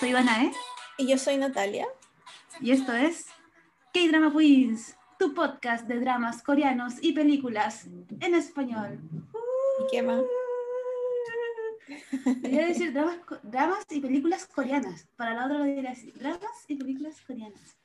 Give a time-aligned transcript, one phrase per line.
[0.00, 0.50] Soy Danae
[0.96, 1.86] Y yo soy Natalia.
[2.58, 3.26] y esto es
[3.92, 7.86] K-Drama Queens, tu podcast de dramas coreanos y películas
[8.18, 8.98] en español.
[9.78, 10.22] ¿Y qué más?
[12.24, 15.06] Debería decir dramas, dramas y películas coreanas.
[15.16, 17.76] Para la otra lo diría así, dramas y películas coreanas.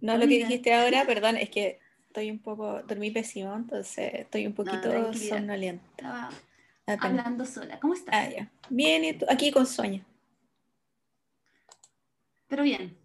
[0.00, 4.46] No lo que dijiste ahora, perdón, es que estoy un poco, dormí pésimo, entonces estoy
[4.46, 5.84] un poquito somnolienta.
[6.86, 7.78] Estaba hablando sola.
[7.78, 8.14] ¿Cómo estás?
[8.14, 8.50] Ah, ya.
[8.70, 9.26] Bien, ¿y tú?
[9.28, 10.02] Aquí con sueño.
[12.50, 12.98] Pero bien.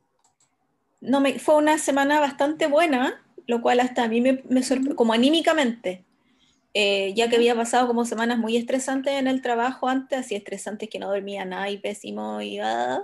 [1.00, 4.98] No, me, fue una semana bastante buena, lo cual hasta a mí me, me sorprendió,
[4.98, 6.04] como anímicamente,
[6.78, 10.90] Eh, ya que había pasado como semanas muy estresantes en el trabajo antes, así estresantes
[10.90, 13.02] que no dormía nada y pésimo y, ah,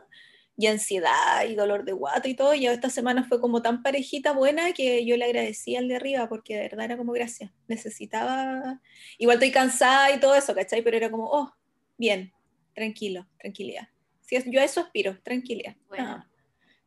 [0.58, 4.34] y ansiedad y dolor de guata y todo, y esta semana fue como tan parejita
[4.34, 8.81] buena que yo le agradecí al de arriba porque de verdad era como gracias, necesitaba,
[9.17, 10.81] igual estoy cansada y todo eso, ¿cachai?
[10.84, 11.50] Pero era como, oh,
[11.97, 12.34] bien,
[12.75, 13.88] tranquilo, tranquilidad.
[14.19, 15.75] Sí, yo a eso aspiro, tranquilidad.
[15.88, 16.06] Bueno.
[16.06, 16.28] Ah,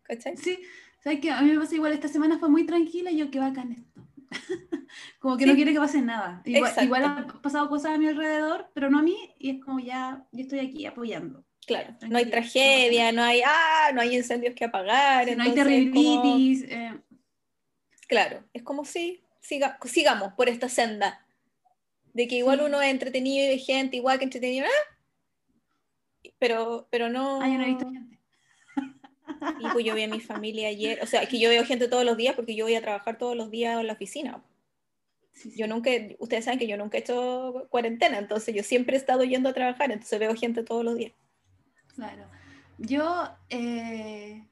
[0.04, 0.36] ¿Cachai?
[0.36, 0.60] Sí,
[1.02, 1.30] ¿sabes qué?
[1.30, 4.00] A mí me pasa igual, esta semana fue muy tranquila y yo qué bacán esto.
[5.18, 6.42] como que no quiere que pase nada.
[6.44, 9.80] Igual, igual han pasado cosas a mi alrededor, pero no a mí, y es como
[9.80, 11.44] ya, yo estoy aquí apoyando.
[11.66, 15.24] Claro, no hay tragedia, no hay, ah, no hay incendios que apagar.
[15.36, 17.00] No hay es como- eh,
[18.06, 21.26] claro, es como si siga, sigamos por esta senda.
[22.12, 22.64] De que igual Sí.
[22.66, 24.96] uno es entretenido y ve gente, igual que entretenido, ¡ah!
[26.38, 27.40] pero, pero no.
[27.40, 28.13] ah, yo no he visto gente.
[29.58, 31.88] Y pues yo vi a mi familia ayer, o sea, es que yo veo gente
[31.88, 34.42] todos los días porque yo voy a trabajar todos los días en la oficina.
[35.32, 35.58] Sí, sí.
[35.58, 39.24] Yo nunca, ustedes saben que yo nunca he hecho cuarentena, entonces yo siempre he estado
[39.24, 41.12] yendo a trabajar, entonces veo gente todos los días.
[41.94, 42.24] Claro.
[42.78, 44.46] Yo, eh,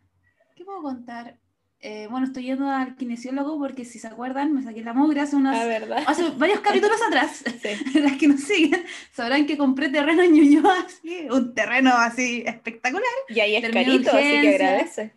[0.54, 1.38] ¿qué puedo contar?
[1.84, 5.34] Eh, bueno, estoy yendo al kinesiólogo porque si se acuerdan, me saqué la mugre hace
[5.34, 6.04] unos, verdad.
[6.06, 7.42] hace varios capítulos atrás.
[7.60, 7.98] Sí.
[8.00, 13.04] Las que nos siguen sabrán que compré terreno en Ñuñoa, así, un terreno así espectacular.
[13.28, 15.12] Y ahí es Terminé carito, así que agradece.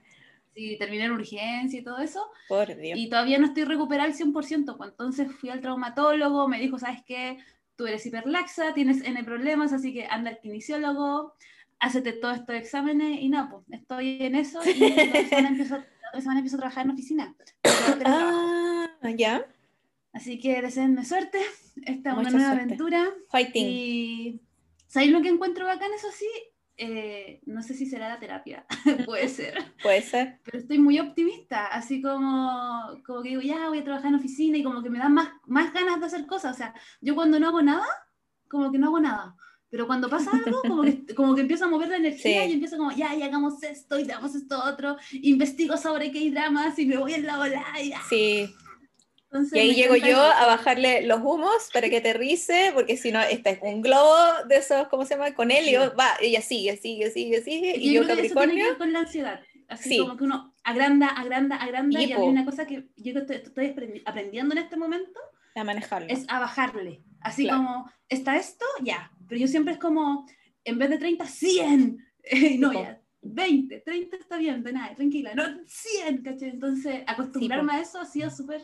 [0.56, 2.26] Sí, terminé en urgencia y todo eso.
[2.48, 2.98] Por Dios.
[2.98, 4.76] Y todavía no estoy recuperada al 100%.
[4.76, 7.38] Pues entonces fui al traumatólogo, me dijo, ¿sabes qué?
[7.76, 11.36] Tú eres hiperlaxa, tienes N problemas, así que anda al kinesiólogo,
[11.80, 15.86] hácete todos estos exámenes y no, pues estoy en eso y la semana la
[16.16, 17.36] otra semana empiezo a trabajar en oficina.
[18.06, 18.88] Ah,
[19.18, 19.46] ya.
[20.14, 21.40] Así que deseenme suerte,
[21.86, 22.64] esta es una nueva suerte.
[22.64, 23.06] aventura.
[23.30, 23.66] Fighting.
[23.68, 24.42] Y
[24.88, 25.92] ¿sabéis lo que encuentro bacán?
[25.94, 26.28] Eso sí,
[26.78, 28.66] eh, no sé si será la terapia,
[29.06, 30.40] puede ser, Puede ser.
[30.46, 34.58] pero estoy muy optimista, así como, como que digo, ya voy a trabajar en oficina
[34.58, 36.56] y como que me dan más, más ganas de hacer cosas.
[36.56, 37.86] O sea, yo cuando no hago nada,
[38.48, 39.36] como que no hago nada.
[39.70, 42.50] Pero cuando pasa algo, como que, como que empiezo a mover la energía Sí.
[42.50, 46.78] y empiezo como, ya, y hagamos esto, y hagamos esto otro, investigo sobre qué dramas
[46.80, 47.64] y me voy en la ola.
[47.84, 48.02] Y, ah.
[48.10, 48.50] Sí.
[49.26, 50.22] Entonces, Y ahí llego yo eso.
[50.22, 54.16] a bajarle los humos para que aterrice, porque si no, este es un globo
[54.48, 55.34] de esos, ¿cómo se llama?
[55.34, 58.54] Con helio, va, ella sigue, sigue, sigue, sigue, y yo yo creo que eso tiene
[58.54, 59.40] que Capricornio, ver con la ansiedad.
[59.68, 59.98] Así Sí.
[59.98, 62.00] como que uno agranda, agranda, agranda.
[62.02, 62.22] Y Y, a po.
[62.22, 65.20] mí una cosa que yo estoy, estoy aprendi- aprendiendo en este momento
[65.56, 66.08] a manejarlo.
[66.08, 67.02] es a bajarle.
[67.20, 67.58] Así Claro.
[67.58, 68.64] como, ¿está esto?
[68.84, 69.12] Ya.
[69.28, 70.26] Pero yo siempre es como,
[70.64, 71.98] en vez de 30, 100.
[72.24, 73.02] Eh, no, Sí, ya.
[73.22, 75.34] 20, 30 está bien, de nada, tranquila.
[75.36, 76.50] No, 100, ¿cachai?
[76.50, 78.62] Entonces, acostumbrarme a eso ha sido súper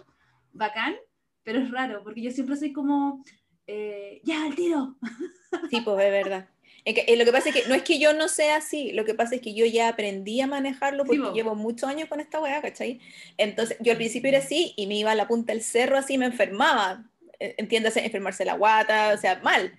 [0.54, 0.96] bacán,
[1.44, 3.24] pero es raro, porque yo siempre soy como,
[3.68, 4.98] eh, ya, al tiro.
[5.70, 6.48] Sí, pues es verdad.
[6.86, 8.92] Es que, eh, lo que pasa es que no es que yo no sea así,
[8.94, 11.34] lo que pasa es que yo ya aprendí a manejarlo Sí, porque po.
[11.34, 13.00] llevo muchos años con esta weá, ¿cachai?
[13.38, 16.18] Entonces, yo al principio era así y me iba a la punta del cerro así,
[16.18, 17.10] me enfermaba.
[17.40, 19.74] Eh, Entiéndase, enfermarse la guata, o sea, mal.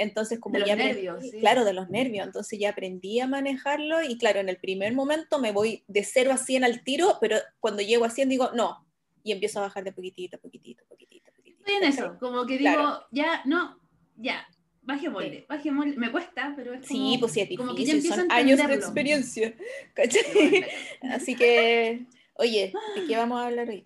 [0.00, 1.40] Entonces, como De los ya aprendí- nervios, sí.
[1.40, 5.38] claro, de los nervios, entonces ya aprendí a manejarlo y claro, en el primer momento
[5.40, 8.86] me voy de 0 a 100 al tiro, pero cuando llego a 100 digo, no,
[9.24, 11.58] y empiezo a bajar de poquitito, poquitito, poquitito, poquitito.
[11.60, 13.06] Estoy en eso, como que digo, Claro.
[13.10, 13.80] ya, no,
[14.16, 14.46] ya,
[14.82, 15.96] bajémosle, bajémosle.
[15.96, 18.30] Me cuesta, pero es como, Sí, pues sí, es como que ya difícil, empiezo son
[18.32, 19.54] a años de experiencia,
[21.10, 23.84] Así que, oye, ¿de qué vamos a hablar hoy?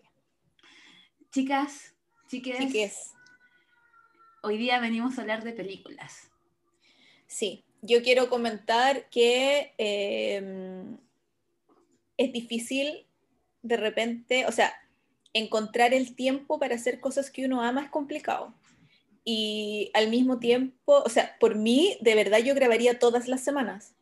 [1.33, 1.95] Chicas,
[2.29, 3.13] chiques, Chiques,
[4.43, 6.31] hoy día venimos a hablar de películas.
[7.27, 10.85] sí, yo quiero comentar que eh,
[12.17, 13.07] es difícil
[13.63, 14.73] de repente, o sea,
[15.33, 18.55] encontrar el tiempo para hacer cosas que uno ama es complicado.
[19.25, 23.95] Y al mismo tiempo, o sea, por mí, de verdad yo grabaría todas las semanas,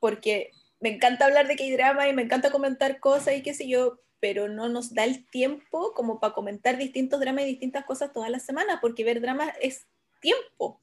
[0.00, 0.50] porque
[0.80, 4.48] me encanta hablar de K-drama y me encanta comentar cosas y qué sé yo, pero
[4.48, 8.44] no nos da el tiempo como para comentar distintos dramas y distintas cosas todas las
[8.44, 9.86] semanas, porque ver dramas es
[10.20, 10.80] tiempo.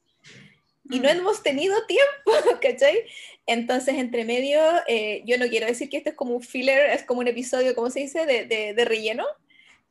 [0.90, 1.18] Y no Mm.
[1.18, 2.04] hemos tenido tiempo,
[2.62, 3.04] ¿cachai?
[3.46, 7.02] Entonces, entre medio, eh, yo no quiero decir que esto es como un filler, es
[7.04, 9.24] como un episodio, ¿cómo se dice?, de, de, de relleno,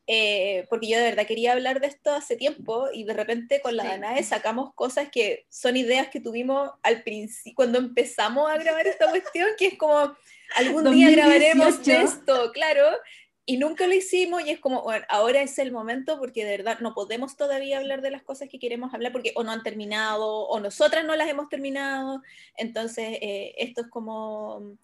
[0.08, 3.76] eh, porque yo de verdad quería hablar de esto hace tiempo y de repente con
[3.76, 3.90] la Sí.
[3.90, 9.10] Danae sacamos cosas que son ideas que tuvimos al principio, cuando empezamos a grabar esta
[9.10, 10.16] cuestión, que es como,
[10.56, 12.06] algún día grabaremos 2018.
[12.06, 12.86] esto, claro,
[13.50, 16.80] y nunca lo hicimos y es como, bueno, ahora es el momento porque de verdad
[16.82, 20.28] no podemos todavía hablar de las cosas que queremos hablar porque o no han terminado
[20.28, 22.22] o nosotras no las hemos terminado,
[22.58, 24.78] entonces eh, esto es como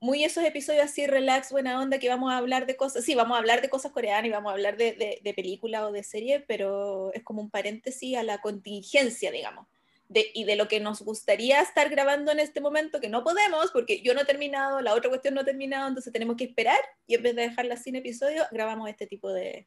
[0.00, 3.36] muy esos episodios así relax, buena onda, que vamos a hablar de cosas, sí, vamos
[3.36, 6.40] a hablar de cosas coreanas y vamos a hablar de, de, de o de serie,
[6.40, 9.68] pero es como un paréntesis a la contingencia, digamos.
[10.08, 13.72] De, y de lo que nos gustaría estar grabando en este momento, que no podemos,
[13.72, 16.78] porque yo no he terminado, la otra cuestión no ha terminado, entonces tenemos que esperar
[17.08, 19.66] y en vez de dejarla sin episodio, grabamos este tipo de,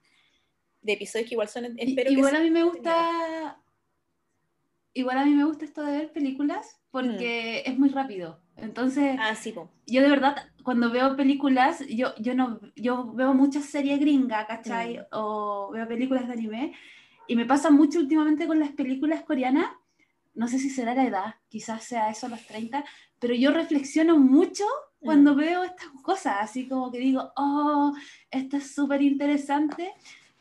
[0.81, 3.61] de episodios que igual son, espero igual que a mí me gusta.
[4.93, 8.41] Igual a mí me gusta esto de ver películas porque es muy rápido.
[8.57, 9.53] Entonces, Ah, sí,
[9.85, 14.97] yo de verdad, cuando veo películas, yo, yo no, yo veo muchas series gringas, ¿cachai?
[14.97, 15.01] Mm.
[15.11, 16.73] O veo películas de anime.
[17.27, 19.67] Y me pasa mucho últimamente con las películas coreanas.
[20.33, 22.83] No sé si será la edad, quizás sea eso a los 30,
[23.19, 24.65] pero yo reflexiono mucho
[25.01, 25.37] cuando Mm.
[25.37, 27.93] veo estas cosas, así como que digo, oh,
[28.31, 29.91] esto es súper interesante.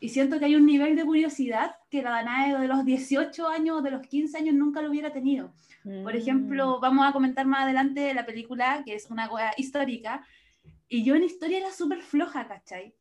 [0.01, 3.77] Y siento que hay un nivel de curiosidad que la Danae de los 18 años
[3.77, 5.51] o de los 15 años nunca lo hubiera tenido.
[5.83, 6.17] Por Mm.
[6.17, 10.25] ejemplo, vamos a comentar más adelante la película, que es una wea histórica,
[10.87, 12.93] y yo en historia era súper floja, ¿cachai?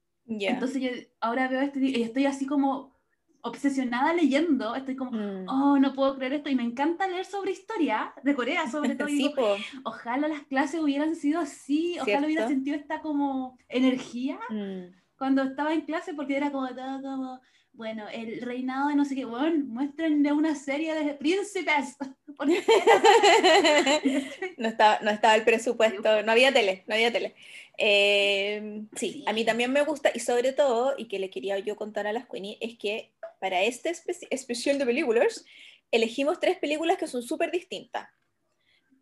[0.51, 0.91] Entonces yo
[1.21, 2.98] ahora veo este y estoy así como
[3.43, 5.49] obsesionada leyendo, estoy como, Mm.
[5.49, 9.09] oh, no puedo creer esto, y me encanta leer sobre historia, de Corea sobre todo,
[9.09, 14.93] sí, digo, ojalá las clases hubieran sido así, ojalá hubiera sentido esta como energía Mm.
[15.19, 17.41] cuando estaba en clase, porque era como todo como,
[17.73, 21.97] bueno, el reinado de no sé qué, bueno, muéstrenle una serie de príncipes.
[24.59, 27.35] No, estaba, no estaba el presupuesto, no había tele, no había tele.
[27.77, 29.25] Eh, sí, Sí.
[29.27, 32.13] a mí también me gusta, y sobre todo, y que le quería yo contar a
[32.13, 35.45] las Queenie, es que para este espe- especial de películas,
[35.91, 38.09] elegimos tres películas que son súper distintas.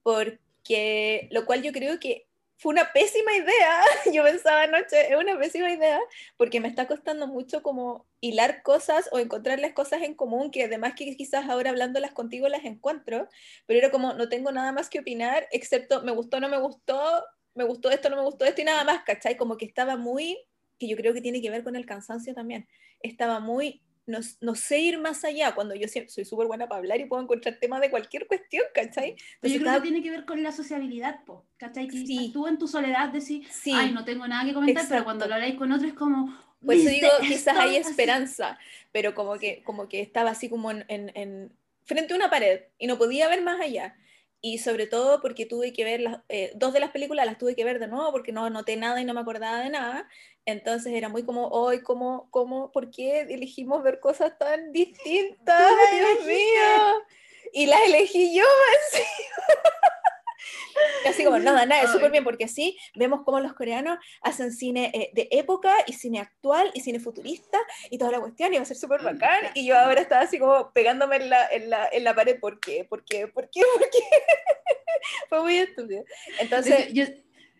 [0.02, 2.26] Porque, lo cual yo creo que
[2.58, 3.82] fue una pésima idea.
[4.12, 6.00] Yo pensaba anoche, es una pésima idea,
[6.36, 10.94] porque me está costando mucho como hilar cosas o encontrarles cosas en común, que además
[10.96, 13.28] que quizás ahora hablándolas contigo las encuentro,
[13.66, 17.24] pero era como, no tengo nada más que opinar, excepto me gustó, no me gustó,
[17.54, 19.36] me gustó esto, no me gustó esto y nada más, ¿cachai?
[19.36, 20.38] Como que estaba muy,
[20.78, 22.68] que yo creo que tiene que ver con el cansancio también,
[23.00, 27.00] estaba muy, no, no sé ir más allá, cuando yo soy súper buena para hablar
[27.00, 29.17] y puedo encontrar temas de cualquier cuestión, ¿cachai?
[29.17, 31.88] Pero yo Entonces creo estaba- que tiene que ver con la sociabilidad, po, ¿cachai?
[31.88, 32.31] Que Sí.
[32.32, 33.73] tú en tu soledad decís, Sí.
[33.75, 35.05] ay, no tengo nada que comentar, pero Exacto.
[35.05, 36.26] cuando lo habláis con otro es como,
[36.64, 37.91] Por eso "¿Viste digo, quizás esto?", hay así.
[37.91, 38.58] esperanza,
[38.93, 41.53] pero como que, como que estaba así como en, en- en-
[41.85, 43.97] frente a una pared y no podía ver más allá.
[44.40, 47.56] Y sobre todo porque tuve que ver las, eh, dos de las películas las tuve
[47.56, 50.08] que ver de nuevo porque no anoté nada y no me acordaba de nada.
[50.44, 55.72] Entonces era muy como, hoy, ¿cómo, cómo, por qué elegimos ver cosas tan distintas?
[55.92, 57.02] Dios mío.
[57.52, 58.44] Y las elegí yo
[58.92, 59.02] así.
[61.08, 64.90] Así como, nada, nada, es súper bien, porque así vemos cómo los coreanos hacen cine
[64.94, 67.58] eh, de época y cine actual y cine futurista
[67.90, 69.44] y toda la cuestión, y va a ser súper bacán.
[69.54, 72.60] Y yo ahora estaba así como pegándome en la, en la, en la pared, ¿por
[72.60, 72.84] qué?
[72.84, 73.26] ¿Por qué?
[73.28, 73.60] ¿Por qué?
[73.78, 73.98] ¿Por qué?
[75.28, 76.04] Fue muy estúpido.
[76.40, 77.04] Entonces, yo,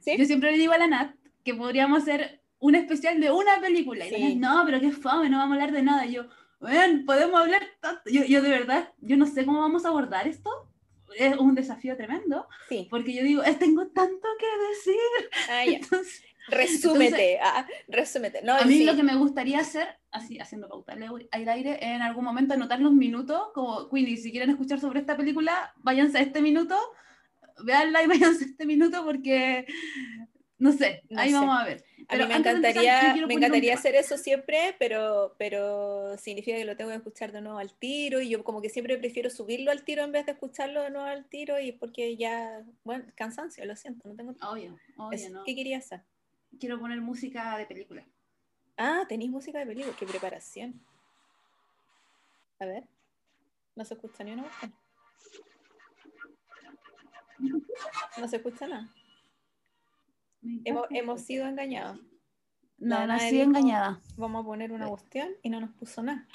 [0.00, 0.16] ¿sí?
[0.16, 1.14] yo siempre le digo a la Nat
[1.45, 4.07] que podríamos hacer un especial de una película.
[4.07, 4.35] Y Sí.
[4.37, 6.07] Nat, no, pero qué fome, no vamos a hablar de nada.
[6.07, 6.26] Y yo,
[6.61, 8.11] bueno, podemos hablar tanto.
[8.11, 10.50] Yo, yo de verdad, yo no sé cómo vamos a abordar esto.
[11.19, 12.87] Es un desafío tremendo, sí.
[12.91, 15.31] porque yo digo, "Eh, tengo tanto que decir.
[15.51, 15.79] Ah, ya.
[15.79, 18.41] Entonces, Resúmete, ah, resúmete.
[18.43, 18.85] No, a mí sí.
[18.85, 20.93] lo que me gustaría hacer, así haciendo pauta
[21.33, 25.17] al aire, en algún momento anotar los minutos, como Queenie, si quieren escuchar sobre esta
[25.17, 26.79] película, váyanse a este minuto,
[27.65, 29.67] véanla y váyanse a este minuto porque,
[30.59, 31.35] no sé, No ahí sé.
[31.35, 31.85] vamos a ver.
[32.09, 36.77] A mí me empezar, encantaría, me encantaría hacer eso siempre, pero, pero significa que lo
[36.77, 39.83] tengo que escuchar de nuevo al tiro y yo como que siempre prefiero subirlo al
[39.85, 43.75] tiro en vez de escucharlo de nuevo al tiro y porque ya, bueno, cansancio, lo
[43.75, 44.35] siento, no tengo...
[44.41, 45.45] Obvio, obvio, ¿no?
[45.45, 46.03] ¿Qué quería hacer?
[46.61, 48.07] Quiero poner música de película.
[48.77, 50.81] Ah, tenéis música de película, qué preparación.
[52.61, 52.85] A ver,
[53.75, 54.75] no se escucha ni una cuestión.
[58.19, 58.89] No se escucha nada.
[60.43, 61.99] Hemos, sido engañados.
[62.78, 64.00] No, Dana nací dijo- engañada.
[64.16, 66.26] Vamos a poner una cuestión y no nos puso nada.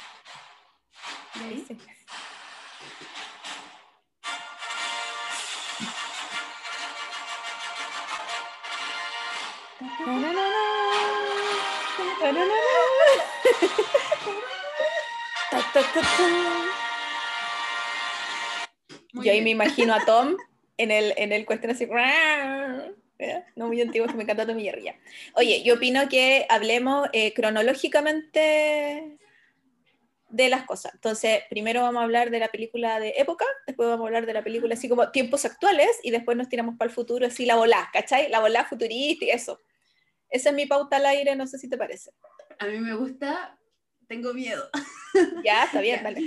[19.13, 20.35] Yo ahí me imagino a Tom
[20.77, 21.87] en el, en el cuestión así.
[23.29, 23.43] ¿Eh?
[23.55, 24.95] No muy antiguo, que me encanta tu millarría.
[25.35, 29.17] Oye, yo opino que hablemos eh, cronológicamente
[30.31, 30.93] de las cosas.
[30.93, 34.33] Entonces, primero vamos a hablar de la película de época, después vamos a hablar de
[34.33, 37.55] la película así como tiempos actuales y después nos tiramos para el futuro, así la
[37.55, 38.29] volá, ¿cachai?
[38.29, 39.61] La volá futurista y eso.
[40.29, 42.11] Esa es mi pauta al aire, no sé si te parece.
[42.59, 43.57] A mí me gusta,
[44.11, 44.63] tengo miedo.
[45.45, 46.19] Ya, está bien, dale.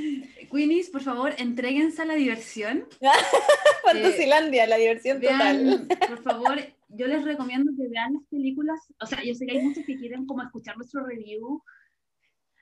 [0.50, 2.86] Queenies, por favor, entréguense a la diversión.
[3.84, 8.80] Fantasilandia, la diversión Vean, por favor, yo les recomiendo que vean las películas.
[9.02, 11.62] O sea, yo sé que hay muchos que quieren como escuchar nuestro review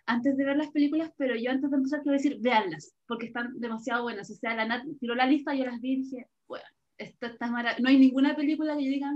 [0.06, 3.60] antes de ver las películas, pero yo antes de empezar quiero decir, veanlas, porque están
[3.60, 4.28] demasiado buenas.
[4.28, 6.64] O sea, la Nat tiró la lista, yo las vi y dije, bueno,
[6.98, 7.82] esto está maravilloso.
[7.84, 9.10] No hay ninguna película que yo diga,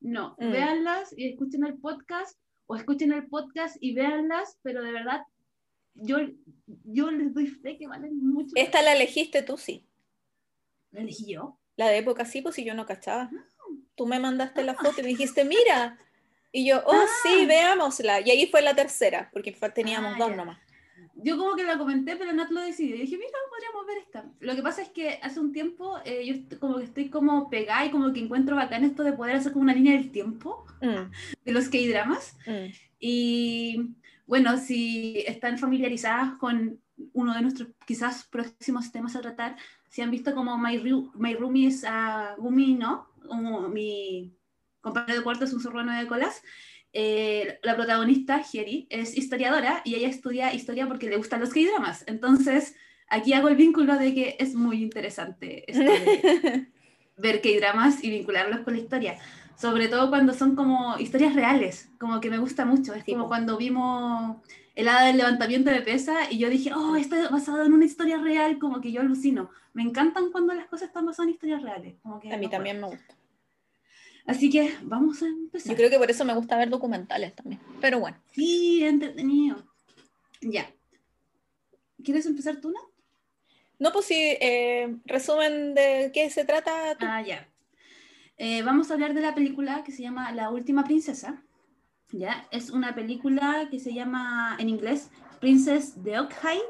[0.00, 0.50] no, Mm.
[0.50, 5.22] véanlas y escuchen el podcast, o escuchen el podcast y véanlas, pero de verdad,
[5.94, 6.18] yo,
[6.84, 8.52] yo les doy fe que valen mucho.
[8.56, 9.86] Esta la elegiste tú, sí.
[10.90, 11.58] ¿La elegí yo?
[11.76, 13.30] La de época sí, pues si yo no cachaba.
[13.96, 15.98] Tú me mandaste la foto y me dijiste, mira.
[16.52, 17.06] Y yo, oh, Ah.
[17.22, 18.20] sí, veámosla.
[18.20, 20.36] Y ahí fue la tercera, porque teníamos Ah, dos ya.
[20.36, 20.58] nomás.
[21.16, 22.96] Yo como que la comenté, pero Nat lo decidió.
[22.96, 24.24] Y dije, mira, podríamos ver esta.
[24.40, 27.84] Lo que pasa es que hace un tiempo eh, yo como que estoy como pegada
[27.86, 31.10] y como que encuentro bacán esto de poder hacer como una línea del tiempo Mm,
[31.44, 32.36] de los K-dramas.
[32.46, 32.72] mm.
[33.00, 33.94] Y
[34.26, 36.80] bueno, si están familiarizadas con
[37.12, 39.56] uno de nuestros quizás próximos temas a tratar,
[39.88, 43.08] si han visto como My, Ru- My Roomie es a Gumi, ¿no?
[43.26, 44.32] Como mi
[44.80, 46.42] compañero de cuarto es un zorro de colas.
[46.96, 52.04] Eh, la protagonista, Hieri, es historiadora y ella estudia historia porque le gustan los K-dramas.
[52.06, 52.76] Entonces,
[53.08, 56.68] aquí hago el vínculo de que es muy interesante esto de
[57.16, 59.18] ver K-dramas y vincularlos con la historia.
[59.56, 62.94] Sobre todo cuando son como historias reales, como que me gusta mucho.
[62.94, 64.36] Es Sí, como cuando vimos
[64.76, 67.86] el hada del levantamiento de pesa y yo dije, oh, esto es basado en una
[67.86, 69.50] historia real, como que yo alucino.
[69.72, 71.96] Me encantan cuando las cosas están basadas en historias reales.
[72.02, 73.16] Como que A mí no también me gusta.
[74.26, 75.70] Así que vamos a empezar.
[75.72, 77.60] Yo creo que por eso me gusta ver documentales también.
[77.80, 78.16] Pero bueno.
[78.32, 79.62] Sí, entretenido.
[80.40, 80.70] Ya.
[82.02, 82.80] ¿Quieres empezar tú, no?
[83.78, 86.96] No, pues sí, eh, resumen de qué se trata.
[86.98, 87.04] tú.
[87.08, 87.48] Ah, ya.
[88.38, 91.42] Eh, vamos a hablar de la película que se llama La Última Princesa.
[92.12, 92.46] ¿ya?
[92.50, 96.62] Es una película que se llama en inglés Princess de Okhide.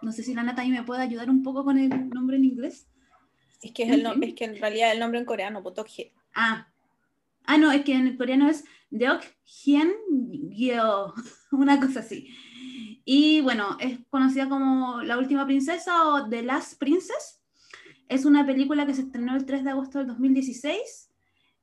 [0.00, 2.44] No sé si la Nata ahí me puede ayudar un poco con el nombre en
[2.44, 2.86] inglés.
[3.62, 6.12] Es que, es, el no- es que en realidad el nombre en coreano, Potokje.
[6.34, 6.68] Ah.
[7.44, 9.92] Ah, no, es que en el coreano es Deok Hien
[10.50, 11.14] Gyo,
[11.52, 12.28] una cosa así.
[13.04, 17.42] Y bueno, es conocida como La Última Princesa o The Last Princess.
[18.08, 21.10] Es una película que se estrenó el 3 de agosto del 2016.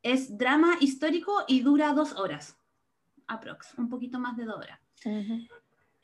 [0.01, 2.57] Es drama histórico y dura dos horas.
[3.27, 4.79] Aprox, un poquito más de dos horas.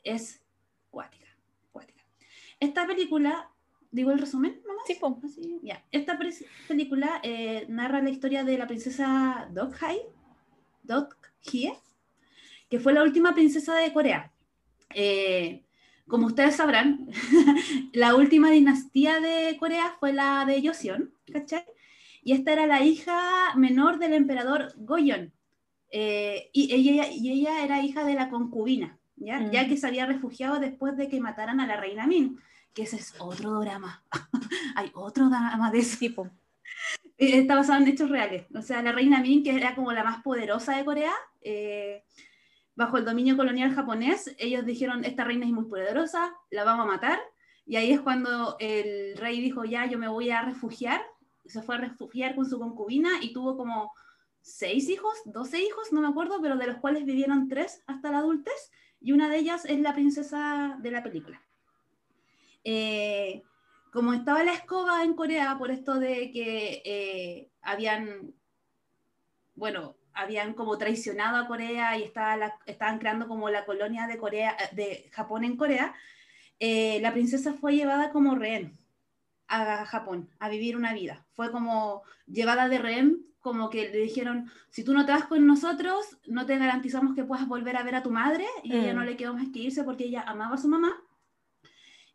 [0.02, 0.42] Es
[0.90, 1.26] cuática,
[1.70, 2.04] cuática.
[2.58, 3.51] Esta película,
[3.92, 4.86] digo el resumen nomás.
[4.86, 5.20] Sí, po.
[5.22, 5.84] Así, ya.
[5.92, 6.18] Esta
[6.66, 10.00] película eh, narra la historia de la princesa Dokhai,
[10.82, 11.74] Dokhie,
[12.68, 14.32] que fue la última princesa de Corea.
[14.94, 15.62] Eh,
[16.08, 17.08] como ustedes sabrán,
[17.92, 21.64] la última dinastía de Corea fue la de Joseon, ¿cachai?
[22.24, 25.32] Y esta era la hija menor del emperador Goyeon.
[25.90, 29.40] Eh, y, ella, y ella era hija de la concubina, ¿ya?
[29.40, 29.50] Mm.
[29.50, 32.38] ya que se había refugiado después de que mataran a la reina Min,
[32.74, 34.02] que ese es otro drama.
[34.76, 35.96] Hay otro drama de eso.
[35.96, 36.28] Sí, po.
[37.18, 38.46] Eh, Está basado en hechos reales.
[38.54, 41.12] O sea, la reina Min, que era como la más poderosa de Corea,
[41.42, 42.04] eh,
[42.74, 46.90] bajo el dominio colonial japonés, ellos dijeron, esta reina es muy poderosa, la vamos a
[46.90, 47.20] matar.
[47.66, 51.02] Y ahí es cuando el rey dijo, ya, yo me voy a refugiar.
[51.44, 53.92] Se fue a refugiar con su concubina y tuvo como
[54.40, 58.18] seis hijos, doce hijos, no me acuerdo, pero de los cuales vivieron tres hasta la
[58.18, 58.70] adultez.
[59.00, 61.42] Y una de ellas es la princesa de la película.
[62.64, 63.42] Eh,
[63.92, 68.34] como estaba la escoba en Corea por esto de que eh, habían,
[69.54, 74.18] bueno, habían como traicionado a Corea y estaba la- estaban creando como la colonia de
[74.18, 75.94] Corea, de Japón en Corea,
[76.58, 78.72] eh, la princesa fue llevada como rehén
[79.48, 81.26] a Japón a vivir una vida.
[81.34, 85.46] Fue como llevada de rehén, como que le dijeron, si tú no te vas con
[85.46, 88.46] nosotros, no te garantizamos que puedas volver a ver a tu madre.
[88.62, 88.96] Y ella Mm.
[88.96, 90.92] no le quedó más que irse porque ella amaba a su mamá.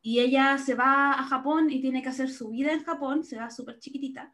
[0.08, 3.36] Y ella se va a Japón y tiene que hacer su vida en Japón, se
[3.36, 4.32] va súper chiquitita.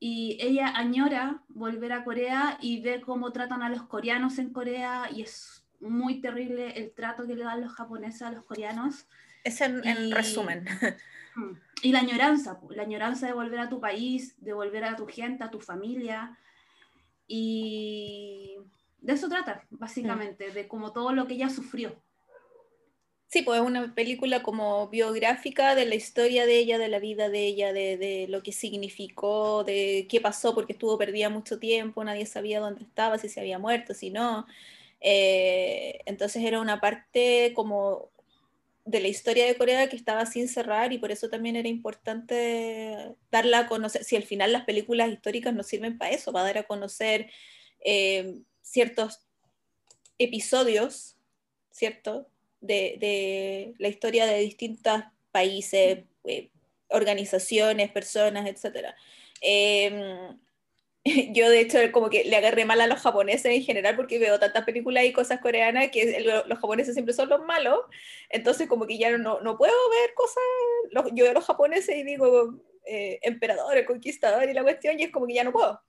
[0.00, 5.08] Y ella añora volver a Corea y ve cómo tratan a los coreanos en Corea
[5.14, 9.06] y es muy terrible el trato que le dan los japoneses a los coreanos.
[9.44, 10.64] Es en, en Y- resumen.
[11.36, 11.52] Mm.
[11.82, 15.44] Y la añoranza, la añoranza de volver a tu país, de volver a tu gente,
[15.44, 16.36] a tu familia.
[17.28, 18.56] Y
[19.00, 22.02] de eso trata, básicamente, de como todo lo que ella sufrió.
[23.32, 27.28] Sí, pues es una película como biográfica de la historia de ella, de la vida
[27.28, 32.26] de ella, de, lo que significó, de qué pasó, porque estuvo perdida mucho tiempo, nadie
[32.26, 34.46] sabía dónde estaba, si se había muerto, si no.
[35.00, 38.10] Eh, entonces era una parte como
[38.84, 43.14] de la historia de Corea que estaba sin cerrar y por eso también era importante
[43.30, 44.04] darla a conocer.
[44.04, 47.30] Si al final las películas históricas nos sirven para eso, para dar a conocer
[47.84, 49.20] eh, ciertos
[50.18, 51.16] episodios,
[51.70, 52.28] ¿cierto?
[52.60, 55.02] De, la historia de distintos
[55.32, 56.50] países, eh,
[56.88, 58.94] organizaciones, personas, etc.
[59.40, 60.38] Em,
[61.32, 64.38] yo de hecho como que le agarré mal a los japoneses en general porque veo
[64.38, 67.80] tantas películas y cosas coreanas que los japoneses siempre son los malos,
[68.28, 70.42] entonces como que ya no, no puedo ver cosas,
[71.12, 72.54] yo veo a los japoneses y digo
[72.86, 75.80] eh, emperador, el conquistador y la cuestión y es como que ya no puedo.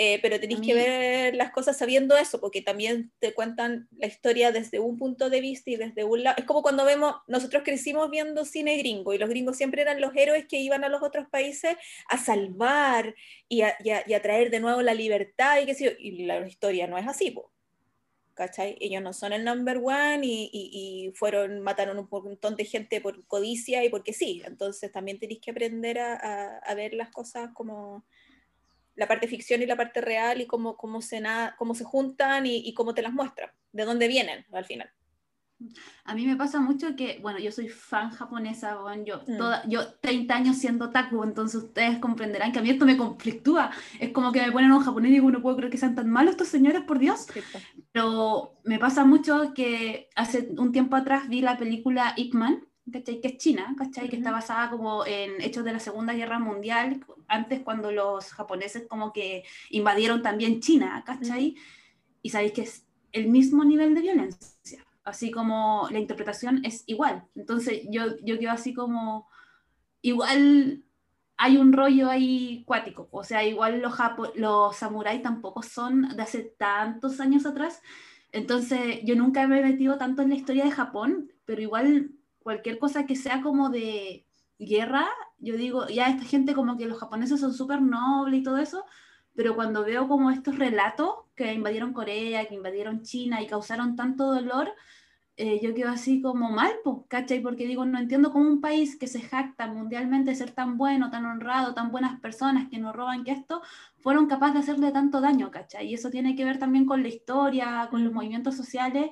[0.00, 4.52] Eh, pero tenéis que ver las cosas sabiendo eso, porque también te cuentan la historia
[4.52, 6.36] desde un punto de vista y desde un lado.
[6.38, 10.14] Es como cuando vemos, nosotros crecimos viendo cine gringo y los gringos siempre eran los
[10.14, 11.76] héroes que iban a los otros países
[12.08, 13.16] a salvar
[13.48, 13.76] y a,
[14.22, 15.90] traer de nuevo la libertad y qué sé yo.
[15.98, 17.34] Y la historia no es así,
[18.34, 18.76] ¿cachai?
[18.80, 23.26] Ellos no son el number one y, y, fueron, mataron un montón de gente por
[23.26, 24.42] codicia y porque sí.
[24.46, 28.04] Entonces también tenéis que aprender a, a ver las cosas como
[28.98, 31.22] la parte ficción y la parte real y cómo, cómo, se,
[31.56, 34.90] cómo se juntan y, cómo te las muestran, de dónde vienen al final.
[36.04, 39.36] A mí me pasa mucho que, bueno, yo soy fan japonesa, yo, mm.
[39.36, 43.70] toda, yo 30 años siendo taku, entonces ustedes comprenderán que a mí esto me conflictúa.
[44.00, 46.10] Es como que me ponen un japonés y digo, no puedo creer que sean tan
[46.10, 47.26] malos estos señores, por Dios.
[47.92, 53.20] Pero me pasa mucho que hace un tiempo atrás vi la película Ip Man, ¿cachai?
[53.20, 54.08] Que es China, ¿cachai?
[54.08, 58.86] Que está basada como en hechos de la Segunda Guerra Mundial, antes cuando los japoneses
[58.88, 61.56] como que invadieron también China, ¿cachai?
[62.22, 67.24] Y sabéis que es el mismo nivel de violencia, así como la interpretación es igual.
[67.34, 69.28] Entonces yo, yo quedo así como,
[70.02, 70.84] igual
[71.36, 73.94] hay un rollo ahí cuático, o sea, igual los,
[74.34, 77.80] los samuráis tampoco son de hace tantos años atrás,
[78.32, 82.10] entonces yo nunca me he metido tanto en la historia de Japón, pero igual
[82.48, 84.24] cualquier cosa que sea como de
[84.58, 85.06] guerra,
[85.38, 88.86] yo digo, ya esta gente como que los japoneses son súper nobles y todo eso,
[89.34, 94.32] pero cuando veo como estos relatos que invadieron Corea, que invadieron China y causaron tanto
[94.32, 94.72] dolor,
[95.36, 96.72] eh, yo quedo así como mal,
[97.08, 97.40] ¿cachai?
[97.40, 101.10] Porque digo, no entiendo cómo un país que se jacta mundialmente de ser tan bueno,
[101.10, 103.60] tan honrado, tan buenas personas, que no roban que esto,
[103.98, 105.86] fueron capaces de hacerle tanto daño, ¿cachai?
[105.88, 109.10] Y eso tiene que ver también con la historia, con los movimientos sociales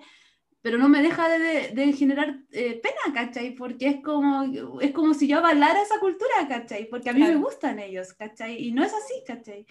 [0.66, 3.54] pero no me deja de, generar eh, pena, ¿cachai?
[3.54, 4.42] Porque es como,
[4.80, 6.88] es como si yo avalara esa cultura, ¿cachai?
[6.88, 8.66] Porque a mí me gustan ellos, ¿cachai?
[8.66, 9.64] Y no es así, ¿cachai?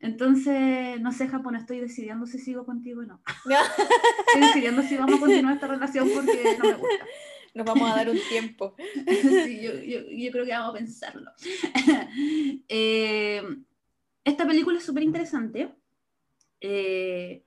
[0.00, 3.22] Entonces, no sé, Japón, estoy decidiendo si sigo contigo o no.
[4.26, 7.06] estoy decidiendo si vamos a continuar esta relación porque no me gusta.
[7.54, 8.74] Nos vamos a dar un tiempo.
[9.44, 11.30] sí, yo, yo, yo, creo que vamos a pensarlo.
[12.68, 13.42] Eh,
[14.24, 15.72] esta película es súper interesante.
[16.60, 17.44] Eh,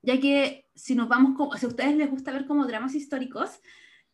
[0.00, 3.60] ya que si nos vamos, como, si a ustedes les gusta ver como dramas históricos,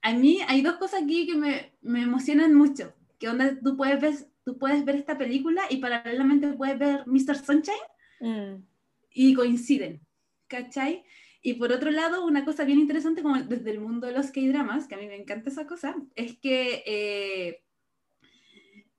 [0.02, 4.00] a mí hay dos cosas aquí que me, me emocionan mucho, que donde tú puedes
[4.00, 7.36] ver, tú puedes ver esta película y paralelamente puedes ver Mr.
[7.36, 7.74] Sunshine
[8.20, 8.62] mm.
[9.10, 10.00] y coinciden,
[10.48, 11.04] ¿cachai?
[11.40, 14.88] Y por otro lado, una cosa bien interesante como desde el mundo de los K-dramas,
[14.88, 17.62] que a mí me encanta esa cosa, es que eh,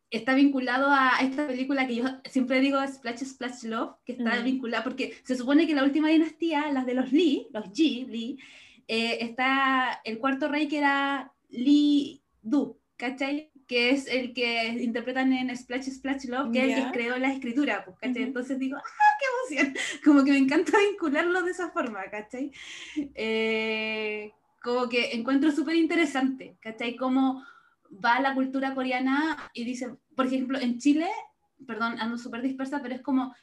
[0.10, 4.44] está vinculado a esta película que yo siempre digo Splash Splash Love, que está mm.
[4.44, 8.40] vinculada, porque se supone que la última dinastía, las de los Lee, los Ji, Lee,
[8.88, 13.52] eh, está el cuarto rey que era Lee Du, ¿cachai?
[13.68, 17.34] Que es el que interpretan en Splash Splash Love, que es el que creó la
[17.34, 18.24] escritura, pues, ¿cachai?
[18.24, 18.84] Entonces digo, ¡ah,
[19.20, 19.78] qué emoción!
[20.06, 22.52] Como que me encanta vincularlo de esa forma, ¿cachai?
[23.14, 24.32] Eh,
[24.64, 26.98] como que encuentro súper interesante, ¿cachai?
[26.98, 27.46] Como
[28.04, 31.08] va a la cultura coreana y dice, por ejemplo, en Chile,
[31.66, 33.36] perdón, ando súper dispersa, pero es como,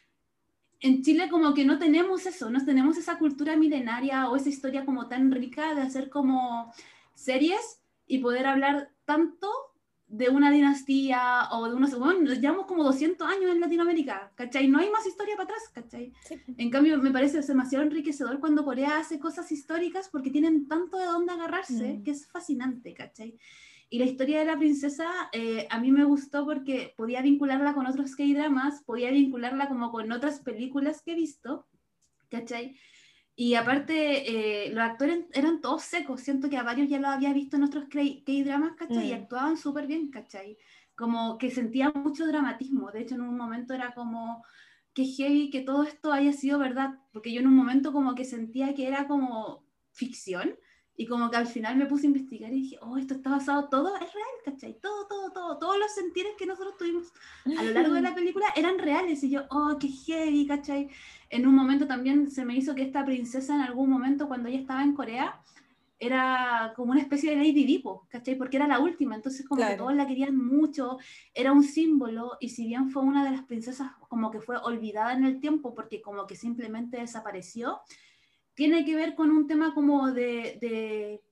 [0.80, 4.84] en Chile como que no tenemos eso, no tenemos esa cultura milenaria o esa historia
[4.84, 6.72] como tan rica de hacer como
[7.14, 9.50] series y poder hablar tanto
[10.06, 14.68] de una dinastía o de unos, bueno, llevamos como 200 años en Latinoamérica, ¿cachai?
[14.68, 16.12] No hay más historia para atrás, ¿cachai?
[16.56, 21.06] En cambio, me parece demasiado enriquecedor cuando Corea hace cosas históricas porque tienen tanto de
[21.06, 22.02] dónde agarrarse, mm.
[22.04, 23.36] que es fascinante, ¿cachai?
[23.90, 27.86] Y la historia de la princesa eh, a mí me gustó porque podía vincularla con
[27.86, 31.66] otros K-dramas, podía vincularla como con otras películas que he visto,
[32.28, 32.76] ¿cachai?
[33.36, 37.32] Y aparte, eh, los actores eran todos secos, siento que a varios ya lo había
[37.32, 39.10] visto en otros K-dramas, ¿cachai?
[39.10, 39.22] Y mm.
[39.22, 40.56] actuaban súper bien, ¿cachai?
[40.96, 44.44] Como que sentía mucho dramatismo, de hecho en un momento era como
[44.94, 48.24] que heavy que todo esto haya sido verdad, porque yo en un momento como que
[48.24, 50.56] sentía que era como ficción,
[50.96, 53.68] Y como que al final me puse a investigar y dije, oh, esto está basado,
[53.68, 54.78] todo es real, ¿cachai?
[54.80, 57.12] Todo, todo, todo, todos los sentires que nosotros tuvimos
[57.58, 59.24] a lo largo de la película eran reales.
[59.24, 60.88] Y yo, oh, qué heavy, ¿cachai?
[61.30, 64.60] En un momento también se me hizo que esta princesa en algún momento cuando ella
[64.60, 65.40] estaba en Corea,
[65.98, 68.34] era como una especie de Lady Dipo, ¿cachai?
[68.36, 70.98] Porque era la última, entonces como que todos la querían mucho,
[71.32, 75.12] era un símbolo, y si bien fue una de las princesas como que fue olvidada
[75.12, 77.80] en el tiempo porque como que simplemente desapareció,
[78.54, 81.22] tiene que ver con un tema como de, de,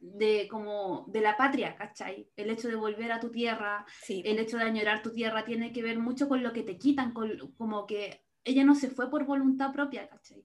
[0.00, 2.28] de como de la patria, ¿cachai?
[2.36, 5.82] El hecho de volver a tu tierra, el hecho de añorar tu tierra, tiene que
[5.82, 9.24] ver mucho con lo que te quitan, con, como que ella no se fue por
[9.24, 10.44] voluntad propia, ¿cachai?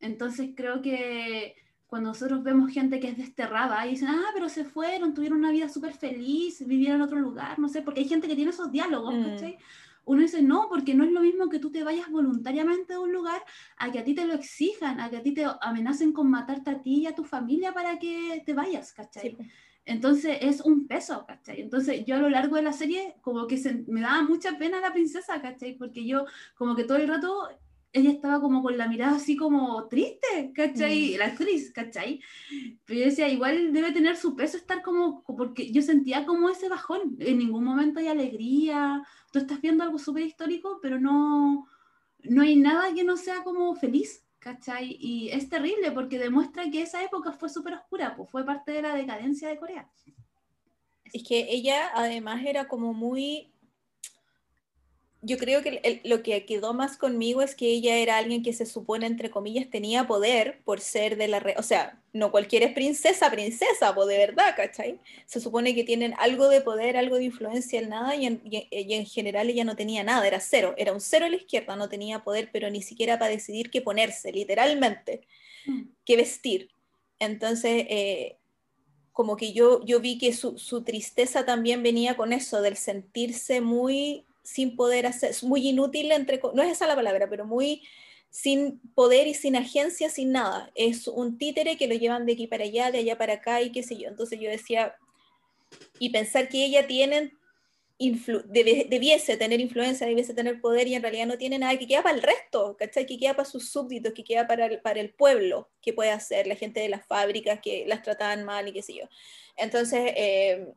[0.00, 1.54] Entonces creo que
[1.86, 5.52] cuando nosotros vemos gente que es desterrada y dicen, ah, pero se fueron, tuvieron una
[5.52, 8.72] vida súper feliz, vivieron en otro lugar, no sé, porque hay gente que tiene esos
[8.72, 9.24] diálogos, mm.
[9.24, 9.58] ¿cachai?
[10.04, 13.12] Uno dice, no, porque no es lo mismo que tú te vayas voluntariamente de un
[13.12, 13.42] lugar
[13.76, 16.70] a que a ti te lo exijan, a que a ti te amenacen con matarte
[16.70, 19.36] a ti y a tu familia para que te vayas, ¿cachai?
[19.84, 21.60] Entonces es un peso, ¿cachai?
[21.60, 24.80] Entonces yo a lo largo de la serie como que se, me daba mucha pena
[24.80, 25.76] la princesa, ¿cachai?
[25.76, 27.48] Porque yo como que todo el rato
[27.92, 31.14] ella estaba como con la mirada así como triste, ¿cachai?
[31.14, 31.18] Mm.
[31.18, 32.20] La actriz, ¿cachai?
[32.84, 36.68] Pero yo decía, igual debe tener su peso estar como, porque yo sentía como ese
[36.68, 41.68] bajón, en ningún momento hay alegría, tú estás viendo algo súper histórico, pero no,
[42.24, 44.96] no hay nada que no sea como feliz, ¿cachai?
[44.98, 48.82] Y es terrible porque demuestra que esa época fue súper oscura, pues fue parte de
[48.82, 49.90] la decadencia de Corea.
[51.12, 53.51] Es que ella además era como muy
[55.24, 58.66] yo creo que lo que quedó más conmigo es que ella era alguien que se
[58.66, 61.38] supone, entre comillas, tenía poder por ser de la...
[61.38, 64.98] Re o sea, no cualquiera es princesa, princesa, pues de verdad, ¿cachai?
[65.26, 69.06] Se supone que tienen algo de poder, algo de influencia en nada y en, en
[69.06, 72.24] general ella no tenía nada, era cero, era un cero a la izquierda, no tenía
[72.24, 75.22] poder, pero ni siquiera para decidir qué ponerse, literalmente,
[75.66, 75.82] mm.
[76.04, 76.70] qué vestir.
[77.20, 78.38] Entonces, eh,
[79.12, 83.60] como que yo, yo vi que su, su tristeza también venía con eso, del sentirse
[83.60, 87.82] muy sin poder hacer, muy inútil, entre, no es esa la palabra, pero muy
[88.32, 90.70] sin poder y sin agencia, sin nada.
[90.74, 93.70] Es un títere que lo llevan de aquí para allá, de allá para acá y
[93.70, 94.08] qué sé yo.
[94.08, 94.96] Entonces yo decía,
[95.98, 97.34] y pensar que ella tiene,
[97.98, 102.16] debiese tener influencia, debiese tener poder y en realidad no tiene nada, que queda para
[102.16, 103.04] el resto, ¿cachai?
[103.04, 106.46] Que queda para sus súbditos, que queda para el, para el pueblo, que puede hacer
[106.46, 109.04] la gente de las fábricas que las trataban mal y qué sé yo.
[109.56, 110.68] Entonces, eh,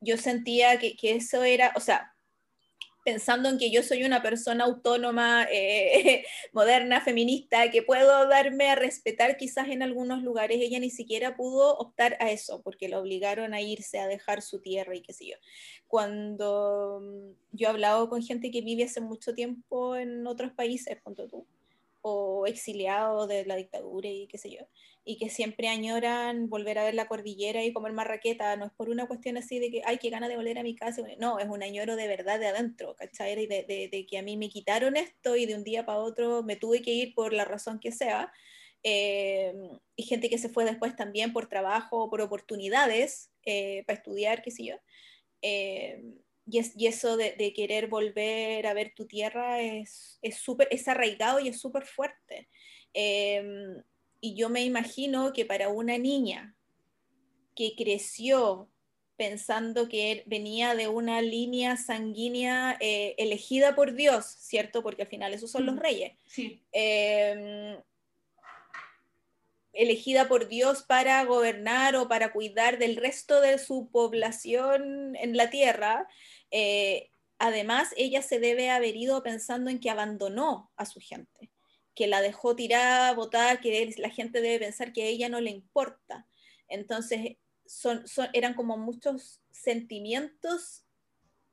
[0.00, 2.14] yo sentía que, que eso era, o sea,
[3.04, 8.74] pensando en que yo soy una persona autónoma, eh, moderna, feminista, que puedo darme a
[8.74, 13.54] respetar quizás en algunos lugares, ella ni siquiera pudo optar a eso, porque la obligaron
[13.54, 15.36] a irse, a dejar su tierra y qué sé yo.
[15.86, 21.00] Cuando mm, yo he hablado con gente que vive hace mucho tiempo en otros países,
[21.02, 21.46] punto tú,
[22.02, 24.66] o exiliados de la dictadura y qué sé yo,
[25.04, 28.90] y que siempre añoran volver a ver la cordillera y comer marraqueta, no es por
[28.90, 31.48] una cuestión así de que, ay, qué gana de volver a mi casa, no, es
[31.48, 33.34] un añoro de verdad de adentro, ¿cachai?
[33.34, 36.42] De, de, de que a mí me quitaron esto y de un día para otro
[36.42, 38.32] me tuve que ir por la razón que sea,
[38.82, 39.54] eh,
[39.96, 44.50] y gente que se fue después también por trabajo, por oportunidades, eh, para estudiar, qué
[44.50, 44.76] sé yo.
[45.42, 46.02] Eh,
[46.46, 51.60] y, eso de, querer volver a ver tu tierra es, es, es arraigado y es
[51.60, 52.48] súper fuerte.
[52.92, 53.82] Em,
[54.20, 56.56] y yo me imagino que para una niña
[57.54, 58.70] que creció
[59.16, 64.82] pensando que venía de una línea sanguínea eh, elegida por Dios, ¿cierto?
[64.82, 66.14] Porque al final esos son los reyes.
[66.26, 66.62] Sí.
[66.72, 67.76] Em,
[69.74, 75.50] elegida por Dios para gobernar o para cuidar del resto de su población en la
[75.50, 76.08] tierra,
[76.50, 81.50] eh, además ella se debe haber ido pensando en que abandonó a su gente,
[81.94, 85.50] que la dejó tirada, botada, que la gente debe pensar que a ella no le
[85.50, 86.26] importa.
[86.68, 90.84] Entonces, son, eran como muchos sentimientos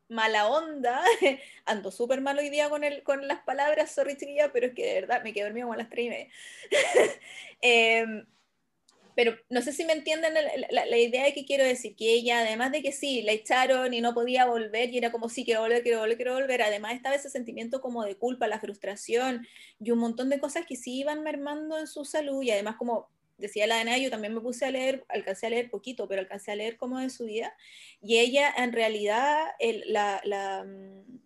[0.10, 1.02] mala onda.
[1.66, 4.86] Ando súper mal hoy día con, el, con las palabras, sorry chiquilla, pero es que
[4.86, 6.30] de verdad me quedé dormido como a las tres y media.
[7.62, 8.26] Em,
[9.18, 10.36] pero no sé si me entienden
[10.70, 14.00] la, idea de que quiero decir, que ella, además de que sí, la echaron y
[14.00, 17.16] no podía volver, y era como, sí, quiero volver, quiero volver, quiero volver, además estaba
[17.16, 19.48] ese sentimiento como de culpa, la frustración
[19.80, 23.10] y un montón de cosas que sí iban mermando en su salud, y además como
[23.40, 26.52] decía la Ana, yo también me puse a leer, alcancé a leer poquito, pero alcancé
[26.52, 27.56] a leer como de su vida,
[28.04, 29.48] y ella en realidad
[29.88, 31.22] la, la, mm,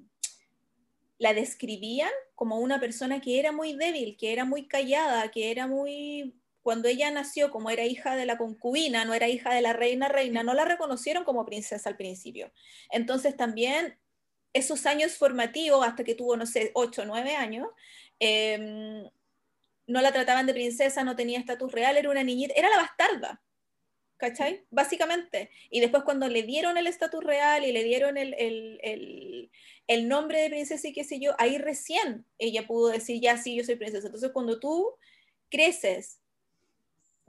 [1.18, 5.68] la describían como una persona que era muy débil, que era muy callada, que era
[5.68, 9.74] muy cuando ella nació, como era hija de la concubina, no era hija de la
[9.74, 12.52] reina reina, no la reconocieron como princesa al principio.
[12.90, 13.98] Entonces también
[14.54, 17.68] esos años formativos, hasta que tuvo, no sé, 8 o 9 años,
[18.20, 19.04] em,
[19.88, 23.42] no la trataban de princesa, no tenía estatus real, era una niñita, era la bastarda.
[24.22, 24.64] ¿cachai?
[24.70, 25.50] Básicamente.
[25.72, 29.52] Y después cuando le dieron el estatus real y le dieron el, el, el,
[29.88, 33.56] el, nombre de princesa y qué sé yo, ahí recién ella pudo decir, ya sí,
[33.56, 34.06] yo soy princesa.
[34.06, 34.94] Entonces cuando tú
[35.50, 36.21] creces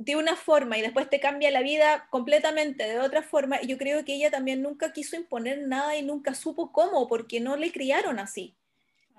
[0.04, 4.04] de una forma y después te cambia la vida completamente de otra forma, yo creo
[4.04, 8.18] que ella también nunca quiso imponer nada y nunca supo cómo, porque no le criaron
[8.18, 8.56] así,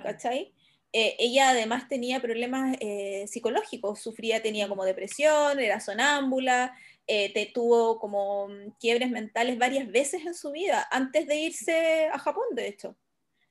[0.01, 0.53] ¿cachai?
[0.91, 7.45] Eh, ella además tenía problemas eh, psicológicos, sufría, tenía como depresión, era sonámbula, eh, te,
[7.45, 12.67] tuvo como quiebres mentales varias veces en su vida, antes de irse a Japón, de
[12.67, 12.97] hecho,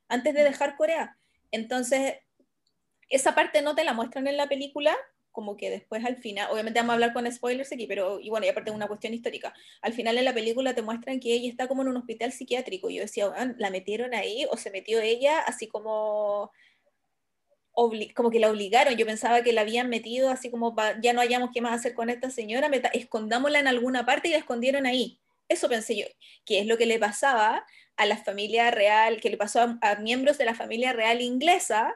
[0.08, 1.16] antes de dejar Corea.
[1.50, 2.16] Entonces,
[3.08, 4.94] esa parte no te la muestran en la película,
[5.32, 8.46] como que después al final, obviamente vamos a hablar con spoilers aquí, pero y bueno,
[8.46, 11.48] y aparte de una cuestión histórica, al final en la película te muestran que ella
[11.48, 12.90] está como en un hospital psiquiátrico.
[12.90, 16.52] Yo decía, ¿la metieron ahí o se metió ella así como
[18.14, 21.50] como que la obligaron, yo pensaba que la habían metido así como ya no hayamos
[21.54, 25.20] qué más hacer con esta señora, escondámosla en alguna parte y la escondieron ahí.
[25.48, 26.06] Eso pensé yo,
[26.44, 27.64] que es lo que le pasaba
[27.96, 31.94] a la familia real, que le pasó a, miembros de la familia real inglesa,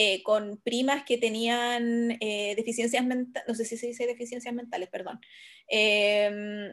[0.00, 4.88] eh, con primas que tenían eh, deficiencias mentales, no sé si se dice deficiencias mentales,
[4.90, 5.20] perdón,
[5.68, 6.72] eh,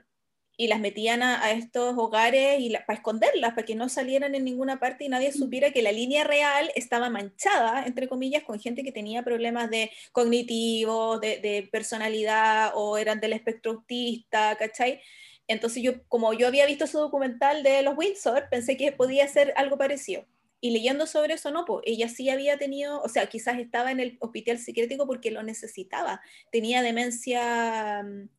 [0.58, 4.80] y las metían a, estos hogares y para esconderlas, para que no salieran en ninguna
[4.80, 8.92] parte y nadie supiera que la línea real estaba manchada, entre comillas, con gente que
[8.92, 15.02] tenía problemas de cognitivos, de, personalidad o eran del espectro autista, ¿cachai?
[15.48, 19.52] Entonces yo, como yo había visto ese documental de los Windsor, pensé que podía ser
[19.58, 20.28] algo parecido.
[20.66, 24.00] Y leyendo sobre eso, no, pues ella sí había tenido, o sea, quizás estaba en
[24.00, 26.22] el hospital psiquiátrico porque lo necesitaba.
[26.52, 28.30] Tenía demencia mm,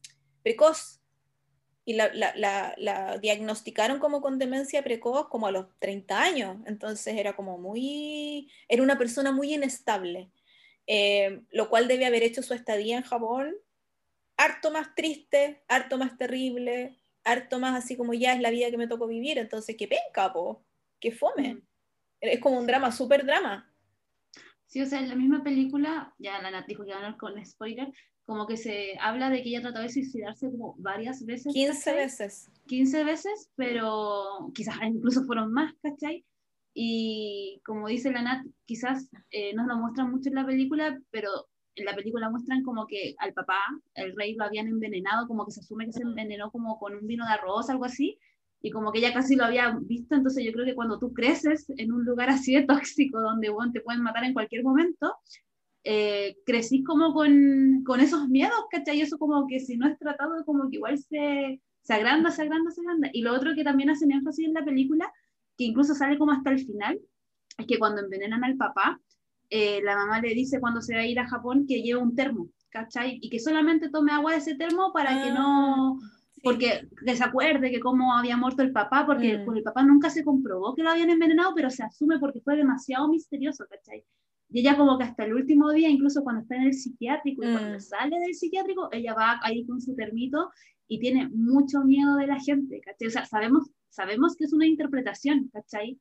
[0.42, 1.00] precoz,
[1.84, 7.16] y la, la, la, diagnosticaron como con demencia precoz como a los 30 años, entonces
[7.16, 10.32] era como muy, era una persona muy inestable,
[10.88, 13.54] eh, lo cual debe haber hecho su estadía en Japón
[14.36, 18.78] harto más triste, harto más terrible, harto más así como ya es la vida que
[18.78, 20.64] me tocó vivir, entonces qué penca, po,
[20.98, 21.54] qué fome.
[21.54, 21.75] Mm.
[22.20, 23.70] Es como un drama, súper drama.
[24.66, 27.44] Sí, o sea, en la misma película, ya la Nat dijo que iba a con
[27.44, 27.92] spoiler,
[28.24, 31.52] como que se habla de que ella trató de suicidarse como varias veces.
[31.52, 32.50] 15 veces.
[32.66, 36.24] 15 veces, pero quizás incluso fueron más, ¿cachai?
[36.74, 41.00] Y como dice la Nat, quizás eh, no nos lo muestran mucho en la película,
[41.11, 41.31] pero
[41.76, 43.61] en la película muestran como que al papá,
[43.94, 47.07] el rey, lo habían envenenado, como que se asume que se envenenó como con un
[47.07, 48.18] vino de arroz, algo así,
[48.62, 51.66] y como que ella casi lo había visto, entonces yo creo que cuando tú creces
[51.77, 55.14] en un lugar así de tóxico, donde bueno, te pueden matar en cualquier momento,
[55.85, 56.37] eh,
[56.85, 59.01] como con, con, esos miedos, ¿cachai?
[59.01, 62.73] Eso como que si no es tratado, como que igual se, se agranda, se agranda,
[62.73, 63.09] se agranda.
[63.12, 65.12] Y lo otro que también hacen énfasis en la película,
[65.57, 66.99] que incluso sale como hasta el final,
[67.57, 69.01] es que cuando envenenan al papá,
[69.49, 72.16] eh, la mamá le dice cuando se va a ir a Japón que lleve un
[72.16, 73.19] termo, ¿cachai?
[73.23, 75.99] Y que solamente tome agua de ese termo para que no...
[76.42, 79.57] Porque que se acuerde que cómo había muerto el papá, porque mm.
[79.57, 83.09] el papá nunca se comprobó que lo habían envenenado, pero se asume porque fue demasiado
[83.09, 84.05] misterioso, ¿cachai?
[84.51, 87.53] Y ella como que hasta el último día, incluso cuando está en el psiquiátrico y
[87.53, 87.81] cuando mm.
[87.81, 90.51] sale del psiquiátrico, ella va ahí con su termito
[90.88, 93.09] y tiene mucho miedo de la gente, ¿cachai?
[93.09, 95.99] O sea, sabemos, sabemos que es una interpretación, ¿cachai?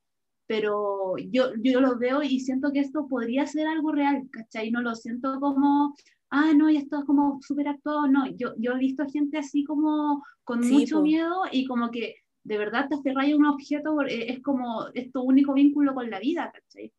[0.47, 4.69] Pero yo, yo lo veo y siento que esto podría ser algo real, ¿cachai?
[4.69, 5.95] No lo siento como,
[6.35, 9.63] ah, no, y esto es como súper actuado, no, yo, yo he visto gente así
[9.63, 14.31] como con mucho miedo y como que de verdad te aferras a un objeto, eh,
[14.33, 16.91] es como, es tu único vínculo con la vida, ¿cachai?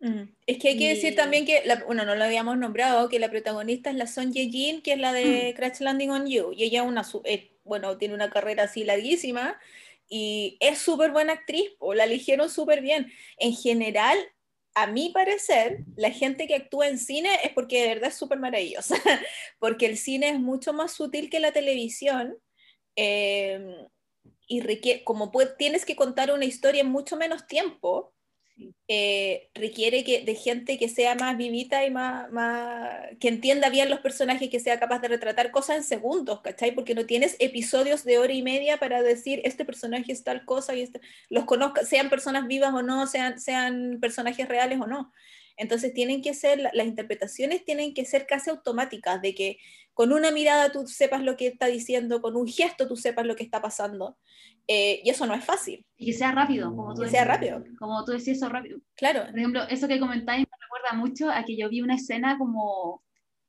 [0.00, 0.30] Mm.
[0.46, 3.90] Es que hay que decir también que, bueno, no lo habíamos nombrado, que la protagonista
[3.90, 5.56] es la Son Ye-jin, que es la de mm.
[5.56, 9.58] Crash Landing on You, y ella una, eh, bueno, tiene una carrera así larguísima,
[10.08, 13.10] y es súper buena actriz, o la eligieron súper bien.
[13.38, 14.16] En general,
[14.74, 18.38] a mi parecer, la gente que actúa en cine es porque de verdad es súper
[18.38, 18.96] maravillosa,
[19.58, 22.36] porque el cine es mucho más sutil que la televisión,
[22.96, 23.86] eh,
[24.46, 28.12] y como tienes que contar una historia en mucho menos tiempo,
[28.86, 32.28] eh, requiere que, de gente que sea más vivita y más,
[33.18, 36.72] que entienda bien los personajes, que sea capaz de retratar cosas en segundos, ¿cachai?
[36.72, 40.74] Porque no tienes episodios de hora y media para decir este personaje es tal cosa
[40.74, 45.12] y este, los conozca, sean personas vivas o no, sean, sean personajes reales o no.
[45.56, 49.58] Entonces tienen que ser, las interpretaciones tienen que ser casi automáticas, de que
[49.92, 53.36] con una mirada tú sepas lo que está diciendo, con un gesto tú sepas lo
[53.36, 54.18] que está pasando.
[54.66, 55.84] Eh, y eso no es fácil.
[55.96, 57.62] Y que sea rápido, como tú que sea rápido.
[57.78, 58.80] Como tú decías, eso rápido.
[58.96, 59.26] Claro.
[59.26, 63.02] Por ejemplo, eso que comentáis me recuerda mucho a que yo vi una escena como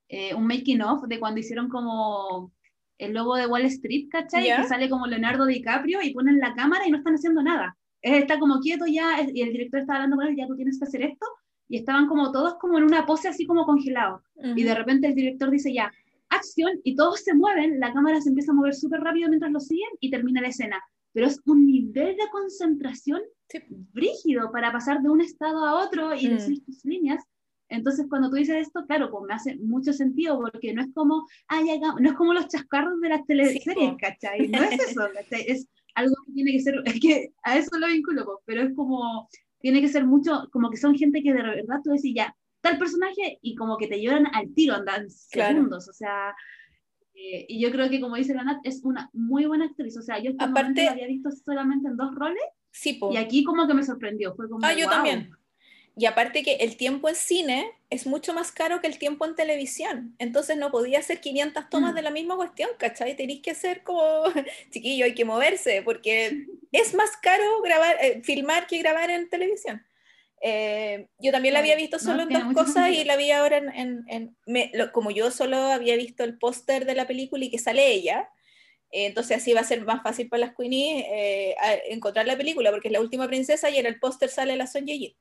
[0.09, 2.51] eh, un making of de cuando hicieron como
[2.97, 4.43] el logo de Wall Street, ¿cachai?
[4.43, 7.77] Que sale como Leonardo DiCaprio y ponen la cámara y no están haciendo nada.
[8.01, 10.85] Está como quieto ya y el director está hablando con él, ya tú tienes que
[10.85, 11.25] hacer esto.
[11.67, 14.21] Y estaban como todos como en una pose así como congelados.
[14.55, 15.91] Y de repente el director dice ya,
[16.29, 19.59] acción y todos se mueven, la cámara se empieza a mover súper rápido mientras lo
[19.59, 20.81] siguen y termina la escena.
[21.13, 23.21] Pero es un nivel de concentración
[23.93, 26.29] brígido para pasar de un estado a otro y mm.
[26.29, 27.23] decir tus líneas.
[27.69, 31.25] Entonces, cuando tú dices esto, claro, pues me hace mucho sentido, porque no es como,
[31.47, 31.61] ah,
[31.99, 34.47] no es como los chascarros de las teleseries, ¿cachai?
[34.49, 35.45] No es eso, ¿cachai?
[35.47, 39.27] Es algo que tiene que ser, es que a eso lo vinculo, pero es como,
[39.65, 42.77] tiene que ser mucho, como que son gente que de verdad tú decís, ya, tal
[42.77, 46.35] personaje, y como que te lloran al tiro, andan segundos, o sea,
[47.15, 50.19] eh, y yo creo que como dice la es una muy buena actriz, o sea,
[50.19, 53.81] yo Aparte, la había visto solamente en dos roles, sí, y aquí como que me
[53.81, 55.31] sorprendió, fue como, ah, yo también.
[55.97, 59.35] Y aparte que el tiempo en cine es mucho más caro que el tiempo en
[59.35, 60.13] televisión.
[60.19, 61.95] Entonces no podía hacer 500 tomas mm.
[61.95, 63.15] de la misma cuestión, ¿cachai?
[63.15, 64.23] Tenéis que hacer como,
[64.71, 69.85] chiquillo, hay que moverse, porque es más caro grabar, eh, filmar que grabar en televisión.
[70.41, 74.05] Eh, yo también la había visto solo en dos cosas y la vi ahora en...
[74.09, 74.35] en,
[74.91, 78.29] como yo solo había visto el póster de la película y que sale ella,
[78.91, 81.05] eh, entonces así va a ser más fácil para las Queenies
[81.89, 84.85] encontrar la película, porque es la última princesa y en el póster sale la Son
[84.85, 85.15] Ye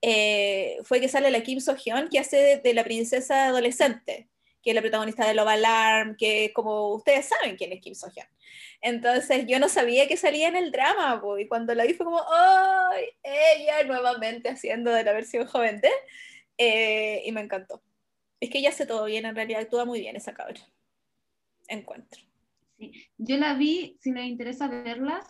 [0.00, 4.28] eh, fue que sale la Kim So Hyun, que hace de, la princesa adolescente,
[4.62, 8.08] que es la protagonista de Love Alarm, que como ustedes saben quién es Kim So
[8.10, 8.26] Hyun.
[8.80, 12.22] Entonces yo no sabía que salía en el drama, y cuando la vi fue como,
[12.30, 13.06] ¡ay!
[13.22, 15.90] Ella nuevamente haciendo de la versión joven de,
[16.58, 17.82] eh, y me encantó.
[18.40, 20.60] Es que ella hace todo bien, en realidad actúa muy bien esa cabra.
[21.66, 22.22] Encuentro.
[22.78, 22.92] Sí.
[23.18, 25.24] Yo la vi, si les interesa verlas,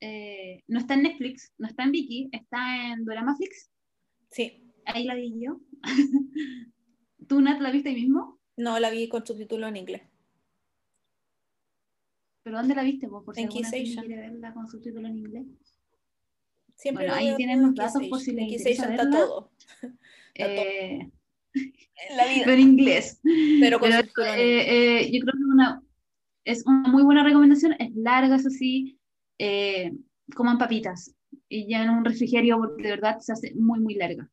[0.00, 3.70] eh, no está en Netflix, no está en Viki, está en Doramaflix.
[4.34, 4.74] Sí.
[4.84, 5.60] Ahí la vi yo.
[7.28, 8.40] ¿Tú, Nat, la viste ahí mismo?
[8.56, 10.02] No, la vi con subtítulo en inglés.
[12.42, 13.24] ¿Pero dónde la viste vos?
[13.24, 15.46] Por si en quiere verla con subtítulo en inglés.
[16.74, 19.52] Siempre bueno, ahí tienen los datos por si les interesa está todo.
[20.34, 21.10] eh,
[22.16, 22.42] la vida.
[22.44, 23.20] Pero en inglés.
[23.60, 25.80] Pero, con Pero eh, eh, yo creo que una,
[26.44, 27.76] es una muy buena recomendación.
[27.78, 28.98] Es larga, eso sí.
[29.38, 29.92] Eh,
[30.34, 31.14] coman papitas
[31.48, 34.28] ya en un refrigerio porque de verdad se hace muy, muy larga.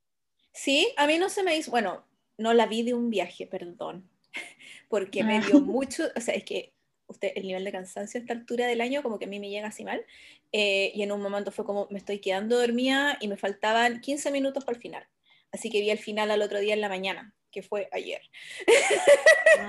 [0.54, 2.06] Sí, a mí no se me hizo, bueno,
[2.38, 4.10] no la vi de un viaje, perdón,
[4.90, 5.62] porque me dio ah.
[5.62, 6.74] mucho, o sea, es que
[7.08, 9.50] usted, el nivel de cansancio a esta altura del año como que a mí me
[9.50, 10.04] llega así mal,
[10.52, 14.32] eh, y en un momento fue como me estoy quedando dormida y me faltaban 15
[14.32, 15.08] minutos para el final,
[15.52, 18.22] así que vi el final al otro día en la mañana, que fue ayer.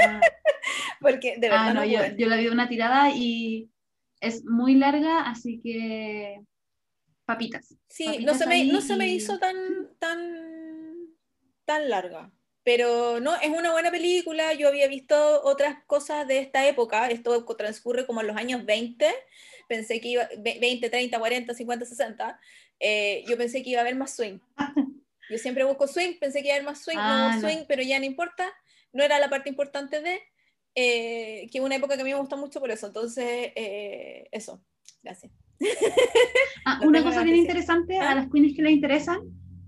[0.00, 0.20] Ah.
[1.00, 1.68] porque de verdad...
[1.68, 3.68] Ah, no, yo, yo la vi de una tirada y
[4.20, 6.40] es muy larga, así que
[7.32, 7.74] papitas.
[7.88, 9.56] Sí, no, se me, no se me hizo tan,
[9.98, 11.08] tan,
[11.64, 12.32] tan larga.
[12.64, 14.52] Pero no, es una buena película.
[14.54, 17.08] Yo había visto otras cosas de esta época.
[17.08, 19.06] Esto transcurre como en los años 20.
[19.68, 22.40] Pensé que iba 20, 30, 40, 50, 60.
[23.26, 24.38] yo pensé que iba a haber más swing.
[25.30, 27.82] Yo siempre busco swing, pensé que iba a haber más swing, ah, no, swing, pero
[27.82, 28.52] ya no importa.
[28.92, 30.20] No era la parte importante de.
[30.74, 32.86] Eh, que una época que a mí me gusta mucho por eso.
[32.86, 34.62] Entonces, eh, eso.
[35.02, 35.32] Gracias.
[36.64, 38.14] Ah, una cosa bien interesante a ¿Ah?
[38.14, 39.18] las queens que les interesan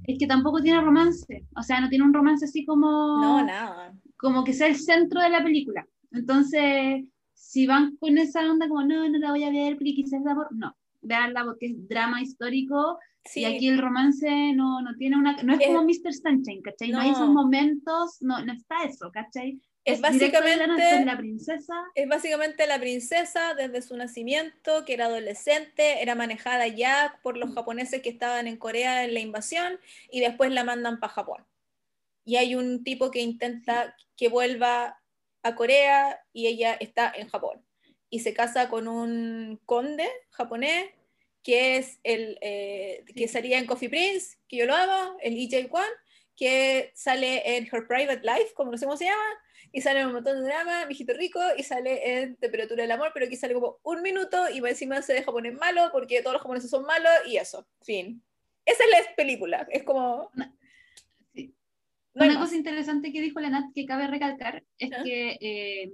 [0.05, 1.45] es que tampoco tiene romance.
[1.57, 2.87] O sea, no tiene un romance así como.
[2.87, 3.93] No, nada.
[4.17, 5.87] Como que sea el centro de la película.
[6.13, 10.21] Entonces, si van con esa onda como, no, no la voy a ver porque quizás
[10.21, 10.55] es por.
[10.55, 12.99] No, veanla porque es drama histórico.
[13.35, 15.43] Y aquí el romance no, no tiene una.
[15.43, 16.13] No es, como Mr.
[16.13, 16.91] Sunshine, ¿cachai?
[16.91, 17.01] No.
[17.01, 19.59] hay esos momentos, no, no está eso, ¿cachai?
[19.85, 21.75] Es básicamente la princesa.
[21.95, 27.51] Es básicamente la princesa desde su nacimiento, que era adolescente, era manejada ya por los
[27.51, 27.55] mm.
[27.55, 29.79] japoneses que estaban en Corea en la invasión
[30.11, 31.45] y después la mandan para Japón.
[32.25, 35.01] Y hay un tipo que intenta que vuelva
[35.43, 37.63] a Corea y ella está en Japón.
[38.09, 40.87] Y se casa con un conde japonés
[41.43, 45.69] que es el eh, que salía en Coffee Prince, que yo lo amo, el EJ
[45.69, 45.85] Kwan,
[46.35, 49.23] que sale en Her Private Life, como no sé cómo se llama,
[49.75, 53.27] y sale un montón de drama, mijito rico, y sale en Temperatura del Amor, pero
[53.27, 56.71] aquí sale como un minuto y encima se deja poner malo porque todos los japoneses
[56.71, 58.23] son malos y eso, fin.
[58.65, 60.31] Esa es la película, es como...
[62.15, 65.93] Una cosa interesante que dijo Lenat que cabe recalcar es que eh,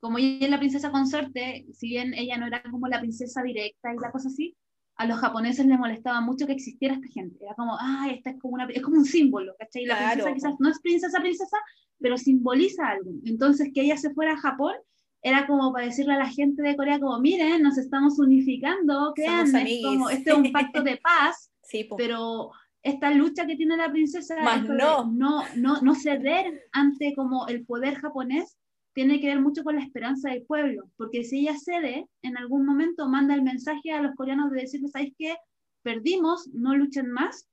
[0.00, 3.94] como ella es la princesa consorte, si bien ella no era como la princesa directa
[3.94, 4.56] y la cosa así,
[5.00, 7.42] a los japoneses les molestaba mucho que existiera esta gente.
[7.42, 9.86] Era como, ah, esta es como, una, es como un símbolo, ¿cachai?
[9.86, 11.56] La princesa quizás no es princesa, princesa,
[11.98, 13.10] pero simboliza algo.
[13.24, 14.74] Entonces, que ella se fuera a Japón
[15.22, 19.80] era como para decirle a la gente de Corea como, miren, nos estamos unificando, créanme,
[19.82, 21.50] como, este es un pacto de paz,
[21.96, 22.50] pero
[22.82, 25.06] esta lucha que tiene la princesa no.
[25.06, 25.44] no.
[25.56, 28.58] no no ceder ante como el poder japonés
[28.92, 32.66] tiene que ver mucho con la esperanza del pueblo, porque si ella cede, en algún
[32.66, 35.36] momento manda el mensaje a los coreanos de decirles, ¿sabéis qué?
[35.82, 37.48] Perdimos, no luchen más,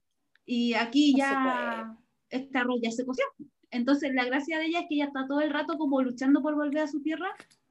[0.46, 1.96] y aquí ya
[2.30, 3.26] esta rolla se coció.
[3.70, 6.56] Entonces, la gracia de ella es que ella está todo el rato como luchando por
[6.56, 7.30] volver a su tierra,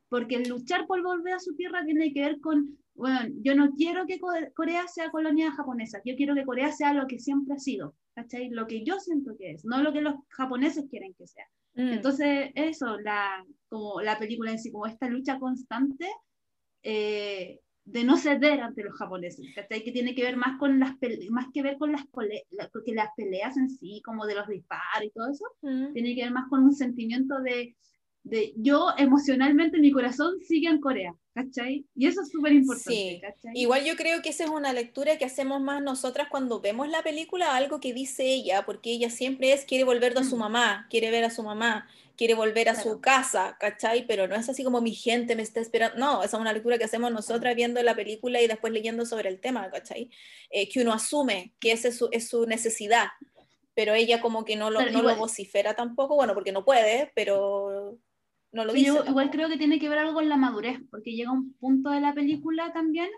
[0.09, 3.73] porque el luchar por volver a su tierra tiene que ver con, bueno, yo no
[3.73, 4.21] quiero que
[4.55, 8.51] Corea sea colonia japonesa, yo quiero que Corea sea lo que siempre ha sido, ¿cachai?
[8.51, 11.47] Lo que yo siento que es, no lo que los japoneses quieren que sea.
[11.77, 11.93] Mm.
[11.93, 16.09] Entonces, eso, la, como la película en sí, como esta lucha constante
[16.83, 19.85] eh, de no ceder ante los japoneses, ¿cachai?
[19.85, 20.97] Que tiene que ver más con las
[21.31, 25.11] más que ver con las, que las peleas en sí, como de los disparos y
[25.11, 25.93] todo eso, mm.
[25.93, 27.77] tiene que ver más con un sentimiento de,
[28.27, 31.85] de yo emocionalmente, mi corazón sigue en Corea, ¿cachai?
[31.95, 33.49] Y eso es súper importante, sí.
[33.55, 37.05] Igual yo creo que esa es una lectura que hacemos más nosotras cuando vemos la
[37.05, 40.41] película, algo que dice ella, porque ella siempre es, quiere volver a su mm.
[40.41, 44.09] mamá, quiere ver a su mamá, quiere volver a su casa, ¿cachai?
[44.09, 46.79] Pero no es así como mi gente me está esperando, no, esa es una lectura
[46.79, 50.11] que hacemos nosotras viendo la película y después leyendo sobre el tema, ¿cachai?
[50.51, 53.07] Eh, que uno asume que esa es su, es su necesidad,
[53.75, 58.01] pero ella como que no lo, no lo vocifera tampoco, bueno, porque no puede, pero
[58.53, 58.87] no lo dice.
[58.87, 61.91] Yo igual creo que tiene que ver algo con la madurez, porque llega un punto
[61.91, 63.09] de la película también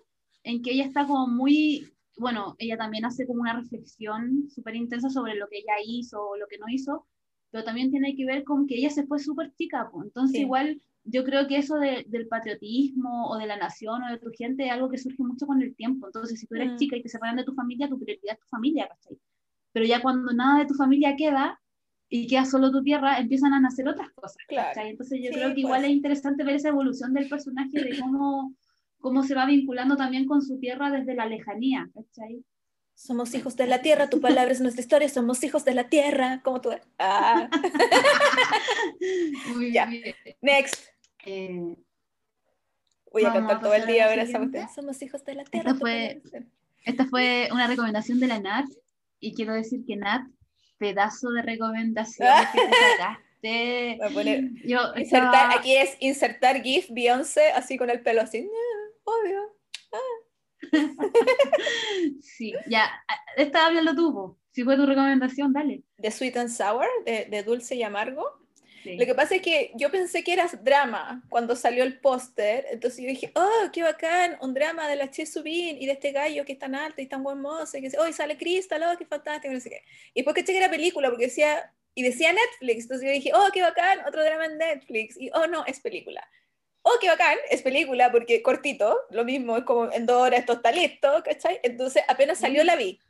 [0.43, 5.11] en que ella está como muy, bueno, ella también hace como una reflexión súper intensa
[5.11, 7.07] sobre lo que ella hizo o lo que no hizo,
[7.51, 10.07] pero también tiene que ver con que ella se fue súper chica, pues.
[10.07, 14.31] entonces igual yo creo que eso del patriotismo o de la nación o de tu
[14.37, 16.77] gente es algo que surge mucho con el tiempo, entonces si tú eres mm.
[16.77, 19.19] chica y te separan de tu familia, tu prioridad es tu familia, ¿cachai?
[19.73, 21.59] Pero ya cuando nada de tu familia queda
[22.09, 24.91] y queda solo tu tierra, empiezan a nacer otras cosas, ¿cachai?
[24.91, 25.91] Entonces yo creo que igual pues.
[25.91, 28.55] es interesante ver esa evolución del personaje, de cómo,
[28.99, 32.45] cómo se va vinculando también con su tierra desde la lejanía, ¿cachai?
[32.95, 36.41] Somos hijos de la tierra, tu palabra es nuestra historia, somos hijos de la tierra,
[36.43, 36.71] como tú.
[36.99, 37.49] Ah.
[39.55, 39.87] Muy ya.
[39.87, 40.15] Bien.
[40.41, 40.89] Next.
[41.25, 41.77] Eh,
[43.13, 44.41] Voy a cantar todo el día ahora esa
[44.75, 45.71] Somos hijos de la tierra.
[45.71, 46.23] Esta fue,
[46.85, 48.67] esta fue una recomendación de la Nat
[49.21, 50.27] y quiero decir que Nat,
[50.79, 53.97] pedazo de recomendación que te sacaste.
[53.99, 58.49] Voy a poner, Yo, insertar, Aquí es insertar GIF Beyoncé así con el pelo así.
[59.05, 59.57] obvio.
[59.93, 60.29] Ah.
[62.21, 62.91] sí, ya,
[63.37, 65.85] estaba hablando tú, si fue tu recomendación, dale.
[65.99, 68.25] De Sweet and Sour, de, Dulce y Amargo.
[68.85, 73.01] Lo que pasa es que yo pensé que era drama cuando salió el póster, entonces
[73.03, 76.45] yo dije, oh, qué bacán, un drama de la Che Subin y de este gallo
[76.45, 79.05] que es tan alto y tan buen mozo, y que oh, sale Crystal, oh, qué
[79.07, 79.83] fantástico, no sé qué.
[80.15, 83.49] Y después que chequé la película, porque decía, y decía Netflix, entonces yo dije, oh,
[83.53, 86.27] qué bacán, otro drama en Netflix, y oh, no, es película
[86.89, 90.55] oh, qué bacán, es película, porque cortito, lo mismo, es como en dos horas esto
[90.55, 91.61] está listo, ¿cachai?
[91.63, 93.01] Entonces apenas salió la vi.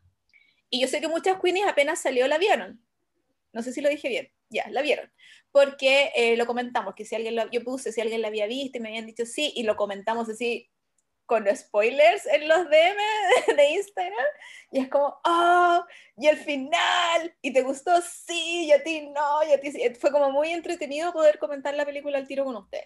[0.71, 2.83] Y yo sé que muchas queenies apenas salió la vieron.
[3.53, 4.31] No sé si lo dije bien.
[4.51, 5.11] Ya, la vieron.
[5.51, 8.79] Porque eh, lo comentamos, que si alguien lo, yo puse si alguien la había visto
[8.79, 10.71] y me habían dicho sí, y lo comentamos así
[11.29, 14.27] con spoilers en los DM de Instagram,
[14.73, 15.85] y es como, oh,
[16.17, 19.83] y el final, y te gustó, sí, y a ti no, y a ti sí.
[20.01, 22.81] Fue como muy entretenido poder comentar la película al tiro con usted.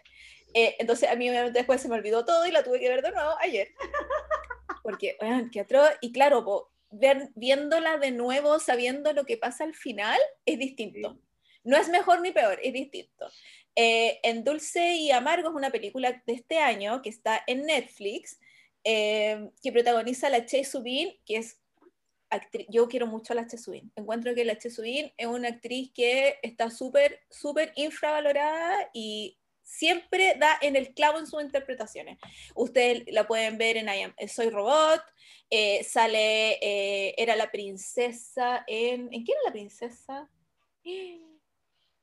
[0.54, 3.12] Eh, entonces a mí después se me olvidó todo y la tuve que ver de
[3.12, 3.68] nuevo ayer.
[4.82, 5.90] Porque, vean, qué atroz.
[6.00, 11.16] Y claro, ver, viéndola de nuevo, sabiendo lo que pasa al final, es distinto.
[11.64, 13.28] No es mejor ni peor, es distinto.
[13.74, 18.38] Eh, en Dulce y Amargo es una película de este año que está en Netflix,
[18.84, 21.60] eh, que protagoniza la Che Subin, que es
[22.30, 22.66] actriz.
[22.68, 23.92] Yo quiero mucho a la Che Subin.
[23.96, 30.34] Encuentro que la Che Subin es una actriz que está súper, súper infravalorada y siempre
[30.38, 32.18] da en el clavo en sus interpretaciones.
[32.54, 35.02] Ustedes la pueden ver en eh, Soy Robot,
[35.84, 39.12] sale, era la princesa en...
[39.12, 40.28] ¿En qué era la princesa?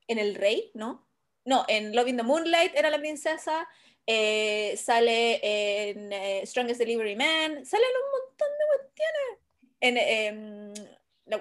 [0.09, 1.07] En El Rey, ¿no?
[1.45, 3.65] No, en Love in the Moonlight era la princesa,
[4.05, 9.39] sale en Strongest Delivery Man, sale en un montón de cuestiones.
[9.81, 10.73] En em,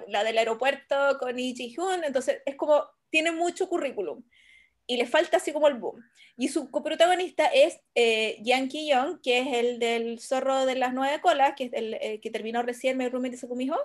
[0.07, 4.23] la, del aeropuerto con Lee Ji-hoon, entonces es como, tiene mucho currículum
[4.89, 6.03] y le falta así como el boom.
[6.35, 11.21] Y su coprotagonista es eh, Yankee Young, que es el del zorro de las nueve
[11.21, 13.77] colas, que es el eh, que terminó recién Me Roommate mi hijo.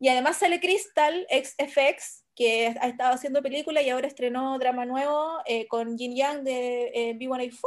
[0.00, 4.84] Y además sale Crystal, ex FX, que ha estado haciendo película y ahora estrenó drama
[4.84, 7.58] nuevo eh, con Jin Yang de eh, B184.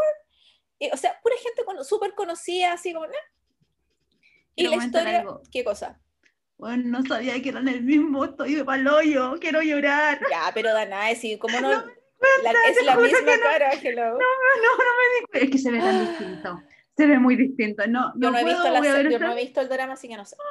[0.80, 3.08] Y, o sea, pura gente con, súper conocida, así como...
[4.56, 5.26] Y la historia...
[5.52, 6.00] ¿Qué cosa?
[6.58, 10.20] Bueno, no sabía que eran el mismo, estoy de paloyo, quiero llorar.
[10.30, 14.06] Ya, pero Danae, sí, como no es la misma cara, hello.
[14.06, 16.64] No, no, no me di Es que se ve tan distinto.
[16.96, 17.86] Se ve muy distinto.
[17.88, 20.26] No, yo, no, he visto la, yo no he visto el drama, así que no
[20.26, 20.36] sé.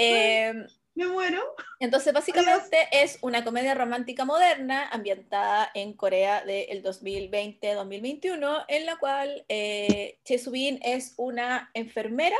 [0.00, 0.54] Eh,
[0.98, 1.40] me muero.
[1.78, 9.44] Entonces, básicamente es una comedia romántica moderna ambientada en Corea del 2020-2021, en la cual
[9.48, 12.36] eh, Che Subin es una enfermera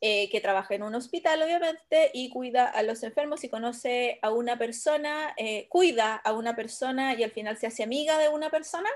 [0.00, 4.30] eh, que trabaja en un hospital, obviamente, y cuida a los enfermos y conoce a
[4.30, 8.50] una persona, eh, cuida a una persona y al final se hace amiga de una
[8.50, 8.90] persona,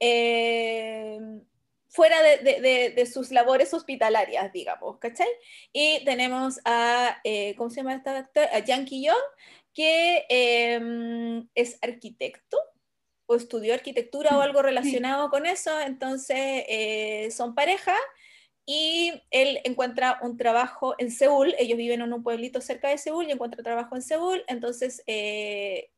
[0.00, 1.20] eh,
[1.94, 5.28] fuera de, sus labores hospitalarias, digamos, ¿cachai?
[5.72, 7.20] Y tenemos a,
[7.56, 8.48] ¿cómo se llama esta actor?
[8.52, 9.14] A Yankee Young,
[9.72, 12.58] que em, es arquitecto
[13.26, 16.64] o estudió arquitectura o algo relacionado con eso, entonces
[17.34, 17.94] son pareja
[18.66, 23.28] y él encuentra un trabajo en Seúl, ellos viven en un pueblito cerca de Seúl
[23.28, 25.90] y encuentra trabajo en Seúl, entonces eh,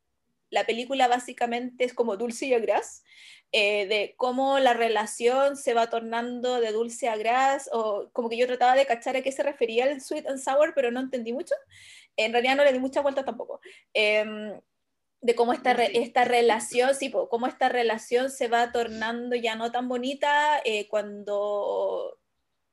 [0.51, 3.05] la película básicamente es como dulce y agraz,
[3.53, 8.37] eh, de cómo la relación se va tornando de dulce a gras, o como que
[8.37, 11.33] yo trataba de cachar a qué se refería el sweet and sour, pero no entendí
[11.33, 11.55] mucho,
[12.17, 13.61] en realidad no le di mucha vuelta tampoco.
[13.95, 14.61] Em,
[15.21, 19.89] de cómo esta, esta relación, sí, cómo esta relación se va tornando ya no tan
[19.89, 22.19] bonita eh, cuando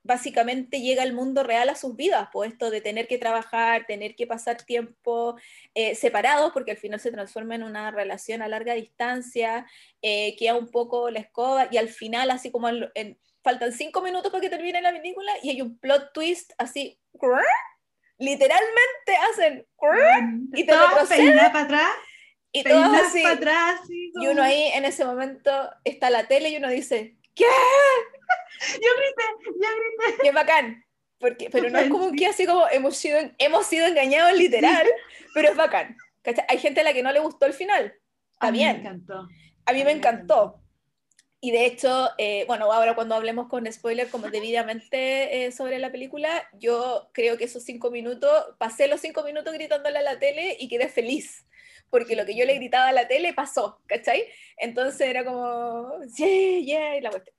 [0.04, 4.16] básicamente llega el mundo real a sus vidas, pues esto de tener que trabajar, tener
[4.16, 5.38] que pasar tiempo
[5.74, 9.66] eh, separados, porque al final se transforma en una relación a larga distancia,
[10.02, 12.68] eh, queda un poco la escoba, y al final, así como
[13.42, 17.00] faltan cinco minutos para que termine la película, y hay un plot twist así,
[18.18, 19.66] literalmente hacen,
[20.54, 21.90] y te retroceden para atrás.
[22.56, 26.58] Y todo así, para atrás, y uno ahí en ese momento está la tele y
[26.58, 27.46] uno dice, ¿qué?
[28.74, 30.22] yo grité, yo grité.
[30.24, 30.86] Qué bacán.
[31.20, 34.86] Porque, pero no es como que así como hemos sido, hemos sido engañados literal,
[35.34, 35.96] pero es bacán.
[36.50, 37.94] Hay gente a la que no le gustó el final.
[38.34, 38.78] Está a bien.
[38.78, 39.28] Mí me encantó.
[39.66, 40.64] A mí me encantó.
[41.46, 45.92] Y de hecho, eh, bueno, ahora cuando hablemos con spoiler como debidamente eh, sobre la
[45.92, 50.56] película, yo creo que esos cinco minutos, pasé los cinco minutos gritándole a la tele
[50.58, 51.46] y quedé feliz,
[51.94, 54.26] porque lo que yo le gritaba a la tele pasó, ¿cachai?
[54.58, 57.36] Entonces era como, yeah, yeah, y la cuestión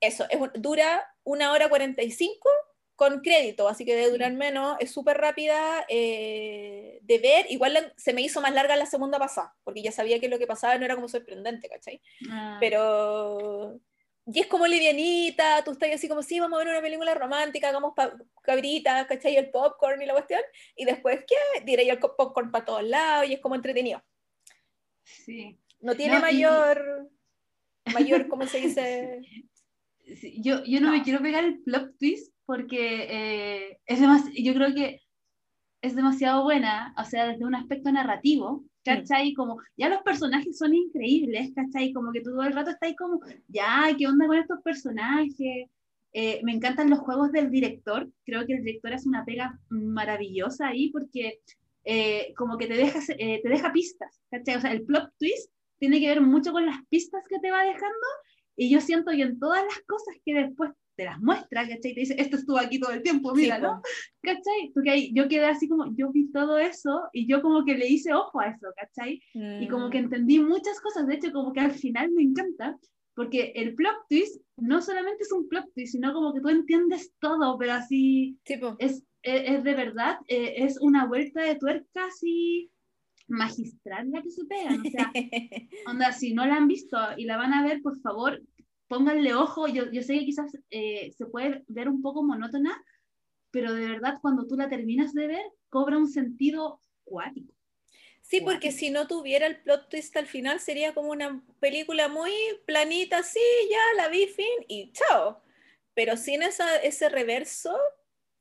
[0.00, 2.48] eso, es, dura una hora 45
[2.94, 8.12] con crédito, así que debe durar menos, es súper rápida eh, de ver, igual se
[8.12, 10.84] me hizo más larga la segunda pasada, porque ya sabía que lo que pasaba no
[10.84, 12.00] era como sorprendente, ¿cachai?
[12.30, 12.58] Ah.
[12.60, 13.80] Pero...
[14.28, 17.68] Y es como livianita, tú estás así como, sí, vamos a ver una película romántica,
[17.68, 17.92] hagamos
[18.42, 19.36] cabritas, ¿cachai?
[19.36, 20.40] El popcorn y la cuestión,
[20.74, 21.64] y después, ¿qué?
[21.64, 24.02] Diré yo el popcorn para todos lados, y es como entretenido.
[25.04, 25.58] Sí.
[25.80, 27.08] No tiene mayor,
[27.94, 29.20] mayor, ¿cómo se dice?
[30.38, 34.00] yo, yo no, me quiero pegar el plot twist porque eh, es
[34.34, 35.02] yo creo que
[35.82, 39.34] es demasiado buena, o sea, desde un aspecto narrativo, ¿cachai?
[39.34, 41.92] Como, ya los personajes son increíbles, ¿cachai?
[41.92, 45.68] Como que todo el rato está ahí como, ya, ¿qué onda con estos personajes?
[46.12, 50.68] Eh, me encantan los juegos del director, creo que el director hace una pega maravillosa
[50.68, 51.40] ahí porque
[51.84, 54.56] eh, como que te, deja, te deja pistas, ¿cachai?
[54.56, 57.64] O sea, el plot twist tiene que ver mucho con las pistas que te va
[57.64, 58.06] dejando
[58.56, 61.94] y yo siento que en todas las cosas que después te las muestra, ¿cachai?
[61.94, 63.80] Te dice, esto estuvo aquí todo el tiempo, míralo,
[64.22, 64.72] ¿cachai?
[64.74, 67.86] Porque ahí, yo quedé así como, yo vi todo eso y yo como que le
[67.86, 69.20] hice ojo a eso, ¿cachai?
[69.34, 70.04] Y como que mm.
[70.04, 72.76] entendí muchas cosas, de hecho como que al final me encanta,
[73.14, 77.12] porque el plot twist no solamente es un plot twist, sino como que tú entiendes
[77.18, 78.38] todo, pero así
[78.78, 82.70] es, es, de verdad, eh, es una vuelta de tuerca así
[83.28, 84.80] magistral la que se pegan.
[84.80, 85.12] O sea,
[85.86, 88.40] onda, si no la han visto y la van a ver, por favor,
[88.88, 89.68] pónganle ojo.
[89.68, 92.82] Yo, yo sé que quizás eh, se puede ver un poco monótona,
[93.50, 97.52] pero de verdad cuando tú la terminas de ver, cobra un sentido cuático.
[98.22, 102.32] Sí, porque si no tuviera el plot twist al final sería como una película muy
[102.66, 103.38] planita, sí,
[103.70, 105.42] ya la vi, fin, y chao.
[105.94, 107.78] Pero sin esa, ese reverso,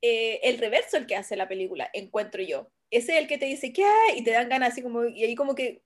[0.02, 3.46] eh, el reverso el que hace la película, encuentro yo ese es el que te
[3.46, 3.86] dice, ¿qué?
[4.16, 5.82] Y te dan ganas así como, y ahí como que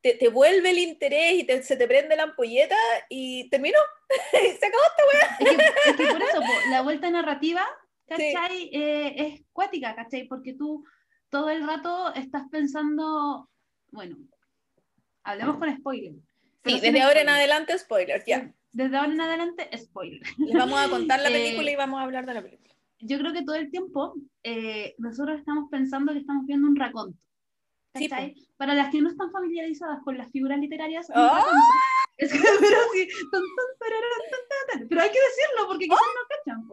[0.00, 2.76] te, te vuelve el interés y te, se te prende la ampolleta
[3.08, 3.78] y terminó.
[4.32, 5.56] se acabó esta weá.
[5.86, 6.40] Es que, por eso,
[6.70, 7.66] la vuelta narrativa,
[8.06, 8.70] ¿cachai?
[8.72, 10.26] Eh, es cuática, ¿cachai?
[10.26, 10.84] Porque tú
[11.28, 13.48] todo el rato estás pensando,
[13.92, 14.16] bueno,
[15.22, 16.14] hablemos con spoiler.
[16.64, 18.52] Sí, desde ahora en adelante spoiler, ya.
[18.72, 20.22] Desde ahora en adelante spoiler.
[20.38, 22.70] Y vamos a contar la eh, película y vamos a hablar de la película
[23.00, 27.18] yo creo que todo el tiempo eh, nosotros estamos pensando que estamos viendo un raconto.
[28.56, 31.44] Para las que no están familiarizadas con las figuras literarias, ¡Ah!
[32.18, 33.08] es pero, sí,
[34.88, 36.68] pero hay que decirlo porque quizás no cachan.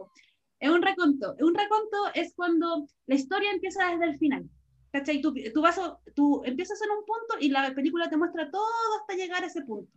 [0.60, 1.34] Es un raconto.
[1.40, 4.48] Un raconto es cuando la historia empieza desde el final.
[4.92, 5.20] ¿Cachai?
[5.20, 5.80] Tú, tú, vas,
[6.14, 8.66] tú empiezas en un punto y la película te muestra todo
[9.00, 9.92] hasta llegar a ese punto.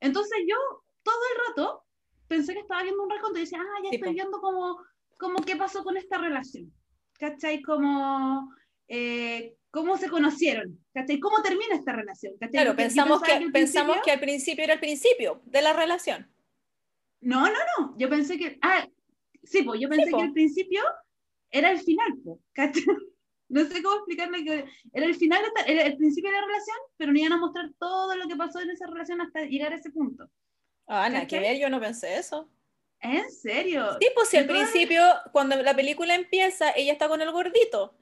[0.00, 0.56] Entonces yo
[1.02, 1.84] todo el rato
[2.28, 4.78] pensé que estaba viendo un raconto y decía, ah, ya estoy viendo como
[5.22, 6.72] como qué pasó con esta relación,
[7.18, 7.62] ¿cachai?
[7.62, 8.52] Como,
[8.88, 11.18] eh, cómo se conocieron, ¿cachai?
[11.18, 12.34] ¿Cómo termina esta relación?
[12.50, 16.30] Claro, pensamos, que, pensamos que al principio era el principio de la relación.
[17.20, 18.86] No, no, no, yo pensé que, ah,
[19.42, 20.82] sí, pues yo pensé que el principio
[21.50, 22.38] era el final, pues,
[23.48, 24.64] No sé cómo explicarle que
[24.94, 28.14] era el final, era el principio de la relación, pero no iban a mostrar todo
[28.16, 30.30] lo que pasó en esa relación hasta llegar a ese punto.
[30.86, 32.48] Ah, nada que ver, yo no pensé eso.
[33.00, 33.98] ¿En serio?
[34.00, 35.02] Sí, pues si al principio,
[35.32, 37.94] cuando la película empieza, ella está con el gordito.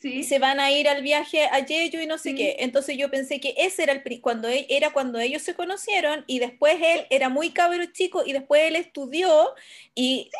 [0.00, 0.14] Sí.
[0.14, 2.56] Y se van a ir al viaje a Jeju y no sé qué.
[2.60, 6.38] Entonces yo pensé que ese era el cuando e, era cuando ellos se conocieron y
[6.38, 9.54] después él era muy cabro chico y después él estudió
[9.94, 10.30] y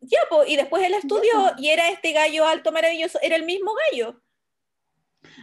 [0.00, 4.20] ya, y después él estudió y era este gallo alto maravilloso, era el mismo gallo.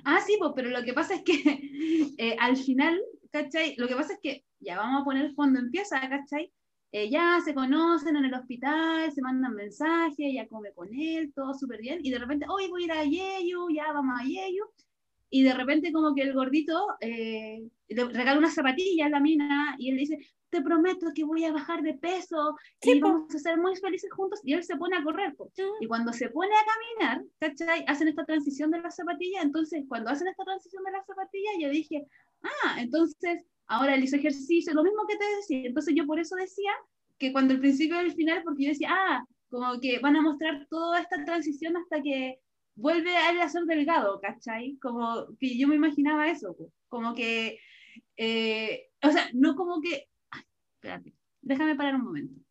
[0.04, 1.34] Ah, sí, pues, pero lo que pasa es que
[2.18, 3.02] eh, al final,
[3.32, 3.76] ¿cachai?
[3.78, 6.52] Lo que pasa es que, ya vamos a poner cuando empieza, ¿cachai?
[6.98, 11.54] Eh, ya se conocen en el hospital, se mandan mensajes, ya come con él, todo
[11.54, 14.64] súper bien, y de repente, hoy voy a ir a Yeyu, ya vamos a Yeyu,
[15.30, 19.76] y de repente como que el gordito eh, le regala una zapatilla a la mina,
[19.78, 20.20] y él dice,
[20.50, 24.40] te prometo que voy a bajar de peso y vamos a ser muy felices juntos.
[24.46, 25.36] Y él se pone a correr.
[25.82, 27.84] Y cuando se pone a caminar, ¿cachai?
[27.88, 29.42] Hacen esta transición de la zapatilla.
[29.42, 32.08] Entonces, cuando hacen esta transición de la zapatilla, yo dije,
[32.44, 35.68] ah, entonces ahora él hizo ejercicio, lo mismo que te decía.
[35.68, 36.72] Entonces, yo por eso decía
[37.18, 40.22] que cuando el principio y el final, porque yo decía, ah, como que van a
[40.22, 42.40] mostrar toda esta transición hasta que
[42.76, 44.78] vuelve a él a ser delgado, ¿cachai?
[44.82, 46.56] Como que yo me imaginaba eso,
[46.90, 47.58] como que,
[48.18, 50.08] eh, o sea, no como que
[51.42, 52.45] déjame parar un momento.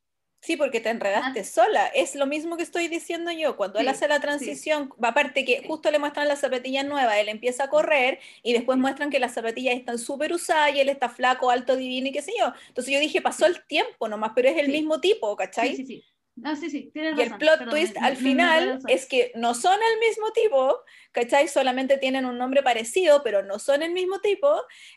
[0.44, 1.44] Sí, porque te enredaste ah.
[1.44, 1.86] sola.
[1.86, 3.56] Es lo mismo que estoy diciendo yo.
[3.56, 7.64] Cuando él hace la transición, aparte que justo le muestran las zapatillas nuevas, él empieza
[7.64, 11.48] a correr y después muestran que las zapatillas están súper usadas y él está flaco,
[11.48, 12.52] alto, divino y qué sé yo.
[12.68, 15.70] Entonces yo dije, pasó el tiempo nomás, pero es el mismo tipo, ¿cachai?
[15.70, 16.04] Sí, sí, sí.
[16.36, 20.30] No, sí, sí, y el plot twist al final es que no son el mismo
[20.32, 20.80] tipo,
[21.12, 21.46] ¿cachai?
[21.46, 24.52] Solamente tienen un nombre parecido, pero no son el mismo tipo.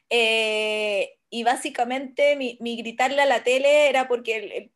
[0.09, 4.71] Eh, y básicamente mi, mi, gritarle a la tele era porque el, el,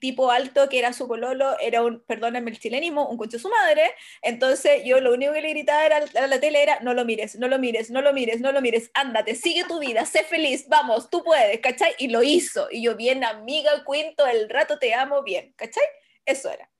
[0.00, 3.82] tipo alto que era su pololo era un, perdónenme el chilenismo, un coche su madre,
[4.22, 7.48] entonces yo lo único que le gritaba a la tele era, no lo mires, no
[7.48, 11.10] lo mires, no lo mires, no lo mires, ándate, sigue tu vida, sé feliz, vamos,
[11.10, 11.94] tú puedes, ¿cachai?
[11.98, 15.84] Y lo hizo, y yo bien amiga, cuento el rato te amo, bien, ¿cachai?
[16.24, 16.70] Eso era.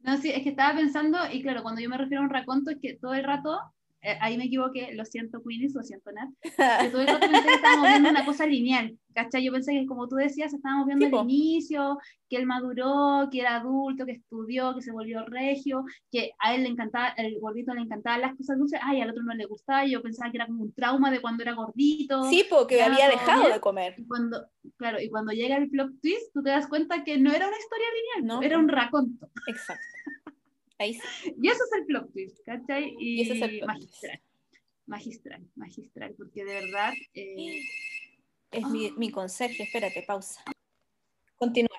[0.00, 2.70] No, sí, es que estaba pensando, y claro, cuando yo me refiero a un raconto,
[2.70, 3.58] es que todo el rato
[4.04, 7.54] eh, ahí me equivoqué, lo siento Queenies, lo siento Nat, que todo el pensé que
[7.54, 9.42] estábamos viendo una cosa lineal, ¿cachai?
[9.42, 11.98] Yo pensé que como tú decías, estábamos viendo el inicio,
[12.28, 16.64] que él maduró, que era adulto, que estudió, que se volvió regio, que a él
[16.64, 19.86] le encantaba, el gordito le encantaban las cosas dulces, ay, al otro no le gustaba,
[19.86, 22.24] yo pensaba que era como un trauma de cuando era gordito.
[22.24, 23.94] Sí, porque había dejado de comer.
[23.96, 24.46] Y cuando,
[24.76, 27.56] claro, y cuando llega el plot twist, tú te das cuenta que no era una
[27.56, 29.30] historia lineal, no, era un raconto.
[29.46, 29.82] Exacto.
[30.78, 32.94] Y eso es el plot twist, ¿cachai?
[32.98, 34.20] Y, eso es el plot magistral.
[34.86, 36.92] Magistral, magistral, porque de verdad...
[37.14, 37.62] Eh,
[38.50, 40.42] es mi, mi conserje, espérate, pausa.
[41.36, 41.78] Continúa.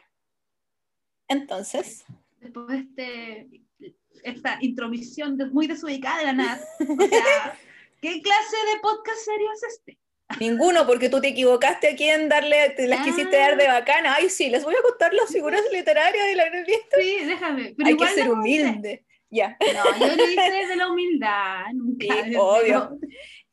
[1.28, 2.06] Entonces...
[2.40, 7.60] Después de este, esta intromisión muy desubicada de la nada, o sea,
[8.02, 10.00] ¿qué clase de podcast serio es este?
[10.40, 13.80] Ninguno, porque tú te equivocaste aquí en darle, te las quisiste dar de ah.
[13.80, 14.16] bacana.
[14.16, 16.98] Ay, sí, les voy a contar las figuras literarias de la revista.
[17.00, 17.76] Sí, déjame.
[17.84, 19.06] Hay que ser humilde.
[19.30, 19.58] Ya.
[19.60, 22.06] No, yo no hice de la humildad, nunca.
[22.26, 22.98] Sí, obvio.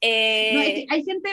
[0.00, 1.30] Eh, hay gente,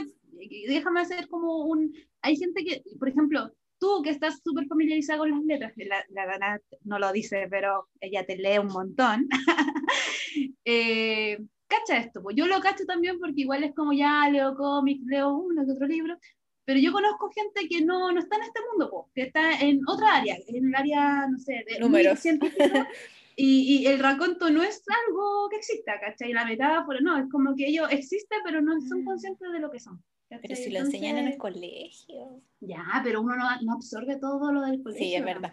[0.67, 1.93] déjame hacer como un.
[2.21, 6.25] Hay gente que, por ejemplo, tú que estás súper familiarizada con las letras, la, la
[6.25, 9.27] Dana no lo dice, pero ella te lee un montón.
[10.65, 11.39] eh,
[11.69, 15.33] cacha esto, pues yo lo cacho también porque igual es como ya leo cómics, leo
[15.33, 16.17] uno que otro libro,
[16.65, 19.81] pero yo conozco gente que no, no está en este mundo, pues, que está en
[19.87, 22.19] otra área, en el área, no sé, de números.
[23.41, 26.33] Y, y, el raconto no es algo que exista, ¿cachai?
[26.33, 29.79] La metáfora, no, es como que ellos existen, pero no son conscientes de lo que
[29.79, 30.03] son.
[30.41, 32.43] Pero si lo enseñan en el colegio.
[32.59, 35.05] Ya, pero uno no, no, absorbe todo lo del colegio.
[35.05, 35.51] Sí, es verdad.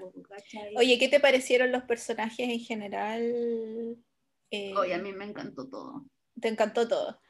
[0.76, 3.96] Oye, ¿qué te parecieron los personajes en general?
[4.50, 6.04] Eh, Oye, a mí me encantó todo.
[6.40, 7.20] Te encantó todo.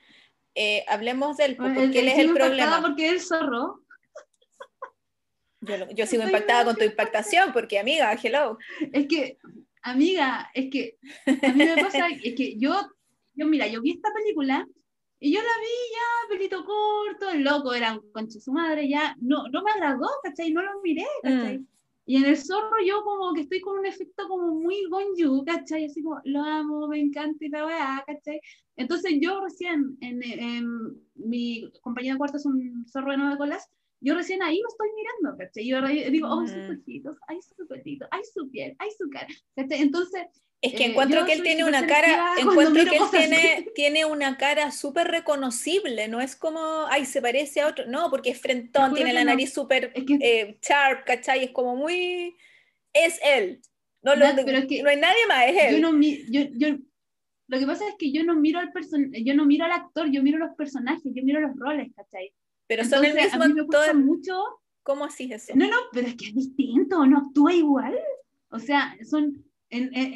[0.54, 2.80] Eh, hablemos del porque él es el problema.
[2.80, 3.82] Porque él zorro.
[5.60, 8.58] Yo, yo sigo impactada con tu impactación, porque amiga, hello.
[8.92, 9.38] Es que,
[9.82, 12.74] amiga, es que a mí me pasa, es que yo,
[13.34, 14.66] yo mira, yo vi esta película
[15.18, 19.16] y yo la vi ya, pelito corto, el loco era un conche su madre, ya,
[19.20, 20.52] no, no me agradó, ¿cachai?
[20.52, 21.58] No lo miré, ¿cachai?
[21.58, 21.66] Mm.
[22.08, 25.86] Y en el zorro yo como que estoy con un efecto como muy gonju, ¿cachai?
[25.86, 28.40] Así como, lo amo, me encanta y la weá, ¿cachai?
[28.76, 30.66] Entonces yo recién, en, en,
[31.16, 33.68] mi compañía de cuarto es un zorro de nueve colas,
[34.00, 35.66] yo recién ahí lo estoy mirando, ¿cachai?
[35.66, 36.80] Yo digo, oh, sus mm.
[36.80, 39.82] ojitos, ay, su pelito, ay, su piel, ay, su cara, ¿cachai?
[39.82, 40.26] Entonces,
[40.62, 44.36] es que eh, encuentro que él tiene una cara, encuentro que él tiene, tiene una
[44.36, 48.94] cara súper reconocible, no es como, ay, se parece a otro, no, porque es frentón,
[48.94, 51.44] tiene la nariz súper eh, sharp, ¿cachai?
[51.44, 52.36] Es como muy,
[52.92, 53.60] es él.
[54.02, 55.80] No, lo, pero es que no hay nadie más, es él.
[55.80, 56.78] Yo no, yo, yo,
[57.48, 60.10] lo que pasa es que yo no miro al person yo no miro al actor,
[60.10, 62.32] yo miro los personajes, yo miro los roles, ¿cachai?
[62.66, 64.42] Pero son el mismo a mí me gusta mucho.
[64.82, 65.52] ¿Cómo así eso?
[65.56, 67.98] No, no, pero es que es distinto, no actúa igual.
[68.50, 69.44] O sea, son.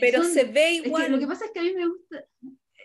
[0.01, 1.11] Pero se ve igual.
[1.11, 2.25] lo que pasa es que a mí me gusta.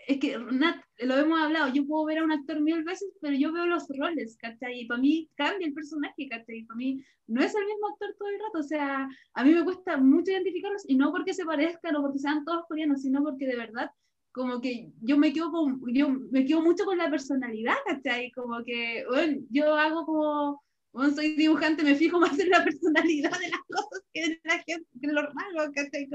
[0.08, 3.36] Es que, Nat, lo hemos hablado, yo puedo ver a un actor mil veces, pero
[3.36, 4.82] yo veo los roles, ¿cachai?
[4.82, 6.64] Y para mí cambia el personaje, ¿cachai?
[6.64, 9.64] Para mí no es el mismo actor todo el rato, o sea, a mí me
[9.64, 13.48] cuesta mucho identificarlos, y no porque se parezcan o porque sean todos coreanos, sino porque
[13.48, 13.90] de verdad
[14.36, 18.30] como que yo me quedo con, yo me quedo mucho con la personalidad, ¿cachai?
[18.32, 20.62] Como que, bueno, yo hago como,
[20.96, 24.58] bueno, soy dibujante, me fijo más en la personalidad de las cosas que en la
[24.58, 26.08] gente, que en los rasgos, ¿cachai?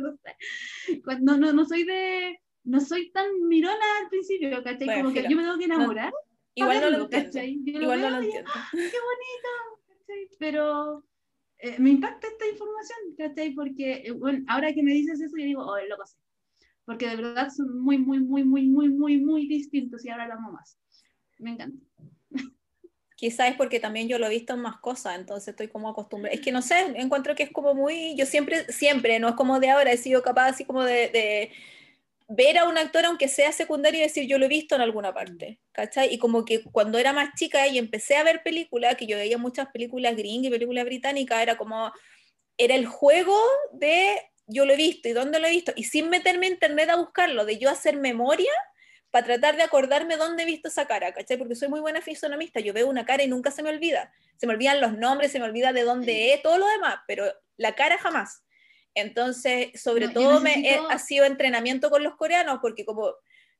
[1.21, 5.01] No, no, no soy de, no soy tan mirona al principio, ¿cachai?
[5.01, 6.13] como que yo me tengo que enamorar.
[6.55, 7.61] igual no lo ¿cachai?
[7.65, 8.51] igual no lo entiendo.
[8.71, 9.51] ¡Qué bonito!
[9.87, 10.27] ¿cachai?
[10.39, 11.05] Pero
[11.59, 13.53] eh, me impacta esta información, ¿cachai?
[13.53, 16.17] Porque, eh, bueno, ahora que me dices eso, yo digo, oh, lo pasé
[16.85, 20.39] porque de verdad son muy, muy, muy, muy, muy, muy, muy distintos y ahora las
[20.39, 20.77] más.
[21.39, 21.77] Me encanta.
[23.21, 26.33] Quizás es porque también yo lo he visto en más cosas, entonces estoy como acostumbrada.
[26.33, 29.59] Es que no sé, encuentro que es como muy, yo siempre, siempre, no es como
[29.59, 31.51] de ahora, he sido capaz así como de, de
[32.27, 35.13] ver a un actor aunque sea secundario y decir yo lo he visto en alguna
[35.13, 36.11] parte, ¿cachai?
[36.11, 39.37] Y como que cuando era más chica y empecé a ver películas, que yo veía
[39.37, 41.93] muchas películas gringas y películas británicas, era como,
[42.57, 43.37] era el juego
[43.71, 44.15] de
[44.47, 46.95] yo lo he visto y dónde lo he visto, y sin meterme en internet a
[46.95, 48.51] buscarlo, de yo hacer memoria
[49.11, 51.37] para tratar de acordarme dónde he visto esa cara, ¿cachai?
[51.37, 54.11] Porque soy muy buena fisonomista, yo veo una cara y nunca se me olvida.
[54.37, 57.25] Se me olvidan los nombres, se me olvida de dónde es, todo lo demás, pero
[57.57, 58.43] la cara jamás.
[58.95, 63.13] Entonces, sobre todo me, ha sido entrenamiento con los coreanos, porque como,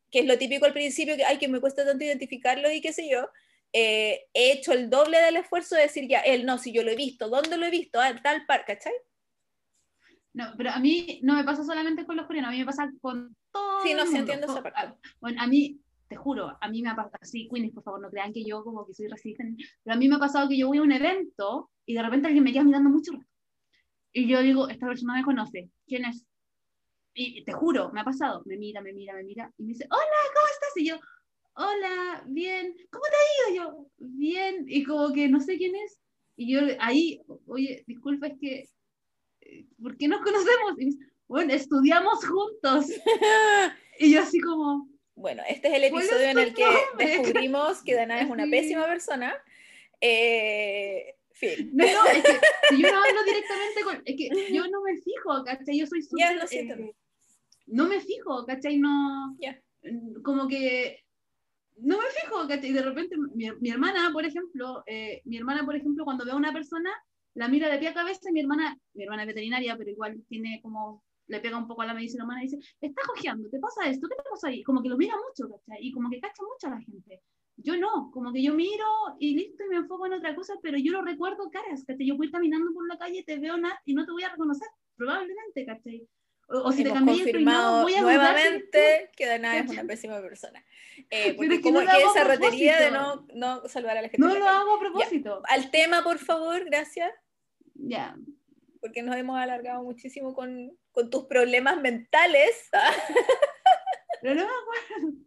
[0.10, 2.94] que es lo típico al principio, que, ay, que me cuesta tanto identificarlo y qué
[2.94, 3.30] sé yo,
[3.74, 6.92] eh, he hecho el doble del esfuerzo de decir, ya, él no, si yo lo
[6.92, 8.00] he visto, ¿dónde lo he visto?
[8.00, 8.94] Ah, en tal par, ¿cachai?
[10.34, 12.90] No, pero a mí no me pasa solamente con los coreanos, a mí me pasa
[13.02, 13.84] con todo.
[13.84, 14.98] Sí, no, sí entiendo esa parte.
[15.20, 18.10] Bueno, a mí, te juro, a mí me ha pasado, sí, Queenies, por favor, no
[18.10, 19.44] crean que yo como que soy racista,
[19.84, 22.28] pero a mí me ha pasado que yo voy a un evento y de repente
[22.28, 23.26] alguien me queda mirando mucho rato.
[24.14, 26.26] Y yo digo, esta persona me conoce, ¿quién es?
[27.14, 29.86] Y te juro, me ha pasado, me mira, me mira, me mira, y me dice,
[29.90, 30.02] hola,
[30.34, 30.78] ¿cómo estás?
[30.78, 31.00] Y yo,
[31.56, 33.64] hola, bien, ¿cómo te ha ido?
[33.64, 36.00] Yo, bien, y como que no sé quién es.
[36.38, 38.66] Y yo ahí, oye, disculpa, es que
[39.82, 40.80] ¿por qué nos conocemos?
[40.80, 42.86] Y bueno, estudiamos juntos.
[44.00, 44.90] y yo así como...
[45.16, 46.66] Bueno, este es el episodio en el que
[46.98, 49.34] descubrimos que Dana es una pésima persona.
[50.00, 51.70] Eh, fin.
[51.74, 52.32] No, no, es que
[52.70, 54.02] si yo no hablo directamente con...
[54.06, 55.80] Es que yo no me fijo, ¿cachai?
[55.80, 56.40] Yo soy súper...
[56.40, 56.76] Ya, siento.
[56.76, 56.96] Eh,
[57.68, 58.78] no me fijo, ¿cachai?
[58.78, 59.38] No...
[60.24, 61.04] Como que...
[61.78, 62.72] No me fijo, ¿cachai?
[62.72, 66.36] De repente, mi, mi hermana, por ejemplo, eh, mi hermana, por ejemplo, cuando ve a
[66.36, 66.92] una persona,
[67.36, 70.24] la mira de pie a cabeza y mi hermana, mi hermana es veterinaria, pero igual
[70.28, 73.60] tiene como, le pega un poco a la medicina humana y dice, está cojeando, ¿te
[73.60, 74.08] pasa esto?
[74.08, 74.64] ¿Qué te pasa ahí?
[74.64, 75.86] Como que lo mira mucho, ¿cachai?
[75.86, 77.22] Y como que cacha mucho a la gente.
[77.58, 78.86] Yo no, como que yo miro
[79.20, 82.08] y listo y me enfoco en otra cosa, pero yo lo recuerdo caras, ¿cachai?
[82.08, 84.68] Yo voy caminando por la calle, te veo nada y no te voy a reconocer,
[84.96, 86.08] probablemente, ¿cachai?
[86.54, 90.64] O, si te cambié confirmado voy a nuevamente que Dana es una pésima persona.
[91.10, 94.26] Eh, porque es que como que esa rotería de no, no salvar a la gente.
[94.26, 95.42] No lo hago a propósito.
[95.46, 97.12] Al tema, por favor, gracias.
[97.74, 98.16] Ya.
[98.80, 102.70] Porque nos hemos alargado muchísimo con, con tus problemas mentales.
[104.22, 105.22] Pero no me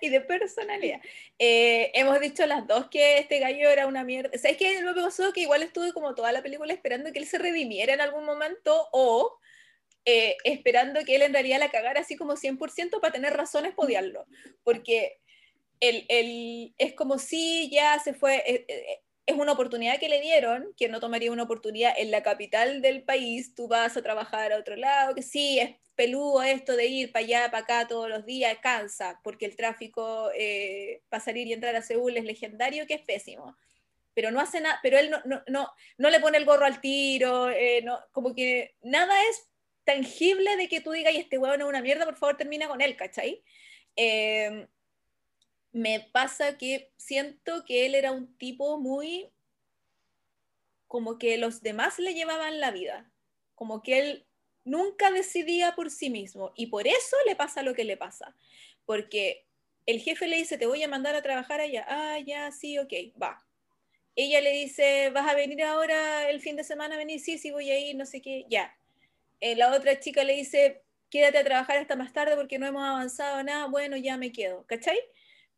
[0.00, 1.00] y de personalidad.
[1.38, 4.36] Eh, hemos dicho las dos que este gallo era una mierda.
[4.38, 4.80] ¿Sabes qué?
[4.82, 7.92] Lo que pasó que igual estuve como toda la película esperando que él se redimiera
[7.92, 9.38] en algún momento o
[10.10, 13.86] eh, esperando que él en realidad la cagara así como 100% para tener razones para
[13.86, 14.24] odiarlo.
[14.64, 15.20] Porque
[15.80, 20.22] él, él, es como si ya se fue, eh, eh, es una oportunidad que le
[20.22, 24.50] dieron, que no tomaría una oportunidad en la capital del país, tú vas a trabajar
[24.50, 28.08] a otro lado, que sí, es peludo esto de ir para allá, para acá todos
[28.08, 30.30] los días, cansa, porque el tráfico
[31.10, 33.58] para salir y entrar a Seúl es legendario, que es pésimo
[34.14, 36.80] pero no hace nada, pero él no, no, no, no, le pone el gorro al
[36.80, 37.50] tiro,
[37.84, 39.48] no, como que nada es
[39.88, 42.68] tangible de que tú digas, y este huevo no es una mierda, por favor termina
[42.68, 43.42] con él, ¿cachai?
[43.96, 44.66] Em,
[45.72, 49.30] me pasa que siento que él era un tipo muy
[50.88, 53.10] como que los demás le llevaban la vida,
[53.54, 54.26] como que él
[54.64, 58.36] nunca decidía por sí mismo y por eso le pasa lo que le pasa,
[58.84, 59.46] porque
[59.86, 62.92] el jefe le dice, te voy a mandar a trabajar allá, ah, ya, sí, ok,
[63.20, 63.42] va.
[64.16, 67.70] Ella le dice, vas a venir ahora el fin de semana, venir, sí, sí, voy
[67.70, 68.78] a ir, no sé qué, ya.
[69.40, 72.82] Eh, la otra chica le dice, quédate a trabajar hasta más tarde porque no hemos
[72.82, 74.98] avanzado nada, bueno, ya me quedo, ¿cachai?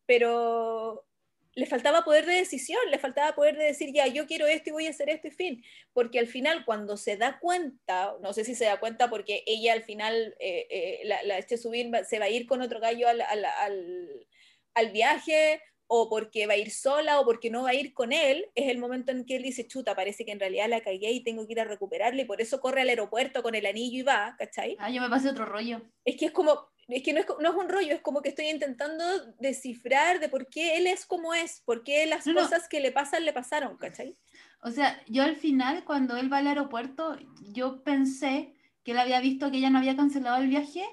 [0.07, 1.07] Pero
[1.55, 4.72] le faltaba poder de decisión, le faltaba poder de decir, ya, yo quiero esto y
[4.72, 5.64] voy a hacer esto y fin.
[5.93, 9.72] Porque al final, cuando se da cuenta, no sé si se da cuenta porque ella
[9.72, 13.20] al final, eh, eh, la, la subir se va a ir con otro gallo al,
[13.20, 14.26] al, al,
[14.74, 15.62] al viaje,
[15.93, 18.68] o porque va a ir sola o porque no va a ir con él, es
[18.68, 21.45] el momento en que él dice, chuta, parece que en realidad la cagué y tengo
[21.49, 24.36] que ir a recuperarla y por eso corre al aeropuerto con el anillo y va,
[24.38, 24.76] ¿cachai?
[24.78, 25.82] Ah, yo me pasé otro rollo.
[26.05, 28.28] Es que es como, es que no es, no es un rollo, es como que
[28.28, 29.05] estoy intentando
[29.41, 33.24] descifrar de por qué él es como es, por qué las cosas que le pasan
[33.24, 34.16] le pasaron, ¿cachai?
[34.62, 37.18] O sea, yo al final, cuando él va al aeropuerto,
[37.53, 40.84] yo pensé que él había visto que ella no había cancelado el viaje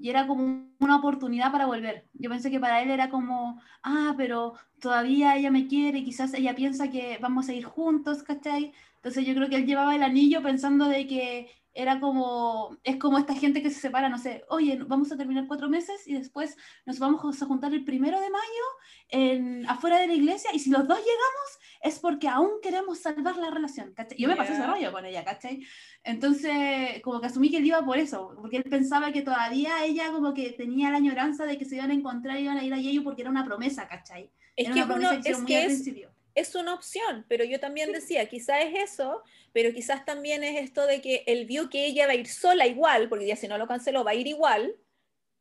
[0.00, 2.06] y era como una oportunidad para volver.
[2.14, 6.54] Yo pensé que para él era como, ah, pero todavía ella me quiere, quizás ella
[6.54, 8.72] piensa que vamos a ir juntos, ¿cachai?
[8.96, 13.18] Entonces yo creo que él llevaba el anillo pensando de que era como, es como
[13.18, 16.56] esta gente que se separa, no sé, oye, vamos a terminar cuatro meses y después
[16.84, 18.64] nos vamos a juntar el primero de mayo
[19.08, 23.36] en, afuera de la iglesia y si los dos llegamos es porque aún queremos salvar
[23.36, 24.18] la relación, ¿cachai?
[24.18, 25.66] Yo me pasé ese rollo con ella, ¿cachai?
[26.04, 30.12] Entonces, como que asumí que él iba por eso, porque él pensaba que todavía ella
[30.12, 32.74] como que tenía la añoranza de que se iban a encontrar y iban a ir
[32.74, 34.30] a Yeyu porque era una promesa, ¿cachai?
[34.56, 35.88] Es que, uno, es, que es,
[36.34, 39.22] es una opción, pero yo también decía, quizás es eso,
[39.52, 42.66] pero quizás también es esto de que él vio que ella va a ir sola
[42.66, 44.74] igual, porque ya si no lo canceló, va a ir igual,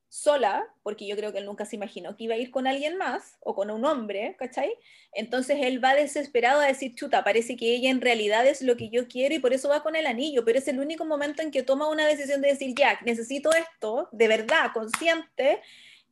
[0.10, 2.98] sola, porque yo creo que él nunca se imaginó que iba a ir con alguien
[2.98, 4.74] más o con un hombre, ¿cachai?
[5.14, 8.90] Entonces él va desesperado a decir, chuta, parece que ella en realidad es lo que
[8.90, 11.52] yo quiero y por eso va con el anillo, pero es el único momento en
[11.52, 15.62] que toma una decisión de decir, ya, necesito esto, de verdad, consciente,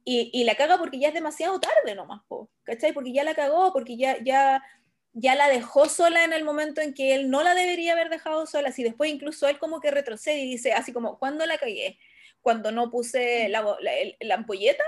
[0.09, 2.21] y, y la caga porque ya es demasiado tarde nomás,
[2.63, 2.93] ¿cachai?
[2.93, 4.63] Porque ya la cagó, porque ya, ya,
[5.11, 8.45] ya la dejó sola en el momento en que él no la debería haber dejado
[8.45, 11.99] sola, si después incluso él como que retrocede y dice, así como, ¿cuándo la cagué?
[12.41, 13.77] Cuando no puse la,
[14.19, 14.83] la, ampolleta,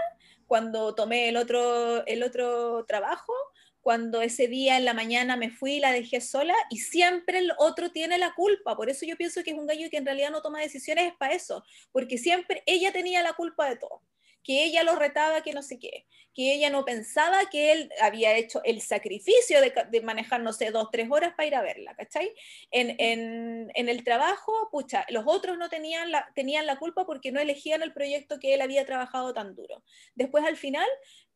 [0.47, 3.33] cuando tomé el otro, el otro trabajo,
[3.81, 7.51] cuando ese día en la mañana me fui y la dejé sola y siempre el
[7.57, 8.75] otro tiene la culpa.
[8.75, 11.15] Por eso yo pienso que es un gallo que en realidad no toma decisiones, es
[11.15, 14.01] para eso, porque siempre ella tenía la culpa de todo
[14.43, 18.35] que ella lo retaba, que no sé qué, que ella no pensaba que él había
[18.37, 22.33] hecho el sacrificio de, manejar, no sé, dos, tres horas para ir a verla, ¿cachai?
[22.71, 27.31] En, en, en, el trabajo, pucha, los otros no tenían la, tenían la culpa porque
[27.31, 29.83] no elegían el proyecto que él había trabajado tan duro.
[30.15, 30.87] Después, al final,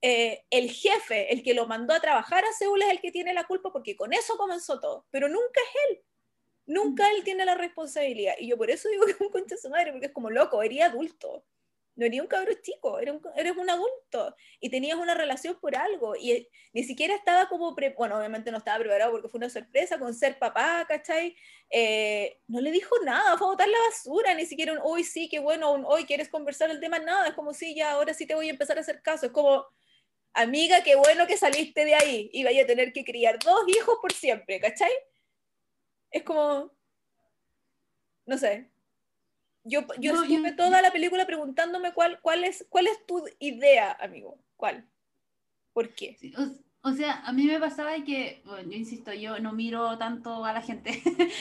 [0.02, 3.34] eh, el jefe, el que lo mandó a trabajar a Seúl es el que tiene
[3.34, 6.04] la culpa porque con eso comenzó todo, pero nunca es él.
[6.66, 8.36] Nunca él tiene la responsabilidad.
[8.40, 10.62] Y yo por eso digo que es un concha su madre, porque es como loco,
[10.62, 11.44] sería adulto
[11.96, 15.76] no eres un cabrón chico, eres un, eres un, adulto y tenías una relación por
[15.76, 20.00] algo y ni siquiera estaba como, bueno, obviamente no estaba preparado porque fue una sorpresa
[20.00, 21.36] con ser papá, ¿cachai?
[21.70, 25.30] Eh, no le dijo nada, fue a botar la basura, ni siquiera un, hoy sí,
[25.30, 28.26] qué bueno, un, hoy quieres conversar el tema, nada, es como si ya, ahora sí
[28.26, 29.66] te voy a empezar a hacer caso, es como,
[30.34, 33.98] amiga, qué bueno que saliste de ahí y vaya a tener que criar dos hijos
[34.02, 34.92] por siempre, ¿cachai?
[36.12, 36.72] Es como,
[38.26, 38.73] no sé,
[39.64, 44.38] yo, yo estuve toda la película preguntándome cuál, cuál, es, cuál es tu idea, amigo.
[44.58, 44.88] ¿Cuál?
[45.72, 46.18] ¿Por qué?
[46.82, 50.54] o, sea, a mí me pasaba que, bueno, yo insisto, yo no miro tanto a
[50.54, 51.02] la gente.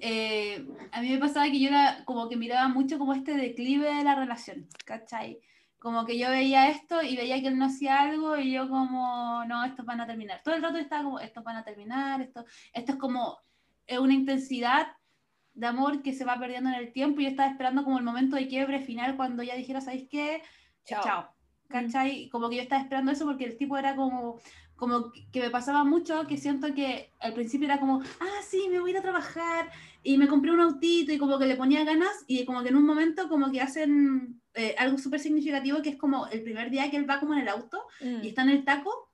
[0.00, 3.94] Eh, a mí me pasaba que yo era como que miraba mucho como este declive
[3.94, 5.40] de la relación, ¿cachai?
[5.78, 9.44] Como que yo veía esto y veía que él no hacía algo y yo como,
[9.44, 10.42] no, estos van a terminar.
[10.42, 13.38] Todo el rato estaba como, estos van a terminar, esto, esto es como
[13.88, 14.95] una intensidad
[15.56, 18.04] de amor que se va perdiendo en el tiempo y yo estaba esperando como el
[18.04, 20.42] momento de quiebre final cuando ya dijera, ¿sabéis qué?
[20.84, 21.02] Chao.
[21.02, 21.28] Chao.
[21.68, 22.28] ¿Cachai?
[22.28, 24.38] Como que yo estaba esperando eso porque el tipo era como,
[24.76, 28.78] como que me pasaba mucho, que siento que al principio era como, ah, sí, me
[28.78, 29.70] voy a ir a trabajar
[30.02, 32.76] y me compré un autito y como que le ponía ganas y como que en
[32.76, 36.90] un momento como que hacen eh, algo súper significativo que es como el primer día
[36.90, 38.20] que él va como en el auto y mm.
[38.24, 39.05] está en el taco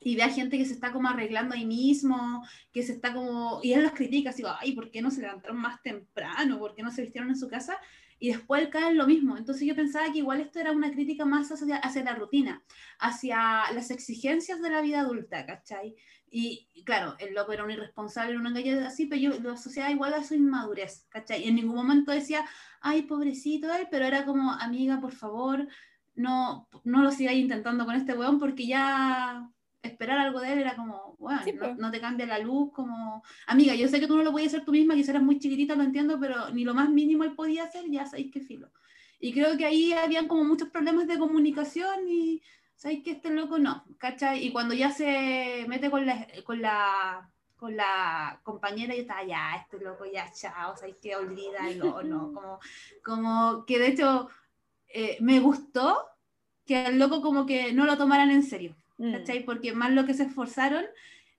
[0.00, 2.42] y ve a gente que se está como arreglando ahí mismo,
[2.72, 5.58] que se está como, y él los critica, así, ay, ¿por qué no se levantaron
[5.58, 6.58] más temprano?
[6.58, 7.76] ¿Por qué no se vistieron en su casa?
[8.18, 9.36] Y después él cae lo mismo.
[9.36, 12.62] Entonces yo pensaba que igual esto era una crítica más hacia, hacia la rutina,
[12.98, 15.96] hacia las exigencias de la vida adulta, ¿cachai?
[16.30, 20.14] Y, claro, el loco era un irresponsable, un engaño así, pero yo lo asociaba igual
[20.14, 21.44] a su inmadurez, ¿cachai?
[21.44, 22.44] Y en ningún momento decía,
[22.80, 25.66] ay, pobrecito él, pero era como, amiga, por favor,
[26.14, 29.50] no, no lo sigáis intentando con este weón porque ya
[29.82, 31.40] esperar algo de él era como, bueno,
[31.78, 34.64] no, te cambia la luz, como, amiga, yo sé que tú no lo podías hacer
[34.64, 37.64] tú misma, que eras muy chiquitita, lo entiendo, pero ni lo más mínimo él podía
[37.64, 38.70] hacer, ya sabéis qué filo.
[39.18, 42.42] Y creo que ahí habían como muchos problemas de comunicación y
[42.74, 44.44] sabéis que este loco no, ¿cachai?
[44.44, 49.56] Y cuando ya se mete con la, con la, con la compañera, y está, ya,
[49.56, 52.60] este loco ya, chao, sabéis que olvida, y no, no, como,
[53.04, 54.28] como que de hecho
[54.88, 56.06] eh, me gustó
[56.64, 58.76] que el loco como que no lo tomaran en serio.
[59.12, 59.44] ¿Cachai?
[59.44, 60.84] Porque más lo que se esforzaron,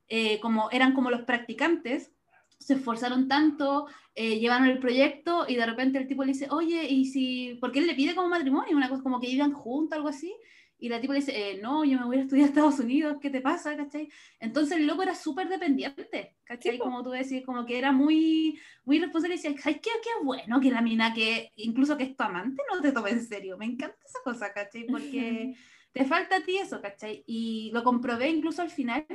[0.08, 2.12] eh, como eran como los practicantes,
[2.60, 6.86] se esforzaron tanto, eh, llevaron el proyecto y de repente el tipo le dice, oye,
[6.88, 10.10] y si, porque él le pide como matrimonio, una cosa como que vivan juntos, algo
[10.10, 10.34] así,
[10.78, 13.18] y la tipo le dice, eh, no, yo me voy a estudiar a Estados Unidos,
[13.22, 13.76] ¿qué te pasa?
[13.78, 14.10] ¿cachai?
[14.40, 16.80] Entonces el loco era súper dependiente, ¿cachai?
[16.80, 19.92] como tú decís, como que era muy, muy responsable y decía, ¿sabes qué?
[20.04, 23.24] Qué bueno que la mina que, incluso que es tu amante, no te tome en
[23.24, 23.58] serio.
[23.58, 24.86] Me encanta esa cosa, ¿cachai?
[24.88, 25.54] Porque
[25.94, 27.24] te falta a ti eso, ¿cachai?
[27.28, 29.06] Y lo comprobé incluso al final,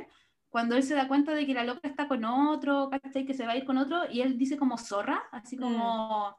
[0.49, 3.25] cuando él se da cuenta de que la loca está con otro, ¿cachai?
[3.25, 6.33] Que se va a ir con otro, y él dice como zorra, así como, mm.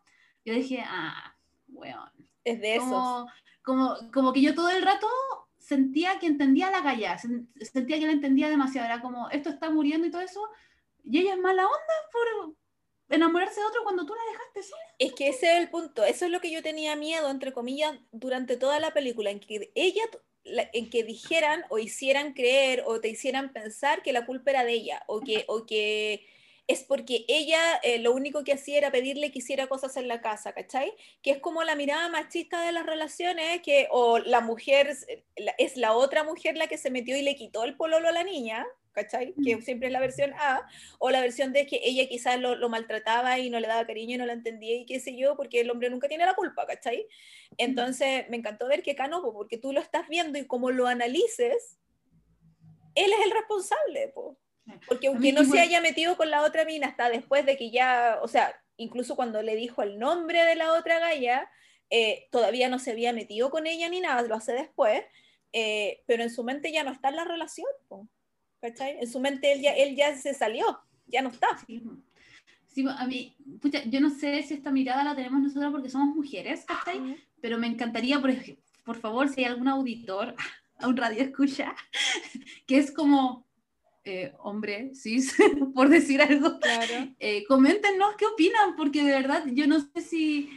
[0.45, 1.37] yo dije, ah,
[1.69, 2.11] weón.
[2.45, 3.27] Es de eso
[4.11, 5.07] como, que yo todo el rato
[5.59, 10.07] sentía que entendía la galla, sentía que la entendía demasiado, era como, esto está muriendo
[10.07, 10.41] y todo eso,
[11.05, 12.57] y ella es mala onda por
[13.11, 14.83] enamorarse de otro cuando tú la dejaste sola.
[14.99, 17.99] Es que ese es el punto, eso es lo que yo tenía miedo, entre comillas,
[18.11, 20.03] durante toda la película, en que ella,
[20.73, 24.73] en que dijeran o hicieran creer o te hicieran pensar que la culpa era de
[24.73, 26.27] ella, o que, o que
[26.69, 30.21] es porque ella eh, lo único que hacía era pedirle que hiciera cosas en la
[30.21, 30.93] casa, ¿cachai?
[31.23, 34.95] Que es como la mirada machista de las relaciones, que o la mujer
[35.57, 38.23] es la otra mujer la que se metió y le quitó el pololo a la
[38.23, 38.67] niña,
[39.03, 39.35] ¿cachai?
[39.45, 39.63] Que mm.
[39.63, 40.67] siempre es la versión A,
[40.99, 44.19] o la versión de que ella quizás lo, maltrataba y no le daba cariño y
[44.19, 47.07] no la entendía y qué sé yo, porque el hombre nunca tiene la culpa, ¿cachai?
[47.51, 47.55] Mm.
[47.59, 51.79] Entonces me encantó ver que no, porque tú lo estás viendo y como lo analices,
[52.95, 54.37] él es el responsable, pues.
[54.87, 58.19] Porque aunque no se haya metido con la otra mina hasta después de que ya,
[58.23, 61.51] o sea, incluso cuando le dijo el nombre de la otra galla,
[61.91, 65.03] eh, todavía no se había metido con ella ni nada, lo hace después,
[65.53, 67.69] eh, pero en su mente ya no está en la relación,
[68.61, 68.99] ¿cachai?
[69.01, 71.47] En su mente él ya, él ya se salió, ya no está.
[72.67, 73.35] Sí, a mí,
[73.87, 77.17] yo no sé si esta mirada la tenemos nosotros porque somos mujeres, ¿cachai?
[77.41, 78.33] Pero me encantaría, por,
[78.85, 80.35] por favor, si hay algún auditor,
[80.79, 81.75] a un radio escucha,
[82.67, 83.47] que es como,
[84.05, 85.37] eh, hombre cis,
[85.75, 87.09] por decir algo, claro.
[87.19, 90.51] eh, coméntenos qué opinan, porque de verdad yo no sé si,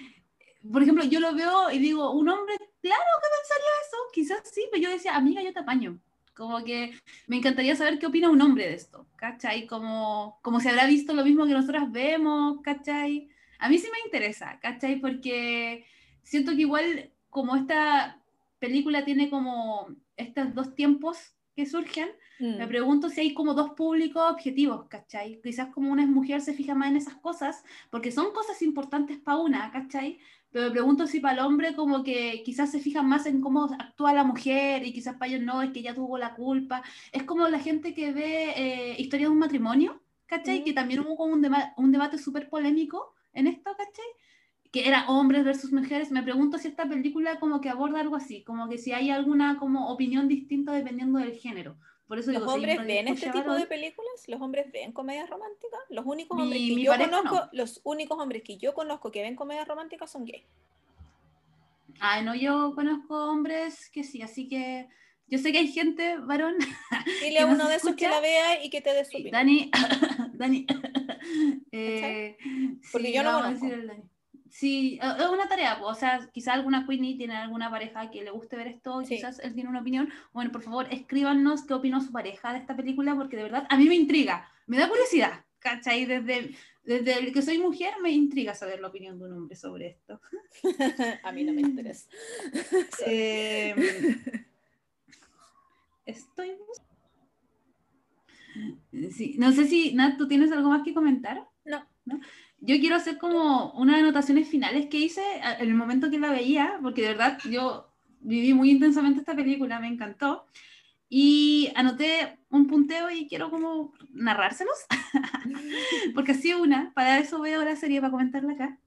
[0.71, 4.63] por ejemplo, yo lo veo y digo, un hombre, claro que pensaría eso, quizás sí,
[4.71, 5.99] pero yo decía, amiga, yo te apaño.
[6.41, 6.91] Como que
[7.27, 9.67] me encantaría saber qué opina un hombre de esto, ¿cachai?
[9.67, 13.29] Como, como si habrá visto lo mismo que nosotras vemos, ¿cachai?
[13.59, 14.99] A mí sí me interesa, ¿cachai?
[14.99, 15.85] Porque
[16.23, 18.19] siento que igual como esta
[18.57, 22.69] película tiene como estos dos tiempos que surgen, me mm.
[22.69, 25.39] pregunto si hay como dos públicos objetivos, ¿cachai?
[25.43, 29.37] Quizás como una mujer se fija más en esas cosas, porque son cosas importantes para
[29.37, 30.17] una, ¿cachai?
[30.51, 33.63] Pero me pregunto si para el hombre como que quizás se fijan más en cómo
[33.79, 36.83] actúa la mujer y quizás para ellos no, es que ella tuvo la culpa.
[37.11, 40.61] Es como la gente que ve eh, Historia de un matrimonio, ¿cachai?
[40.61, 40.63] Mm.
[40.65, 41.47] Que también hubo como un,
[41.77, 44.05] un debate súper polémico en esto, ¿cachai?
[44.71, 48.43] que era hombres versus mujeres, me pregunto si esta película como que aborda algo así,
[48.43, 51.77] como que si hay alguna como opinión distinta dependiendo del género.
[52.11, 54.27] Por eso ¿Los hombres ven este tipo de películas?
[54.27, 55.79] ¿Los hombres ven comedias románticas?
[55.87, 59.65] Los únicos hombres que yo conozco, los únicos hombres que yo conozco que ven comedias
[59.65, 60.43] románticas son gays.
[62.01, 64.89] Ah, no, yo conozco hombres que sí, así que
[65.29, 66.55] yo sé que hay gente, varón.
[67.23, 69.17] Dile a uno de esos que la vea y que te dé su.
[69.31, 69.71] Dani,
[70.33, 70.67] Dani.
[71.71, 72.35] Eh,
[72.91, 73.67] Porque yo no conozco.
[74.51, 78.57] Sí, es una tarea, o sea, quizás alguna Queenie tiene alguna pareja que le guste
[78.57, 80.09] ver esto, y quizás él tiene una opinión.
[80.33, 83.77] Bueno, por favor, escríbanos qué opinó su pareja de esta película, porque de verdad a
[83.77, 86.03] mí me intriga, me da curiosidad, ¿cachai?
[86.03, 90.19] Desde, desde que soy mujer me intriga saber la opinión de un hombre sobre esto.
[91.23, 92.09] a mí no me interesa.
[93.05, 93.77] Em,
[96.05, 96.57] estoy...
[99.15, 101.47] Sí, no sé si, Nat, ¿tú tienes algo más que comentar?
[101.63, 101.87] No.
[102.03, 102.19] ¿No?
[102.61, 105.21] Yo quiero hacer como unas anotaciones finales que hice
[105.59, 107.91] en el momento que la veía, porque de verdad yo
[108.21, 110.45] viví muy intensamente esta película, me encantó.
[111.09, 114.77] Y anoté un punteo y quiero como narrárselos,
[116.15, 118.79] porque así una, para eso veo la serie, para comentarla acá.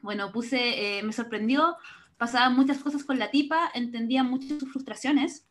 [0.00, 1.76] Bueno, puse, eh, me sorprendió,
[2.16, 5.46] pasaban muchas cosas con la tipa, entendía mucho sus frustraciones,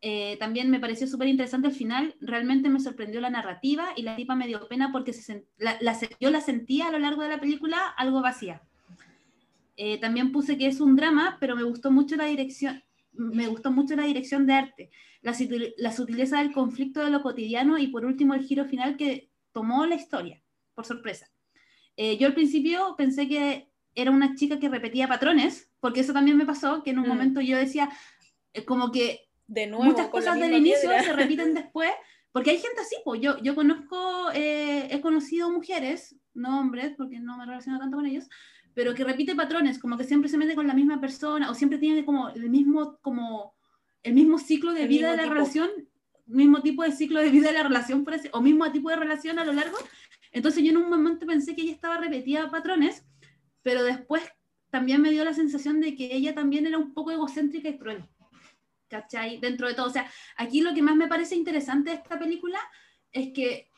[0.00, 4.14] eh, también me pareció súper interesante el final, realmente me sorprendió la narrativa y la
[4.14, 5.76] tipa me dio pena porque se la,
[6.20, 8.62] yo la sentía a lo largo de la película algo vacía.
[9.76, 12.82] Eh, también puse que es un drama, pero me gustó mucho la dirección,
[13.12, 14.90] me gustó mucho la dirección de arte,
[15.20, 15.36] la,
[15.78, 19.84] la sutileza del conflicto de lo cotidiano y por último el giro final que tomó
[19.86, 20.40] la historia,
[20.74, 21.28] por sorpresa.
[21.96, 26.36] Eh, yo al principio pensé que era una chica que repetía patrones, porque eso también
[26.36, 27.08] me pasó, que en un mm.
[27.08, 27.90] momento yo decía,
[28.64, 29.84] como que de nuevo.
[29.84, 31.90] Muchas cosas del inicio se repiten después,
[32.30, 37.18] porque hay gente así, pues yo, yo conozco, eh, he conocido mujeres, no hombres, porque
[37.18, 38.28] no me relaciono tanto con ellos,
[38.74, 41.78] pero que repite patrones, como que siempre se mete con la misma persona, o siempre
[41.78, 43.56] tiene como el mismo, como
[44.02, 45.34] el mismo ciclo de El vida de la tipo.
[45.34, 45.70] relación,
[46.26, 49.44] mismo tipo de ciclo de vida de la relación, o mismo tipo de relación a
[49.44, 49.78] lo largo.
[50.30, 53.04] Entonces yo en un momento pensé que ella estaba repetida patrones,
[53.62, 54.22] pero después
[54.70, 58.04] también me dio la sensación de que ella también era un poco egocéntrica y cruel.
[58.88, 59.38] ¿Cachai?
[59.38, 59.86] Dentro de todo.
[59.86, 62.58] O sea, aquí lo que más me parece interesante de esta película
[63.12, 63.70] es que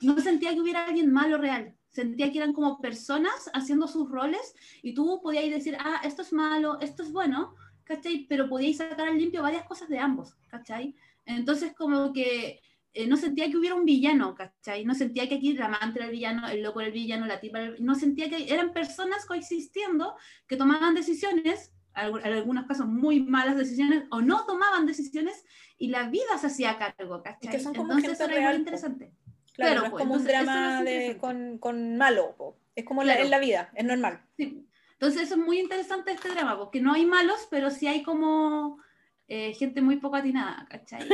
[0.00, 1.74] no sentía que hubiera alguien malo real.
[1.90, 6.32] Sentía que eran como personas haciendo sus roles y tú podías decir, ah, esto es
[6.32, 8.26] malo, esto es bueno, ¿cachai?
[8.28, 10.94] Pero podíais sacar al limpio varias cosas de ambos, ¿cachai?
[11.24, 12.60] Entonces como que
[12.94, 14.84] eh, no sentía que hubiera un villano, ¿cachai?
[14.84, 17.40] No sentía que aquí el amante era el villano, el loco era el villano, la
[17.40, 20.14] tipa era el- No sentía que eran personas coexistiendo
[20.46, 21.72] que tomaban decisiones,
[22.06, 25.44] en algunos casos muy malas decisiones, o no tomaban decisiones
[25.78, 27.50] y la vida se hacía cargo, ¿cachai?
[27.50, 28.56] que son como Entonces era po.
[28.56, 29.12] interesante.
[29.54, 32.58] Claro, Claro, no es pues, como un entonces eso drama de, con, con malo, po.
[32.74, 33.24] es como la, Claro.
[33.24, 34.22] en la vida, es normal.
[34.36, 34.64] Sí.
[34.92, 38.78] Entonces eso es muy interesante este drama, porque no hay malos, pero sí hay como
[39.28, 41.06] eh, gente muy poco atinada, ¿cachai?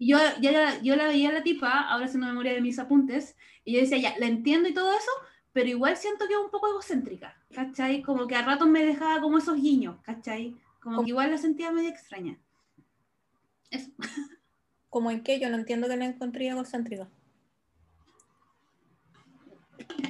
[0.00, 2.78] Y, yo, ya la, yo la veía a la tipa, ahora haciendo memoria de mis
[2.78, 5.10] apuntes, y yo decía, ya, la entiendo y todo eso,
[5.58, 8.00] pero igual siento que es un poco egocéntrica, ¿cachai?
[8.00, 10.56] Como que a ratos me dejaba como esos guiños, ¿cachai?
[10.80, 12.38] Como que igual la sentía medio extraña.
[13.68, 13.90] Eso.
[14.88, 17.08] Como en que yo no entiendo que la encontré egocéntrica.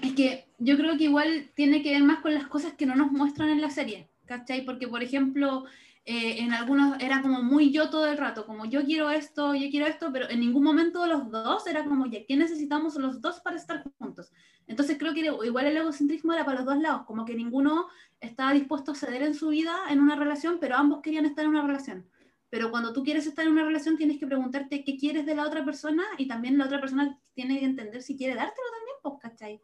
[0.03, 2.95] Es que yo creo que igual tiene que ver más con las cosas que no
[2.95, 4.67] nos muestran en la serie, ¿cachai?
[4.67, 5.65] Porque, por ejemplo,
[6.05, 9.71] eh, en algunos era como muy yo todo el rato, como yo quiero esto, yo
[9.71, 13.41] quiero esto, pero en ningún momento los dos era como, ya, ¿qué necesitamos los dos
[13.41, 14.31] para estar juntos?
[14.69, 17.89] Entonces creo que igual el egocentrismo era para los dos lados, como que ninguno
[18.21, 21.53] estaba dispuesto a ceder en su vida en una relación, pero ambos querían estar en
[21.53, 22.07] una relación.
[22.51, 25.47] Pero cuando tú quieres estar en una relación tienes que preguntarte qué quieres de la
[25.47, 29.15] otra persona y también la otra persona tiene que entender si quiere dártelo también, pues,
[29.21, 29.61] ¿cachai?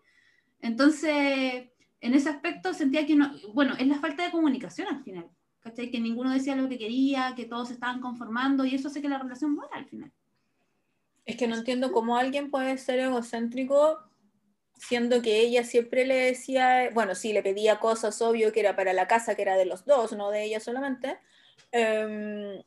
[0.61, 1.68] Entonces,
[2.00, 5.28] en ese aspecto sentía que no, bueno, es la falta de comunicación al final,
[5.61, 5.90] ¿cachai?
[5.90, 9.09] Que ninguno decía lo que quería, que todos se estaban conformando y eso hace que
[9.11, 10.11] la relación muera al final.
[11.26, 13.98] Es que no entiendo cómo alguien puede ser egocéntrico
[14.76, 18.92] siendo que ella siempre le decía, bueno, sí, le pedía cosas, obvio, que era para
[18.92, 21.18] la casa, que era de los dos, no de ella solamente.
[21.72, 22.62] Em,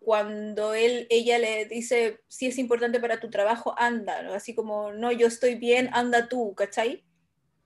[0.00, 4.34] cuando él, ella le dice, si es importante para tu trabajo, anda, ¿no?
[4.34, 7.04] así como, no, yo estoy bien, anda tú, ¿cachai?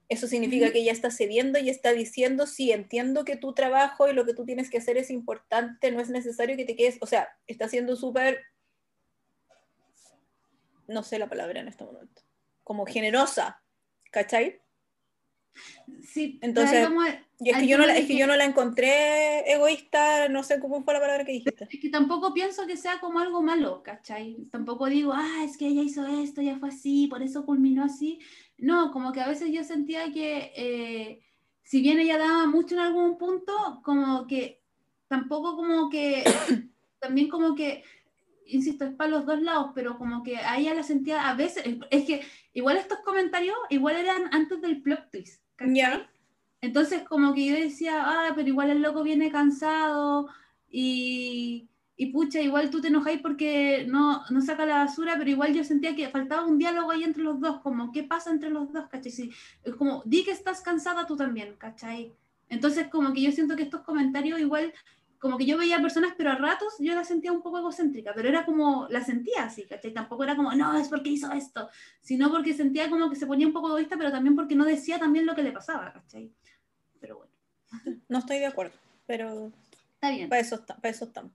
[0.09, 4.13] Eso significa que ella está cediendo y está diciendo, sí, entiendo que tu trabajo y
[4.13, 7.07] lo que tú tienes que hacer es importante, no es necesario que te quedes, o
[7.07, 8.41] sea, está siendo súper,
[10.87, 12.21] no sé la palabra en este momento,
[12.63, 13.62] como generosa,
[14.13, 14.61] ¿cachai?
[16.03, 18.27] Sí, Entonces, a- Y es al que, yo no la, tema de es que yo
[18.27, 21.67] no la encontré egoísta, no sé cómo fue la palabra que dijiste.
[21.69, 24.47] Es que tampoco pienso que sea como algo malo, ¿cachai?
[24.51, 28.19] Tampoco digo, ah, es que ella hizo esto, ya fue así, por eso culminó así.
[28.57, 31.19] No, como que a veces yo sentía que, eh,
[31.63, 34.61] si bien ella daba mucho en algún punto, como que
[35.07, 36.23] tampoco como que,
[36.99, 37.83] también como que,
[38.47, 41.63] insisto, es para los dos lados, pero como que a ella la sentía a veces,
[41.89, 42.21] es que
[42.53, 45.75] igual estos comentarios, igual eran antes del plot twist, ¿cachai?
[45.75, 46.09] Ya.
[46.61, 50.29] Entonces como que yo decía, ah, pero igual el loco viene cansado
[50.69, 51.67] y,
[51.97, 55.63] y pucha, igual tú te enojáis porque no, no saca la basura, pero igual yo
[55.63, 58.87] sentía que faltaba un diálogo ahí entre los dos, como, ¿qué pasa entre los dos?
[58.87, 59.11] ¿Cachai?
[59.11, 59.31] Sí,
[59.63, 62.13] es como, di que estás cansada tú también, ¿cachai?
[62.49, 64.73] Entonces como que yo siento que estos comentarios igual,
[65.23, 68.27] como que yo veía personas, pero a ratos yo la sentía un poco egocéntrica, pero
[68.27, 69.93] era como, la sentía así, ¿cachai?
[69.93, 71.69] Tampoco era como, no, es porque hizo esto,
[72.01, 74.99] sino porque sentía como que se ponía un poco egoísta, pero también porque no decía
[74.99, 76.29] también lo que le pasaba, ¿cachai?
[76.99, 77.31] Pero bueno,
[78.09, 78.75] No estoy de acuerdo,
[79.07, 79.51] pero
[79.95, 80.27] está bien.
[80.27, 81.31] para eso, está- para eso estamos.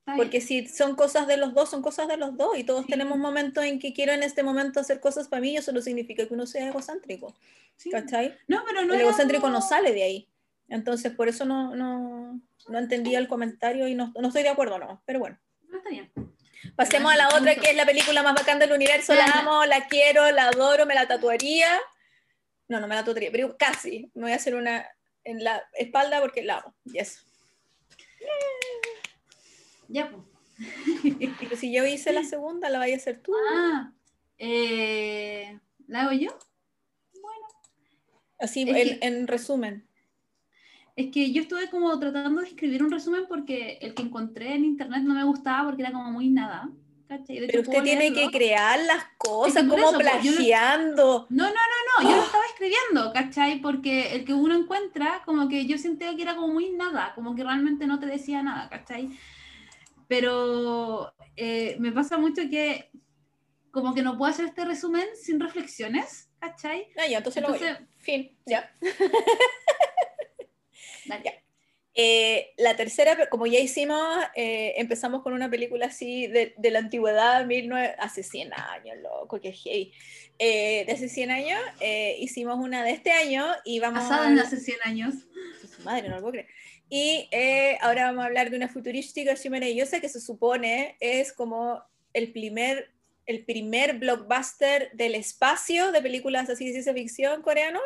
[0.00, 0.24] está bien.
[0.26, 2.58] Porque si son cosas de los dos, son cosas de los dos.
[2.58, 2.90] Y todos Sí.
[2.90, 5.80] tenemos momentos en que quiero en este momento hacer cosas para mí, y eso no
[5.82, 7.36] significa que uno sea egocéntrico.
[7.76, 7.90] Sí.
[7.90, 8.36] ¿Cachai?
[8.48, 10.28] No, pero no el egocéntrico no como- sale de ahí.
[10.70, 14.78] Entonces, por eso no, no, no entendía el comentario y no, no estoy de acuerdo,
[14.78, 15.02] no.
[15.04, 15.38] Pero bueno.
[15.68, 16.10] No, está bien.
[16.76, 19.14] Pasemos a la otra, que es la película más bacán del universo.
[19.14, 21.78] La amo, la quiero, la adoro, me la tatuaría.
[22.68, 24.10] No, no me la tatuaría, pero casi.
[24.14, 24.86] Me voy a hacer una
[25.24, 26.74] en la espalda porque la amo.
[26.84, 27.26] Yes.
[29.88, 30.22] Ya, pues.
[31.40, 33.32] Pero si yo hice la segunda, la vaya a hacer tú.
[33.52, 33.92] Ah,
[34.38, 36.38] eh, ¿la hago yo?
[38.38, 39.86] Así, en, que- en resumen.
[40.96, 44.64] Es que yo estuve como tratando de escribir un resumen porque el que encontré en
[44.64, 46.68] internet no me gustaba porque era como muy nada.
[47.08, 47.44] ¿cachai?
[47.46, 48.30] Pero usted tiene leerlo.
[48.30, 51.26] que crear las cosas, Es que por como eso, yo lo- plagiando.
[51.30, 53.60] No, no, no, no, yo lo estaba escribiendo, ¿cachai?
[53.60, 57.34] Porque el que uno encuentra, como que yo sentía que era como muy nada, como
[57.34, 59.10] que realmente no te decía nada, ¿cachai?
[60.06, 62.90] Pero eh, me pasa mucho que
[63.72, 66.88] como que no puedo hacer este resumen sin reflexiones, ¿cachai?
[66.96, 67.58] Ah, ya, entonces, lo voy.
[67.58, 68.70] Entonces- Fin, ya.
[71.22, 71.32] Ya.
[71.94, 74.00] Eh, la tercera, como ya hicimos,
[74.36, 79.40] eh, empezamos con una película así de, de la antigüedad, 19, hace 100 años, loco,
[79.40, 79.92] que hey.
[80.38, 81.60] Eh, de hace 100 años,
[82.18, 84.32] hicimos una de este año y vamos Pasada a...
[84.32, 85.14] en hace 100 años.
[85.76, 86.48] Su madre, no lo puedo creer.
[86.88, 87.28] Y
[87.80, 91.82] ahora vamos a hablar de una futurística maravillosa que se supone es como
[92.14, 92.90] el primer,
[93.26, 97.80] el primer blockbuster del espacio de películas así de ciencia ficción coreano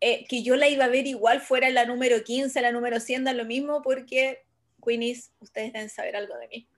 [0.00, 3.24] eh, que yo la iba a ver igual fuera la número 15, la número 100,
[3.24, 4.44] da lo mismo, porque,
[4.84, 6.68] Queenies, ustedes deben saber algo de mí.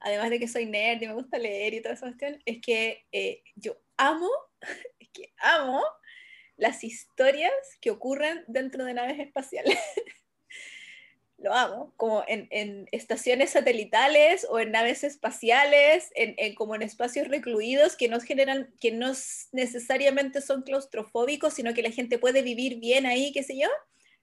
[0.00, 3.06] Además de que soy nerd y me gusta leer y toda esa cuestión, es que
[3.12, 4.30] eh, yo amo,
[5.00, 5.82] es que amo
[6.56, 9.78] las historias que ocurren dentro de naves espaciales.
[11.38, 16.82] lo amo, como en, en, estaciones satelitales o en naves espaciales, en, en, como en
[16.82, 19.12] espacios recluidos que no, generan, que no
[19.52, 23.68] necesariamente son claustrofóbicos, sino que la gente puede vivir bien ahí, qué sé yo,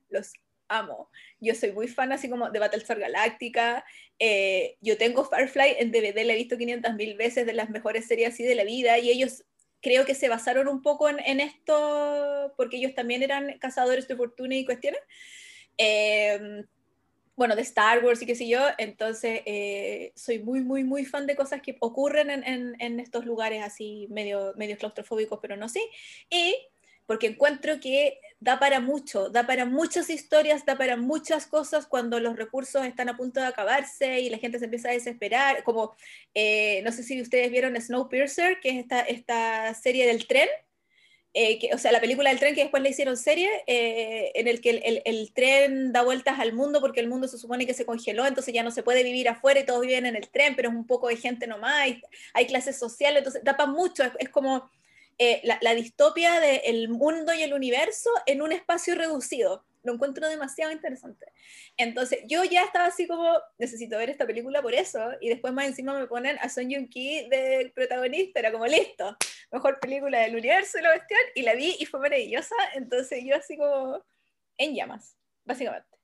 [0.10, 0.34] los
[0.68, 1.10] amo.
[1.40, 3.86] Yo soy muy fan así como de Battlestar Galactica,
[4.20, 8.08] eh, yo tengo Firefly en DVD, la he visto 500 mil veces de las mejores
[8.08, 9.46] series así de la vida y ellos
[9.82, 14.18] creo que se basaron un poco en, en esto porque ellos también eran cazadores de
[14.18, 15.00] fortuna y cuestiones.
[15.78, 16.66] Eh,
[17.36, 21.28] bueno, de Star Wars y qué sé yo, entonces eh, soy muy, muy, muy fan
[21.28, 25.68] de cosas que ocurren en, en, en, estos lugares así medio, medio claustrofóbicos, pero no
[25.68, 25.82] sí,
[26.30, 26.56] y
[27.06, 32.20] porque encuentro que da para mucho, da para muchas historias, da para muchas cosas cuando
[32.20, 35.95] los recursos están a punto de acabarse y la gente se empieza a desesperar, como,
[36.34, 40.49] eh, no sé si ustedes vieron Snowpiercer, que es esta, esta serie del tren,
[41.38, 44.48] eh, que, o sea, la película del tren que después le hicieron serie, eh, en
[44.48, 44.70] el que
[45.03, 48.53] el, tren da vueltas al mundo porque el mundo se supone que se congeló, entonces
[48.53, 50.88] ya no se puede vivir afuera y todos viven en el tren, pero es un
[50.88, 52.02] poco de gente nomás, hay,
[52.34, 54.72] hay clases sociales, entonces tapa mucho, es, como
[55.18, 59.66] eh, la, la, distopia del mundo y el universo en un espacio reducido.
[59.84, 61.28] Lo encuentro demasiado interesante.
[61.78, 63.30] Entonces, yo ya estaba así como,
[63.60, 66.90] necesito ver esta película por eso, y después más encima me ponen a Son Joong
[66.90, 69.16] Ki del protagonista, era como, listo,
[69.56, 73.57] mejor película del universo, la cuestión, y la vi y fue maravillosa, entonces yo así
[73.57, 74.03] como,
[74.57, 75.95] en llamas, básicamente.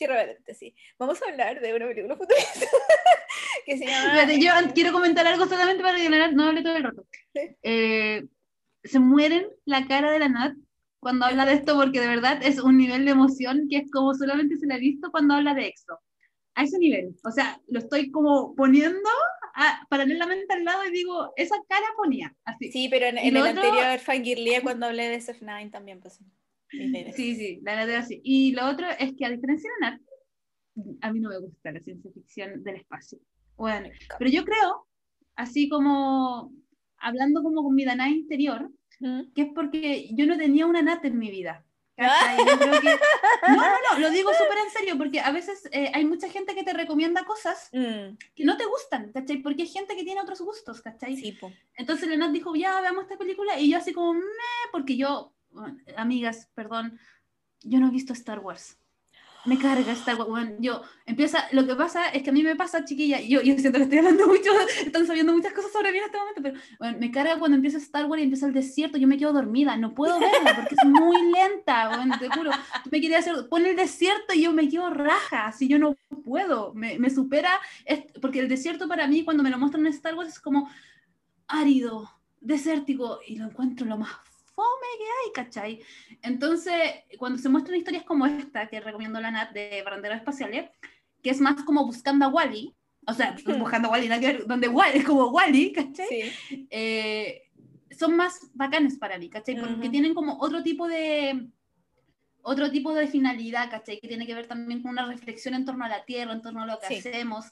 [0.00, 0.74] Realmente, sí.
[0.98, 2.66] Vamos a hablar de una película futurista
[3.66, 4.32] que se llama...
[4.32, 7.06] Yo quiero comentar algo solamente para que no hable todo el rato.
[7.34, 7.56] ¿Sí?
[7.62, 8.24] Eh,
[8.82, 10.56] se mueren la cara de la Nat
[10.98, 14.14] cuando habla de esto, porque de verdad es un nivel de emoción que es como
[14.14, 16.00] solamente se le ha visto cuando habla de EXO.
[16.54, 17.16] A ese nivel.
[17.24, 19.08] O sea, lo estoy como poniendo
[19.54, 22.34] a, paralelamente al lado y digo, esa cara ponía.
[22.44, 22.70] Así.
[22.70, 26.24] Sí, pero en, en el otro, anterior Fangirlia cuando hablé de SF9 también pasó.
[26.70, 28.20] Sí, sí, la verdad así.
[28.24, 30.00] Y lo otro es que a diferencia de Nat,
[31.02, 33.18] a mí no me gusta la ciencia ficción del espacio.
[33.56, 34.86] Bueno, pero yo creo,
[35.36, 36.52] así como
[36.98, 38.70] hablando como con mi Dana interior,
[39.34, 41.64] que es porque yo no tenía una nata en mi vida.
[41.96, 42.02] Que...
[43.48, 46.54] No, no, no, lo digo súper en serio, porque a veces eh, hay mucha gente
[46.54, 48.16] que te recomienda cosas mm.
[48.34, 49.38] que no te gustan, ¿cachai?
[49.38, 51.16] Porque hay gente que tiene otros gustos, ¿cachai?
[51.16, 51.38] Sí.
[51.74, 55.32] Entonces Lenat dijo, ya, veamos esta película, y yo así como, Meh", porque yo,
[55.96, 56.98] amigas, perdón,
[57.62, 58.78] yo no he visto Star Wars
[59.44, 60.28] me carga Star Wars.
[60.28, 63.58] Bueno, yo empieza, lo que pasa es que a mí me pasa, chiquilla, yo, yo
[63.58, 64.50] siento que estoy hablando mucho,
[64.84, 67.78] están sabiendo muchas cosas sobre mí en este momento, pero bueno, me carga cuando empieza
[67.78, 70.84] Star Wars y empieza el desierto, yo me quedo dormida, no puedo verla porque es
[70.84, 72.50] muy lenta, bueno, te juro.
[72.84, 75.96] Tú me querías hacer, pon el desierto y yo me quedo raja, así yo no
[76.24, 77.50] puedo, me, me supera,
[77.84, 80.70] es, porque el desierto para mí, cuando me lo muestran en Star Wars, es como
[81.48, 82.10] árido,
[82.40, 84.10] desértico, y lo encuentro lo más
[84.54, 85.80] fome que hay, ¿cachai?
[86.22, 86.74] Entonces,
[87.18, 90.70] cuando se muestran historias como esta, que recomiendo la Nat de Baranderos Espaciales,
[91.22, 92.74] que es más como buscando a Wally,
[93.06, 94.08] o sea, buscando a Wally,
[94.46, 96.06] donde Wally es como Wally, ¿cachai?
[96.08, 96.66] Sí.
[96.70, 97.42] Eh,
[97.98, 99.56] son más bacanes para mí, ¿cachai?
[99.56, 99.90] Porque uh -huh.
[99.90, 101.48] tienen como otro tipo de
[102.42, 104.00] otro tipo de finalidad, ¿cachai?
[104.00, 106.62] Que tiene que ver también con una reflexión en torno a la Tierra, en torno
[106.62, 107.08] a lo que sí.
[107.08, 107.46] hacemos,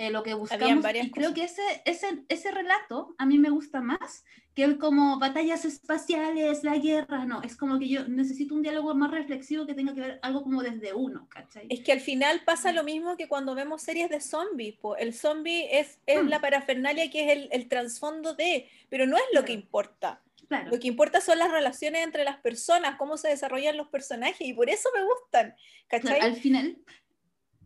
[0.00, 0.82] eh, lo que buscamos.
[0.94, 4.24] Y creo que ese, ese, ese relato a mí me gusta más
[4.54, 8.94] que el como batallas espaciales, la guerra, no, es como que yo necesito un diálogo
[8.94, 11.66] más reflexivo que tenga que ver algo como desde uno, ¿cachai?
[11.68, 15.68] Es que al final pasa lo mismo que cuando vemos series de zombies, el zombie
[15.70, 16.28] es, es mm.
[16.28, 19.44] la parafernalia que es el, el trasfondo de, pero no es lo claro.
[19.44, 20.22] que importa.
[20.48, 20.70] Claro.
[20.70, 24.54] Lo que importa son las relaciones entre las personas, cómo se desarrollan los personajes, y
[24.54, 25.54] por eso me gustan.
[25.90, 26.18] ¿cachai?
[26.18, 26.78] Claro, al final,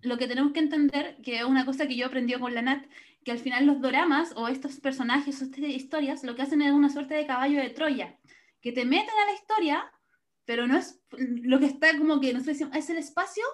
[0.05, 2.85] lo que tenemos que entender, que es una cosa que yo aprendí con la Nat,
[3.25, 6.73] que al final los doramas o estos personajes o estas historias lo que hacen es
[6.73, 8.19] una suerte de caballo de Troya,
[8.61, 9.93] que te meten a la historia,
[10.45, 13.45] pero no es lo que está como que, no sé si es el espacio,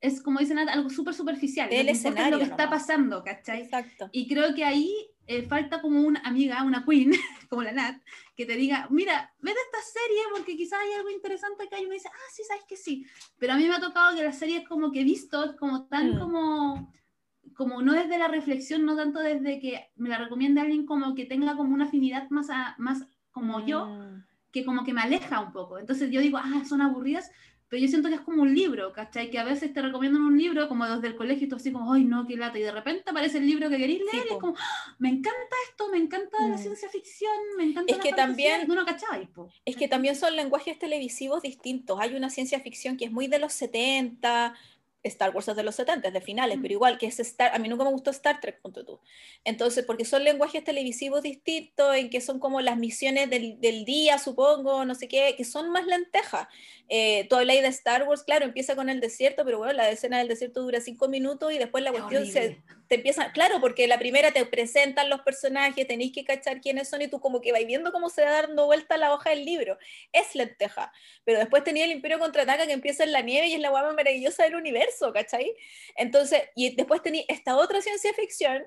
[0.00, 1.68] es como dicen algo súper superficial.
[1.72, 2.26] El escenario.
[2.26, 3.62] Es lo que está pasando, ¿cachai?
[3.62, 4.08] Exacto.
[4.12, 4.94] Y creo que ahí
[5.28, 7.12] eh, falta como una amiga, una queen,
[7.50, 8.02] como la Nat,
[8.34, 11.84] que te diga, mira, ve esta serie porque quizás hay algo interesante hay.
[11.84, 13.06] Y me dice, ah, sí, sabes que sí.
[13.38, 15.56] Pero a mí me ha tocado que la serie es como que he visto, es
[15.56, 16.18] como tan mm.
[16.18, 16.92] como
[17.54, 21.24] como no desde la reflexión, no tanto desde que me la recomiende alguien como que
[21.24, 22.48] tenga como una afinidad más,
[22.78, 24.24] más como yo, mm.
[24.52, 25.78] que como que me aleja un poco.
[25.78, 27.30] Entonces yo digo, ah, son aburridas,
[27.68, 29.30] pero yo siento que es como un libro, ¿cachai?
[29.30, 31.92] Que a veces te recomiendan un libro como desde el colegio y tú así como,
[31.92, 34.38] ay, no, qué lata, y de repente aparece el libro que queréis leer y es
[34.38, 36.58] como, ah, me encanta esto, me encanta la mm.
[36.58, 38.84] ciencia ficción, me encanta es que también no,
[39.64, 41.98] Es que también son lenguajes televisivos distintos.
[42.00, 44.54] Hay una ciencia ficción que es muy de los 70,
[45.04, 47.68] Star Wars es de los 70, de finales, pero igual que es Star, a mí
[47.68, 49.00] nunca me gustó Star Trek, punto tú.
[49.44, 54.18] Entonces, porque son lenguajes televisivos distintos, en que son como las misiones del, del día,
[54.18, 56.48] supongo, no sé qué, que son más lentejas.
[56.88, 60.18] Eh, tú habláis de Star Wars, claro, empieza con el desierto, pero bueno, la escena
[60.18, 63.98] del desierto dura cinco minutos y después la cuestión se, te empieza, claro, porque la
[63.98, 67.66] primera te presentan los personajes, tenéis que cachar quiénes son y tú como que vais
[67.66, 69.78] viendo cómo se va dando vuelta la hoja del libro.
[70.12, 70.90] Es lenteja.
[71.24, 73.92] Pero después tenía el Imperio Contraataca que empieza en la nieve y es la guapa
[73.92, 75.54] maravillosa del universo, ¿cachai?
[75.96, 78.64] Entonces, y después tenía esta otra ciencia ficción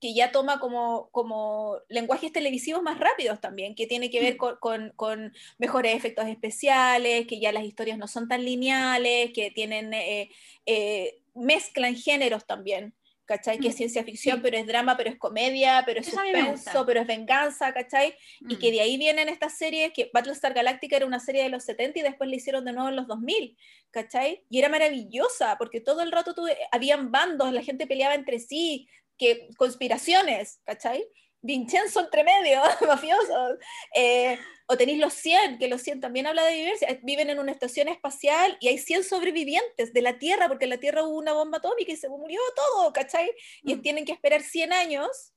[0.00, 4.36] que ya toma como, como lenguajes televisivos más rápidos también, que tiene que ver mm.
[4.36, 9.50] con, con, con, mejores efectos especiales, que ya las historias no son tan lineales, que
[9.50, 10.30] tienen, eh,
[10.66, 12.94] eh, mezclan géneros también.
[13.26, 13.58] ¿Cachai?
[13.58, 17.00] Que es mm, ciencia ficción, pero es drama, pero es comedia, pero es suspenso, pero
[17.00, 18.14] es venganza, ¿cachai?
[18.48, 18.72] Y que mm.
[18.72, 22.02] de ahí vienen estas series, que Battlestar Galactica era una serie de los 70 y
[22.02, 23.56] después la hicieron de nuevo en los 2000,
[23.90, 24.44] ¿cachai?
[24.48, 28.88] Y era maravillosa, porque todo el rato tuve, habían bandos, la gente peleaba entre sí,
[29.18, 31.04] que conspiraciones, ¿cachai?
[31.42, 33.58] Vincenzo entre medio, mafiosos.
[33.94, 34.38] Eh,
[34.68, 36.98] o tenéis los 100, que los 100 también habla de diversidad.
[37.02, 40.78] Viven en una estación espacial y hay 100 sobrevivientes de la Tierra, porque en la
[40.78, 43.30] Tierra hubo una bomba atómica y se murió todo, ¿cachai?
[43.62, 43.82] Y mm.
[43.82, 45.32] tienen que esperar 100 años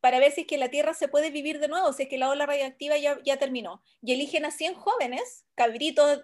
[0.00, 2.18] para ver si es que la Tierra se puede vivir de nuevo, si es que
[2.18, 3.82] la ola radiactiva ya, ya terminó.
[4.02, 6.20] Y eligen a 100 jóvenes, cabritos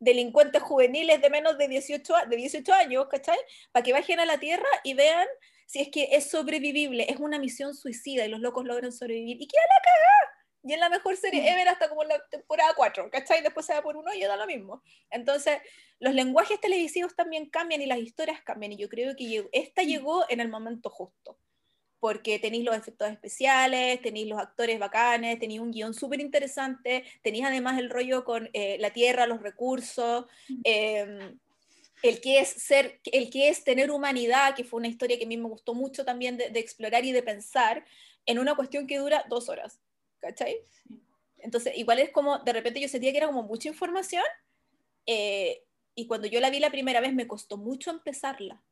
[0.00, 3.38] delincuentes juveniles de menos de 18, de 18 años, ¿cachai?
[3.70, 5.28] Para que bajen a la Tierra y vean
[5.70, 9.40] si es que es sobrevivible, es una misión suicida y los locos logran sobrevivir.
[9.40, 10.44] ¿Y qué la cagá?
[10.64, 13.40] Y es la mejor serie ever hasta como la temporada 4, ¿cachai?
[13.40, 14.82] Después se va por uno y da lo mismo.
[15.10, 15.60] Entonces,
[16.00, 18.72] los lenguajes televisivos también cambian y las historias cambian.
[18.72, 21.38] Y yo creo que esta llegó en el momento justo.
[22.00, 27.44] Porque tenéis los efectos especiales, tenéis los actores bacanes, tenéis un guion súper interesante, tenéis
[27.44, 30.24] además el rollo con eh, la tierra, los recursos.
[30.64, 31.36] Eh,
[32.02, 35.28] el que es ser, el que es tener humanidad, que fue una historia que a
[35.28, 37.84] mí me gustó mucho también de, explorar y de pensar
[38.26, 39.80] en una cuestión que dura dos horas,
[40.18, 40.58] ¿cachai?
[41.38, 44.24] Entonces, igual es como, de repente yo sentía que era como mucha información,
[45.06, 45.64] eh,
[45.94, 48.62] y cuando yo la vi la primera vez me costó mucho empezarla,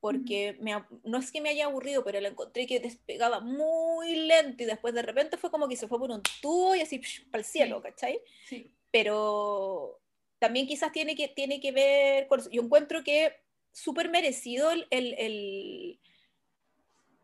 [0.00, 0.58] porque
[1.02, 4.92] no es que me haya aburrido, pero la encontré que despegaba muy lento y después
[4.92, 7.80] de repente fue como que se fue por un tubo y así para el cielo,
[7.80, 8.20] ¿cachai?
[8.46, 8.70] Sí.
[8.90, 10.02] Pero,
[10.38, 13.34] también quizás tiene que, tiene que ver con Yo encuentro que
[13.72, 15.14] súper merecido el, el,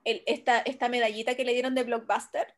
[0.05, 2.55] el, esta, esta, medallita que le dieron de Blockbuster,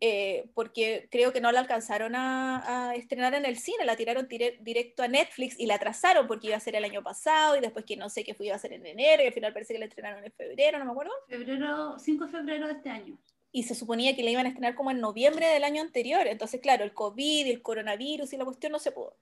[0.00, 4.28] eh, porque creo que no la alcanzaron a, a, estrenar en el cine, la tiraron
[4.28, 7.84] directo a Netflix y la atrasaron porque iba a ser el año pasado y después
[7.84, 9.80] que no sé qué fue, iba a ser en enero y al final parece que
[9.80, 11.12] la estrenaron en febrero, no me acuerdo.
[11.28, 13.18] Febrero, 5 de febrero de este año
[13.50, 16.26] y se suponía que la iban a estrenar como en noviembre del año anterior.
[16.26, 19.16] Entonces, claro, el COVID el coronavirus y la cuestión no se pudo.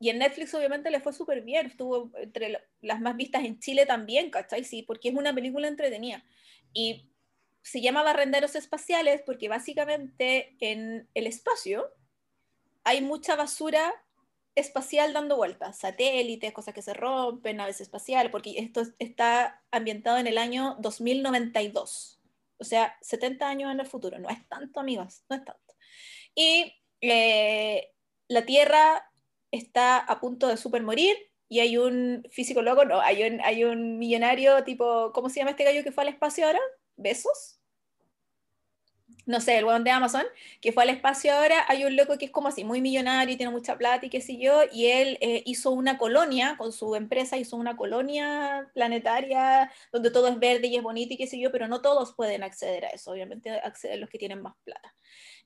[0.00, 3.84] Y en Netflix obviamente le fue súper bien, estuvo entre las más vistas en Chile
[3.84, 4.64] también, ¿cachai?
[4.64, 6.24] Sí, porque es una película entretenida.
[6.72, 7.10] Y
[7.62, 11.92] se llama Barrenderos Espaciales porque básicamente en el espacio
[12.82, 13.92] hay mucha basura
[14.54, 20.26] espacial dando vueltas, satélites, cosas que se rompen, naves espaciales, porque esto está ambientado en
[20.26, 22.20] el año 2092,
[22.58, 25.74] o sea, 70 años en el futuro, no es tanto, amigas, no es tanto.
[26.34, 27.92] Y eh,
[28.28, 29.09] la Tierra
[29.50, 31.16] está a punto de super morir
[31.48, 35.50] y hay un físico loco, no, hay un, hay un millonario tipo, ¿cómo se llama
[35.50, 36.60] este gallo que fue al espacio ahora?
[36.96, 37.60] ¿Besos?
[39.26, 40.24] No sé, el weón de Amazon,
[40.60, 43.36] que fue al espacio ahora, hay un loco que es como así, muy millonario y
[43.36, 46.94] tiene mucha plata y qué sé yo, y él eh, hizo una colonia, con su
[46.94, 51.38] empresa hizo una colonia planetaria donde todo es verde y es bonito y qué sé
[51.38, 54.94] yo, pero no todos pueden acceder a eso, obviamente acceden los que tienen más plata.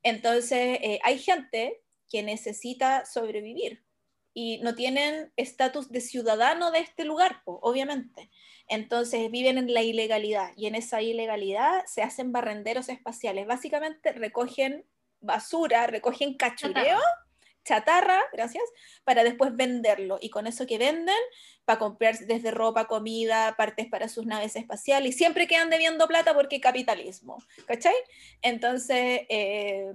[0.02, 3.84] Entonces, eh, hay gente que necesita sobrevivir,
[4.34, 8.30] y no tienen estatus de ciudadano de este lugar, obviamente.
[8.68, 13.46] Entonces viven en la ilegalidad y en esa ilegalidad se hacen barrenderos espaciales.
[13.46, 14.84] Básicamente recogen
[15.20, 16.98] basura, recogen cachureo
[17.64, 18.64] chatarra, gracias,
[19.04, 20.18] para después venderlo.
[20.20, 21.16] Y con eso que venden,
[21.64, 25.14] para comprar desde ropa, comida, partes para sus naves espaciales.
[25.14, 27.94] Y siempre quedan debiendo plata porque capitalismo, ¿cachai?
[28.42, 29.90] Entonces, eh,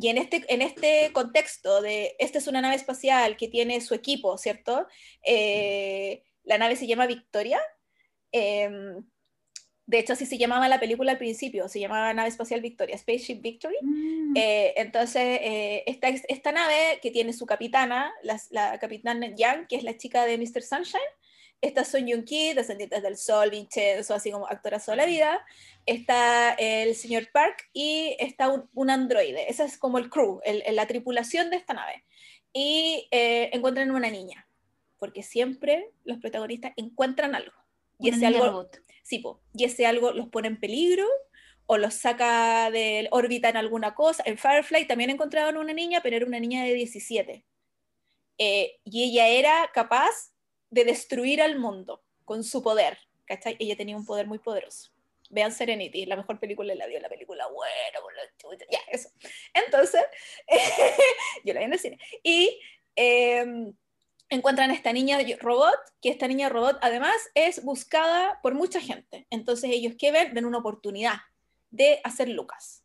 [0.00, 3.94] y en este, en este contexto de, esta es una nave espacial que tiene su
[3.94, 4.86] equipo, ¿cierto?
[5.22, 7.60] Eh, la nave se llama Victoria.
[8.32, 9.04] Em,
[9.86, 13.40] de hecho, así se llamaba la película al principio, se llamaba Nave Espacial Victoria, Spaceship
[13.40, 13.76] Victory.
[13.80, 14.36] Mm.
[14.36, 19.76] Eh, entonces, eh, esta, esta, nave que tiene su capitana, la, la capitana Yang, que
[19.76, 20.62] es la chica de Mr.
[20.62, 21.00] Sunshine,
[21.60, 25.44] está Son Yun Ki, Descendientes del Sol, Vincenzo, así como actorazo de la vida,
[25.86, 30.40] está el señor Park y está un, androide, ese es como el crew,
[30.72, 32.04] la tripulación de esta nave.
[32.52, 34.48] Y eh, encuentran una niña,
[34.98, 37.52] porque siempre los protagonistas encuentran algo.
[37.98, 38.68] Y ese algo,
[39.02, 39.22] sí,
[39.52, 41.06] y ese algo los pone en peligro
[41.66, 44.22] o los saca de órbita en alguna cosa.
[44.24, 47.44] En Firefly también encontraron una niña, pero era una niña de 17.
[48.38, 50.32] Eh, y ella era capaz
[50.70, 53.56] de destruir al mundo con su poder, ¿cachai?
[53.58, 54.90] Ella tenía un poder muy poderoso.
[55.30, 59.10] Vean Serenity, la mejor película de la dio, la película la ya, eso.
[59.52, 60.02] Entonces,
[61.44, 61.98] yo la vi en el cine.
[62.22, 62.60] Y
[62.96, 63.72] eh,
[64.30, 69.26] encuentran a esta niña robot, que esta niña robot además es buscada por mucha gente.
[69.30, 71.16] Entonces ellos que ven, ven una oportunidad
[71.70, 72.84] de hacer Lucas.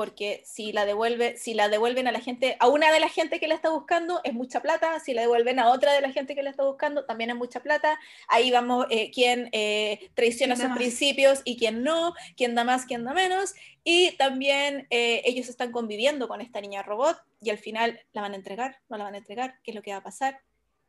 [0.00, 3.38] Porque si la, devuelve, si la devuelven a la gente, a una de la gente
[3.38, 4.98] que la está buscando, es mucha plata.
[4.98, 7.60] Si la devuelven a otra de la gente que la está buscando, también es mucha
[7.60, 8.00] plata.
[8.26, 13.04] Ahí vamos, eh, quién eh, traiciona sus principios y quién no, quién da más, quién
[13.04, 13.52] da menos.
[13.84, 18.32] Y también eh, ellos están conviviendo con esta niña robot y al final la van
[18.32, 20.40] a entregar, no la van a entregar, qué es lo que va a pasar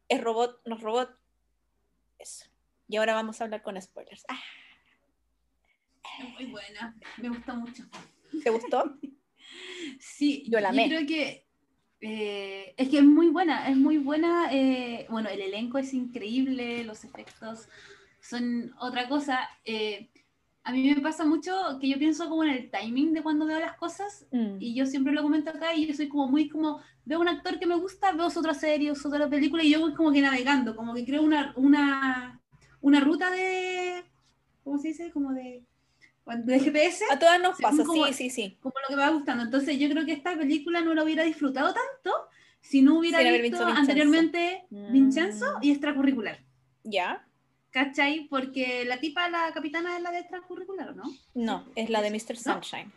[0.08, 1.18] es robot, no es robot.
[2.20, 2.46] Eso.
[2.90, 4.26] Y ahora vamos a hablar con spoilers.
[4.28, 4.40] Ah.
[6.20, 7.84] Es muy buena, me gustó mucho.
[8.44, 8.98] ¿Te gustó?
[10.00, 10.88] sí, yo la amé.
[10.88, 11.46] creo que
[12.02, 14.50] eh, es que es muy buena, es muy buena.
[14.52, 17.68] Eh, bueno, el elenco es increíble, los efectos
[18.20, 19.50] son otra cosa.
[19.66, 20.10] Eh,
[20.64, 23.60] a mí me pasa mucho que yo pienso como en el timing de cuando veo
[23.60, 24.58] las cosas mm.
[24.60, 27.58] y yo siempre lo comento acá y yo soy como muy como, veo un actor
[27.58, 30.94] que me gusta, veo otra serie, otra película y yo voy como que navegando, como
[30.94, 32.40] que creo una, una,
[32.80, 34.04] una ruta de,
[34.64, 35.12] ¿cómo se dice?
[35.12, 35.64] Como de,
[36.26, 37.04] de GPS.
[37.12, 38.58] A todas nos pasa, sí, sí, sí.
[38.62, 39.44] Como lo que me va gustando.
[39.44, 42.12] Entonces yo creo que esta película no la hubiera disfrutado tanto
[42.62, 46.40] si no hubiera visto, anteriormente Vincenzo y extracurricular.
[46.84, 47.28] Ya.
[47.72, 48.28] ¿Cachai?
[48.30, 51.04] Porque la tipa, la capitana es la de extracurricular, ¿no?
[51.34, 52.38] No, es la de Mr.
[52.38, 52.92] Sunshine.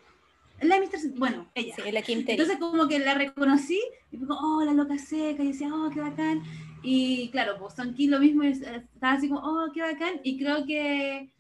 [0.61, 1.19] Es la de Mr.
[1.19, 1.75] Bueno, ella.
[1.77, 3.81] Sí, la Kim Entonces, como que la reconocí
[4.11, 6.43] y como, oh, la loca seca, y decía, oh, qué bacán.
[6.83, 10.21] Y claro, pues Son Kim lo mismo, estaba así como, oh, qué bacán.
[10.25, 11.33] Y creo que,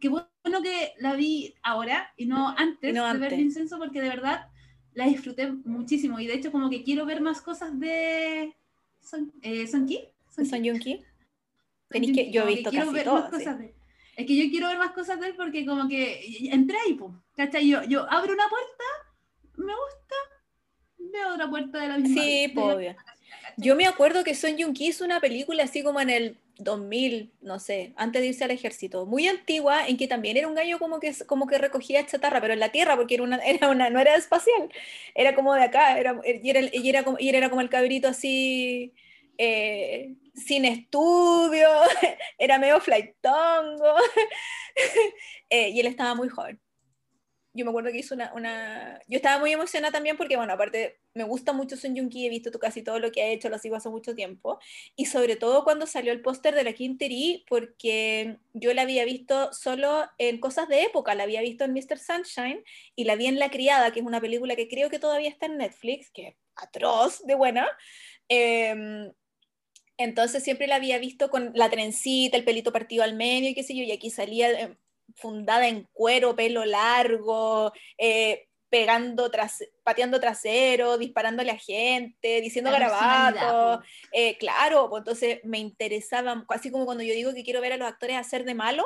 [0.00, 0.08] que
[0.48, 4.48] bueno que la vi ahora y no antes de ver Vincenzo, porque de verdad
[4.94, 6.18] la disfruté muchísimo.
[6.20, 8.54] Y de hecho, como que quiero ver más cosas de
[9.00, 10.08] Son, eh, Son Ki.
[10.34, 11.04] Son, Son Ki
[11.90, 13.30] que, yo he visto casi todo.
[14.16, 17.12] es que yo quiero ver más cosas de él porque como que entré ahí, pues,
[17.34, 17.68] ¿cachai?
[17.68, 18.84] Yo, yo abro una puerta,
[19.56, 20.14] me gusta,
[20.98, 22.22] veo otra puerta de la misma.
[22.22, 22.96] Sí, pues,
[23.56, 27.32] Yo me acuerdo que Son Jung Ki hizo una película así como en el 2000,
[27.40, 30.78] no sé, antes de irse al ejército, muy antigua, en que también era un gallo
[30.78, 34.00] como que, como que recogía chatarra, pero en la tierra, porque era una, era no
[34.00, 34.68] era espacial,
[35.14, 38.08] era como de acá, era, y, era, y, era como, y era como el cabrito
[38.08, 38.92] así,
[39.38, 41.68] eh, sin estudio,
[42.38, 43.94] era medio flightongo,
[45.50, 46.60] eh, y él estaba muy joven.
[47.58, 51.00] Yo me acuerdo que hizo una, una, Yo estaba muy emocionada también porque, bueno, aparte
[51.14, 53.58] me gusta mucho Son Jung Ki, he visto casi todo lo que ha hecho, lo
[53.58, 54.60] sigo hace mucho tiempo,
[54.94, 59.52] y sobre todo cuando salió el póster de la Quinterí, porque yo la había visto
[59.52, 61.98] solo en cosas de época, la había visto en Mr.
[61.98, 62.62] Sunshine,
[62.94, 65.46] y la vi en La Criada, que es una película que creo que todavía está
[65.46, 67.66] en Netflix, que es atroz de buena,
[68.28, 69.10] eh,
[69.98, 73.64] entonces siempre la había visto con la trencita, el pelito partido al medio y qué
[73.64, 74.76] sé yo, y aquí salía eh,
[75.16, 83.84] fundada en cuero, pelo largo, eh, pegando tras, pateando trasero, disparándole a gente, diciendo garabatos.
[84.12, 87.76] Eh, claro, pues entonces me interesaba, así como cuando yo digo que quiero ver a
[87.76, 88.84] los actores hacer de malo,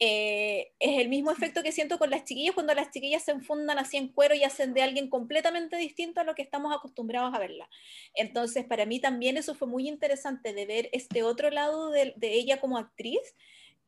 [0.00, 3.80] eh, es el mismo efecto que siento con las chiquillas cuando las chiquillas se enfundan
[3.80, 7.38] así en cuero y hacen de alguien completamente distinto a lo que estamos acostumbrados a
[7.40, 7.68] verla.
[8.14, 12.60] Entonces, para mí también eso fue muy interesante de ver este otro lado de, ella
[12.60, 13.20] como actriz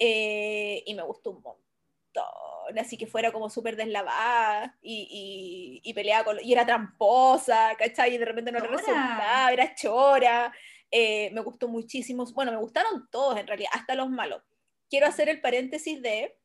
[0.01, 2.79] eh, y me gustó un montón.
[2.79, 6.39] Así que fuera como súper deslavada y, y, peleaba con.
[6.43, 8.15] y era tramposa, ¿cachai?
[8.15, 10.53] Y de repente no le resultaba, era chora.
[10.91, 12.25] Eh, me gustó muchísimo.
[12.35, 14.43] Bueno, me gustaron todos en realidad, hasta los malos
[14.91, 16.37] quiero hacer el paréntesis de,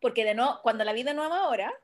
[0.00, 1.74] porque de no, cuando la vi de nuevo ahora,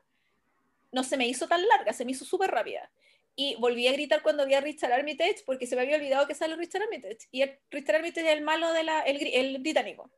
[0.91, 2.89] no se me hizo tan larga, se me hizo súper rápida.
[3.35, 6.35] y volví a gritar cuando vi a Richard Armitage porque se me había olvidado que
[6.35, 7.27] sale Richard Armitage.
[7.31, 10.11] Y Richard Armitage es el malo de la, el, el británico.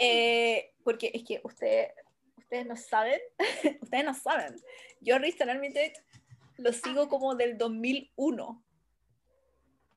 [0.00, 1.88] Eh, porque es que usted,
[2.36, 3.20] ustedes no saben,
[3.82, 4.56] ustedes no saben.
[5.00, 5.94] Yo Richard Armitage
[6.56, 8.64] lo sigo como del 2001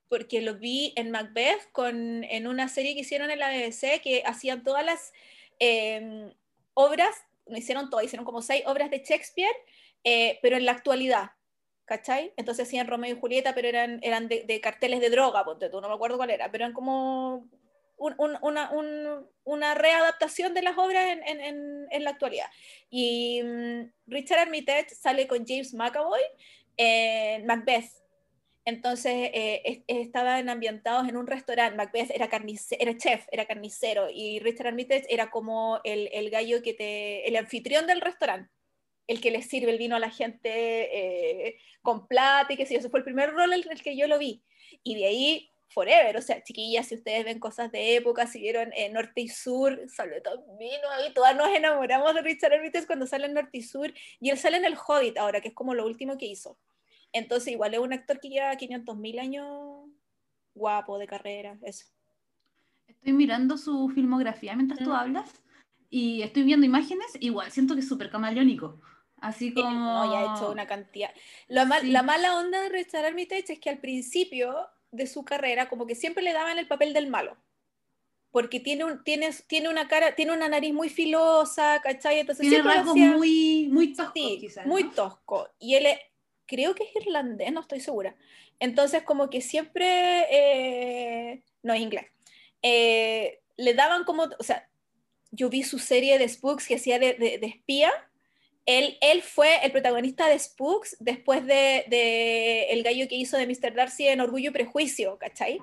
[0.08, 4.22] porque lo vi en Macbeth con, en una serie que hicieron en la BBC que
[4.24, 5.12] hacían todas las
[5.58, 6.32] em,
[6.74, 7.14] obras,
[7.46, 9.54] no hicieron todas, hicieron como seis obras de Shakespeare,
[10.04, 11.30] eh, pero en la actualidad.
[11.84, 12.34] ¿Cachai?
[12.36, 15.88] Entonces hacían Romeo y Julieta, pero eran, eran de, carteles de droga, ponte tú, no
[15.88, 17.48] me acuerdo cuál era, pero eran como
[17.98, 22.46] una, readaptación de las obras en, la actualidad.
[22.90, 26.20] Y mm, Richard Armitage sale con James McAvoy
[26.76, 27.90] en Macbeth,
[28.64, 31.76] entonces eh, estaban ambientados en un restaurante.
[31.76, 32.28] Macbeth era,
[32.78, 38.02] era chef, era carnicero, y Richard Armitage era como el, gallo que el anfitrión del
[38.02, 38.52] restaurante,
[39.06, 42.74] el que le sirve el vino a la gente eh, con plata y qué sé
[42.74, 42.80] yo.
[42.80, 44.42] Ese fue el primer rol en el que yo lo vi.
[44.82, 48.72] Y de ahí forever, o sea, chiquillas, si ustedes ven cosas de época, si vieron
[48.74, 50.22] eh, Norte y Sur, sale
[50.58, 54.30] vino ahí, todas nos enamoramos de Richard Armitage cuando sale en Norte y Sur, y
[54.30, 56.58] él sale en El Hobbit ahora, que es como lo último que hizo.
[57.12, 59.84] Entonces, igual es un actor que lleva 500.000 años
[60.54, 61.86] guapo, de carrera, eso.
[62.86, 64.94] Estoy mirando su filmografía mientras tú mm.
[64.94, 65.42] hablas
[65.90, 68.80] y estoy viendo imágenes, igual siento que es súper camaleónico.
[69.20, 69.70] Así como.
[69.70, 71.10] No, ya ha hecho una cantidad.
[71.48, 75.86] La, la mala onda de Richard Armitage es que al principio de su carrera, como
[75.86, 77.36] que siempre le daban el papel del malo.
[78.30, 82.20] Porque tiene, un, tiene, tiene una cara, tiene una nariz muy filosa, ¿cachai?
[82.20, 84.20] Entonces tiene rasgos muy, muy tosco,
[84.66, 85.48] muy tosco.
[85.58, 85.98] Y él es,
[86.46, 88.16] creo que es irlandés, no estoy segura.
[88.60, 92.06] Entonces, como que siempre, eh, no es inglés,
[92.62, 94.68] eh, le daban como, o sea,
[95.30, 97.92] yo vi su serie de Spooks que hacía de, de, espía.
[98.68, 103.46] Él, él, fue el protagonista de Spooks después de, de, el gallo que hizo de
[103.46, 103.72] Mr.
[103.72, 105.58] Darcy en Orgullo y Prejuicio, ¿cachai?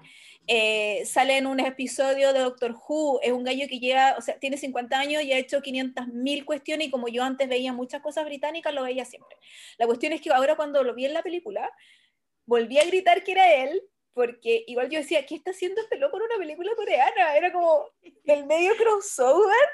[0.48, 4.40] Eh, sale en un episodio de Doctor Who, es un gallo que lleva, o sea,
[4.40, 8.26] tiene 50 años y ha hecho 500.000 cuestiones y como yo antes veía muchas cosas
[8.26, 9.38] británicas, lo veía siempre.
[9.78, 11.72] La cuestión es que ahora cuando lo vi en la película,
[12.48, 13.84] volví a gritar que era él,
[14.14, 17.36] porque igual yo decía, ¿qué está haciendo este loco en una película coreana?
[17.36, 17.90] Era como
[18.24, 19.68] el medio crossover.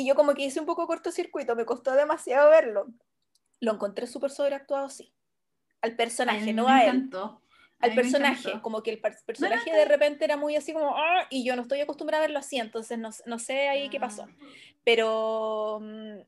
[0.00, 2.86] Y yo como que hice un poco cortocircuito, me costó demasiado verlo.
[3.60, 5.12] Lo encontré súper sobreactuado, sí.
[5.82, 7.10] Al personaje, no a él
[7.80, 11.54] al personaje, como que el personaje de repente era muy así como, ah", y yo
[11.56, 14.22] no estoy acostumbrada a verlo así, entonces no, no sé ahí qué pasó.
[14.22, 14.34] Ah.
[14.84, 16.18] Pero mm,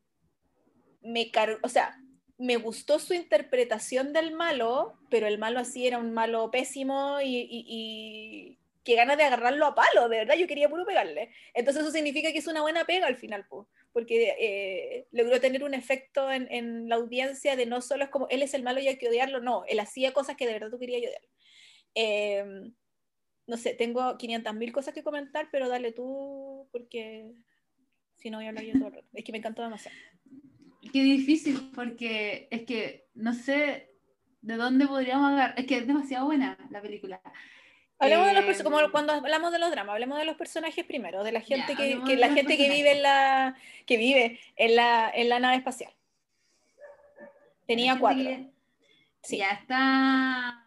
[1.03, 1.99] me car o sea,
[2.37, 7.37] me gustó su interpretación del malo, pero el malo así era un malo pésimo y,
[7.37, 11.31] y, y que ganas de agarrarlo a palo, de verdad, yo quería puro pegarle.
[11.55, 15.63] Entonces eso significa que es una buena pega al final, pues porque eh, logró tener
[15.65, 18.81] un efecto en, en, la audiencia de no solo es como él es el malo
[18.81, 21.23] y hay que odiarlo, no, él hacía cosas que de verdad tú querías odiar.
[21.95, 22.73] Em,
[23.47, 27.33] no sé, tengo 500.000 cosas que comentar, pero dale tú, porque
[28.17, 29.09] si no voy a hablar yo todo el rato.
[29.13, 29.97] Es que me encantó demasiado.
[30.93, 33.91] Qué difícil, porque es que no sé
[34.41, 35.55] de dónde podríamos hablar.
[35.57, 37.21] Es que es demasiado buena la película.
[38.03, 41.23] Hablemos de los como em, cuando hablamos de los dramas, hablemos de los personajes primero,
[41.23, 43.57] de la gente que, que la gente que vive en la
[43.87, 45.93] que vive en la, en la nave espacial.
[47.67, 48.25] Tenía cuatro.
[49.23, 49.39] Sí.
[49.39, 50.65] Ya está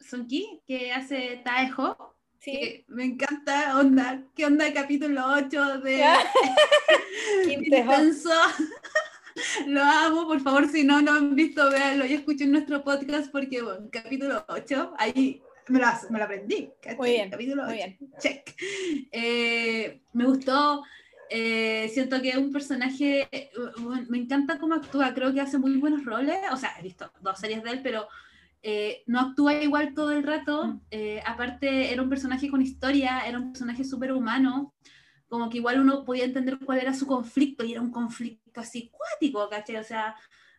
[0.00, 2.16] Sonki, que hace Taejo.
[2.40, 2.84] Sí.
[2.88, 6.04] me encanta, onda, ¿qué onda el capítulo 8 de
[7.52, 8.30] Intenso?
[9.68, 13.62] Lo amo, por favor, si no, no han visto, véanlo y escuchen nuestro podcast porque,
[13.62, 16.70] bueno, capítulo 8, ahí me lo, me lo aprendí.
[16.96, 17.98] Muy bien, capítulo muy bien.
[18.18, 18.54] Check.
[19.12, 20.82] Eh, me gustó,
[21.34, 23.28] eh, siento que es un personaje,
[24.08, 27.38] me encanta cómo actúa, creo que hace muy buenos roles, o sea, he visto dos
[27.38, 28.06] series de él, pero
[28.62, 30.80] eh, no actúa igual todo el rato, mm.
[30.90, 34.74] eh, aparte era un personaje con historia, era un personaje súper humano,
[35.26, 38.90] como que igual uno podía entender cuál era su conflicto y era un conflicto así
[38.90, 39.76] cuático, ¿cachai?
[39.76, 40.14] O sea,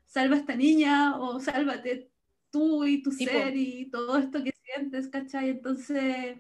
[0.06, 2.10] salva a esta niña o sálvate
[2.50, 5.50] tú y tu ser y todo esto que sientes, ¿cachai?
[5.50, 6.38] Entonces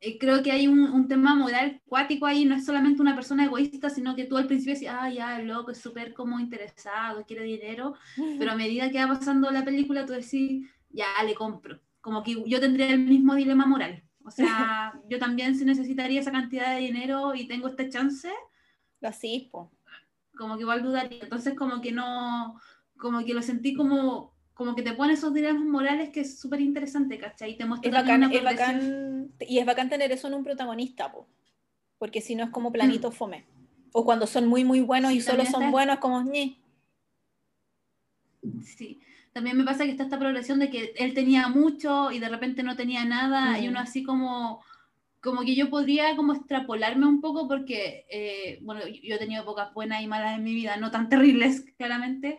[0.00, 3.88] eh, creo que hay un, tema moral cuático ahí, no es solamente una persona egoísta,
[3.88, 7.44] sino que tú al principio decías, ah, ya, el loco es súper como interesado, quiere
[7.44, 7.94] dinero,
[8.38, 11.80] pero a medida que va pasando la película, tú decís, ya, le compro.
[12.02, 14.02] Como que yo tendría el mismo dilema moral.
[14.24, 18.30] O sea, yo también si necesitaría esa cantidad de dinero y tengo este chance.
[19.00, 19.50] Lo sí,
[20.36, 21.22] Como que igual dudaría.
[21.22, 22.60] Entonces, como que no,
[22.98, 26.60] como que lo sentí como como que te pone esos dilemas morales que es súper
[26.60, 27.52] interesante, ¿cachai?
[27.52, 31.10] Y te muestra es bacán, es bacán, y es bacán tener eso en un protagonista,
[31.10, 31.26] po,
[31.98, 33.12] porque si no es como planito mm.
[33.12, 33.44] fome.
[33.92, 36.58] O cuando son muy, muy buenos y solo son buenos, como ñe.
[38.62, 39.00] Sí,
[39.32, 42.62] también me pasa que está esta progresión de que él tenía mucho y de repente
[42.62, 44.62] no tenía nada, y uno así como
[45.24, 49.72] como que yo podría como extrapolarme un poco porque, eh, bueno, yo he tenido épocas
[49.72, 52.38] buenas y malas en mi vida, no tan terribles, claramente,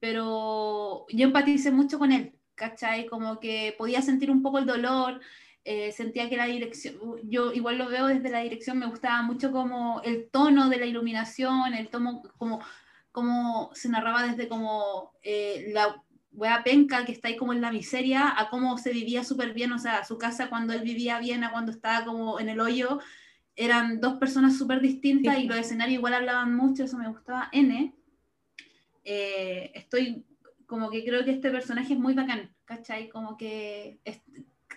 [0.00, 3.06] pero yo empaticé mucho con él, ¿cachai?
[3.06, 5.20] Como que podía sentir un poco el dolor,
[5.64, 9.52] eh, sentía que la dirección, yo igual lo veo desde la dirección, me gustaba mucho
[9.52, 12.60] como el tono de la iluminación, el tono, como,
[13.12, 16.02] como se narraba desde como eh, la
[16.32, 19.72] wea penca que está ahí como en la miseria, a cómo se vivía súper bien,
[19.72, 23.00] o sea, su casa cuando él vivía bien, a cuando estaba como en el hoyo,
[23.56, 27.48] eran dos personas súper distintas y los escenarios igual hablaban mucho, eso me gustaba.
[27.52, 27.94] N,
[29.12, 30.24] eh, estoy
[30.66, 33.08] como que creo que este personaje es muy bacán, ¿cachai?
[33.08, 33.98] Como que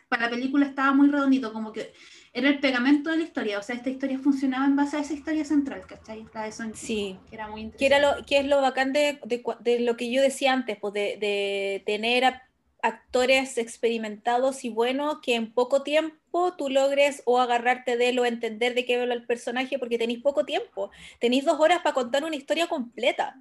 [0.10, 1.94] para la película estaba muy redondito, como que
[2.34, 5.14] era el pegamento de la historia, o sea, esta historia funcionaba en base a esa
[5.14, 6.26] historia central, ¿cachai?
[6.34, 7.96] La de sí, que era muy interesante.
[7.96, 11.18] Que, lo, que es lo bacán de, de, lo que yo decía antes, pues de,
[11.20, 12.42] de tener
[12.82, 18.26] actores experimentados y buenos que en poco tiempo tú logres o agarrarte de él o
[18.26, 20.90] entender de qué habla el personaje porque tenéis poco tiempo,
[21.20, 23.36] tenéis dos horas para contar una historia completa.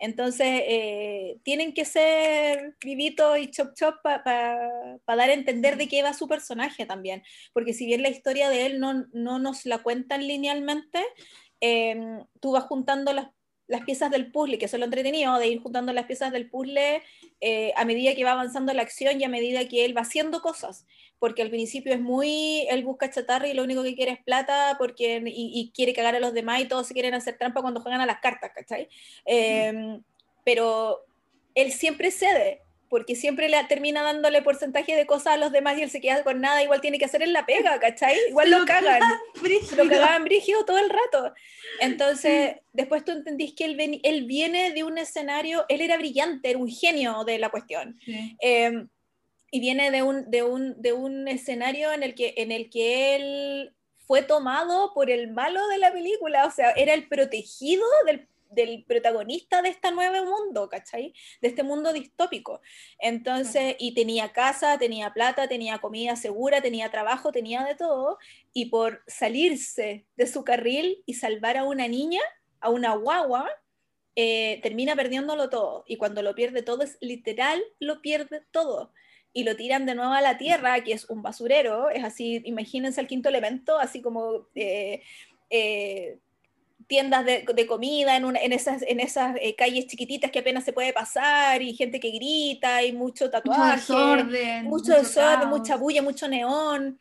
[0.00, 4.24] Entonces, eh, tienen que ser vivitos y chop chop para
[5.06, 7.22] dar a entender de qué va su personaje también.
[7.52, 11.00] Porque si bien la historia de él no, no nos la cuentan linealmente,
[11.60, 13.28] em, tú vas juntando las,
[13.70, 16.50] las, piezas del puzzle, que eso es lo entretenido, de ir juntando las piezas del
[16.50, 17.02] puzzle
[17.40, 20.42] eh, a medida que va avanzando la acción y a medida que él va haciendo
[20.42, 20.86] cosas
[21.20, 24.74] porque al principio es muy, él busca chatarra y lo único que quiere es plata
[24.78, 28.00] porque, y, quiere cagar a los demás y todos se quieren hacer trampa cuando juegan
[28.00, 28.88] a las cartas, ¿cachai?
[29.26, 30.02] Em,
[30.44, 31.04] pero
[31.54, 35.82] él siempre cede, porque siempre le termina dándole porcentaje de cosas a los demás y
[35.82, 38.16] él se queda con nada, igual tiene que hacer en la pega, ¿cachai?
[38.28, 39.00] Igual lo, cagan,
[39.76, 41.32] lo cagaban brígido todo el rato.
[41.80, 46.58] Entonces, después tú entendís que él, él viene de un escenario, él era brillante, era
[46.58, 47.96] un genio de la cuestión.
[48.40, 48.88] Em,
[49.52, 53.14] y viene de un, de un, de un escenario en el, que, en el que
[53.14, 58.26] él fue tomado por el malo de la película, o sea, era el protegido del,
[58.50, 61.14] del protagonista de este nuevo mundo, ¿cachai?
[61.40, 62.60] De este mundo distópico.
[62.98, 68.18] Entonces, y tenía casa, tenía plata, tenía comida segura, tenía trabajo, tenía de todo,
[68.52, 72.20] y por salirse de su carril y salvar a una niña,
[72.60, 73.48] a una guagua,
[74.16, 75.84] eh, termina perdiéndolo todo.
[75.86, 78.92] Y cuando lo pierde todo, es literal, lo pierde todo
[79.32, 83.00] y lo tiran de nuevo a la tierra, que es un basurero, es así, imagínense
[83.00, 85.02] el quinto elemento, así como eh,
[85.50, 86.18] eh,
[86.90, 90.92] tiendas de, comida en, en, esas, en esas eh, calles chiquititas que apenas se puede
[90.92, 96.26] pasar y gente que grita y mucho tatuaje, mucho desorden, mucho, desorden mucha bulla, mucho
[96.26, 96.98] neón.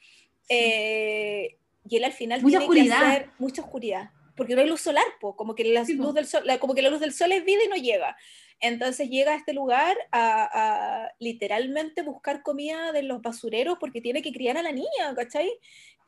[0.47, 2.99] y él al final mucha tiene oscuridad.
[2.99, 6.43] que hacer mucha oscuridad, porque no hay luz solar, como, que la luz del sol,
[6.59, 8.15] como que la luz del sol es vida y no llega.
[8.61, 14.33] Entonces llega a este lugar a, literalmente buscar comida de los basureros porque tiene que
[14.33, 15.49] criar a la niña, ¿cachai?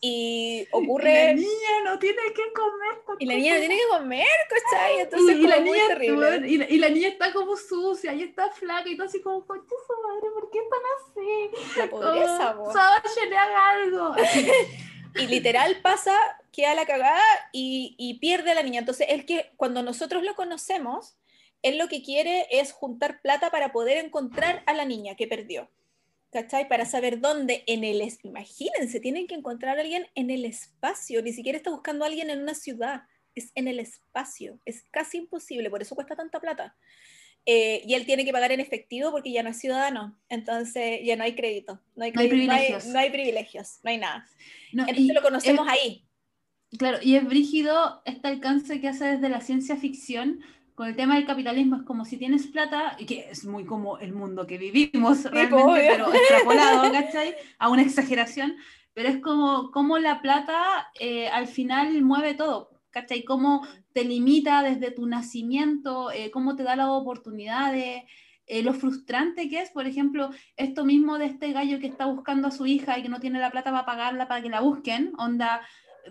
[0.04, 1.12] Y ocurre...
[1.12, 3.20] Y la niña no tiene que comer.
[3.20, 5.00] Y la niña no tiene que comer, ¿cachai?
[5.02, 6.48] Entonces y, la niña, terrible.
[6.48, 9.94] Y, la, niña está como sucia y está flaca y todo así como, concha su
[10.08, 11.80] madre, ¿por qué están así?
[11.80, 12.76] La pobreza, vos.
[13.30, 14.16] le haga algo.
[15.20, 16.18] y literal pasa,
[16.52, 17.22] queda la cagada
[17.52, 18.80] y, y pierde a la niña.
[18.80, 21.16] Entonces, es que cuando nosotros lo conocemos,
[21.62, 25.70] él lo que quiere es juntar plata para poder encontrar a la niña que perdió.
[26.32, 26.68] ¿Cachai?
[26.70, 28.02] Para saber dónde en el...
[28.24, 32.30] Imagínense, tienen que encontrar a alguien en el espacio, ni siquiera está buscando a alguien
[32.30, 33.04] en una ciudad,
[33.36, 36.76] es en el espacio, es casi imposible, por eso cuesta tanta plata.
[37.46, 41.16] Eh, y él tiene que pagar en efectivo porque ya no es ciudadano, entonces ya
[41.16, 44.28] no hay crédito, no hay, privilegios, no hay, privilegios, no hay nada.
[44.72, 46.06] entonces lo conocemos ahí.
[46.78, 50.40] Claro, y es brígido este alcance que hace desde la ciencia ficción
[50.82, 54.00] con el tema del capitalismo es como si tienes plata, y que es muy como
[54.00, 57.36] el mundo que vivimos realmente, pero extrapolado, ¿cachai?
[57.60, 58.56] A una exageración,
[58.96, 63.24] pero es como, como la plata eh, al final mueve todo, ¿cachai?
[63.24, 63.62] Cómo
[63.94, 68.02] te limita desde tu nacimiento, eh, cómo te da las oportunidades,
[68.48, 72.48] eh, lo frustrante que es, por ejemplo, esto mismo de este gallo que está buscando
[72.48, 75.14] a su hija y que no tiene la plata para pagarla para que la busquen,
[75.20, 75.62] onda,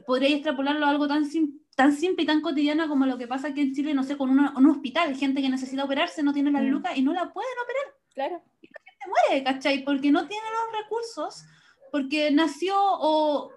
[0.07, 3.49] podría extrapolarlo a algo tan simple tan simple y tan cotidiana como lo que pasa
[3.49, 6.61] aquí en Chile, no sé, con un hospital, gente que necesita operarse, no tiene las
[6.61, 6.67] mm.
[6.67, 7.97] lucas y no la pueden operar.
[8.13, 8.43] Claro.
[8.61, 9.83] Y la gente muere, ¿cachai?
[9.83, 11.43] Porque no tiene los recursos,
[11.91, 13.51] porque nació o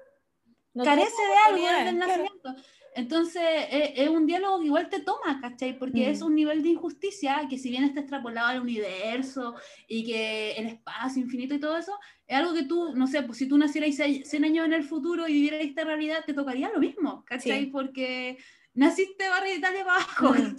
[0.73, 2.55] carece de algo desde el nacimiento.
[2.95, 5.77] Entonces, e, es, un diálogo que igual te toma, ¿cachai?
[5.77, 6.25] Porque es mm.
[6.25, 9.55] un nivel de injusticia que si bien está extrapolado al universo
[9.87, 13.37] y que el espacio infinito y todo eso, es algo que tú, no sé, pues
[13.37, 16.79] si tú nacieras 100 años en el futuro y vivieras esta realidad, te tocaría lo
[16.79, 17.67] mismo, ¿cachai?
[17.67, 18.37] Porque
[18.73, 20.33] naciste barra de Italia abajo.
[20.33, 20.55] Mm.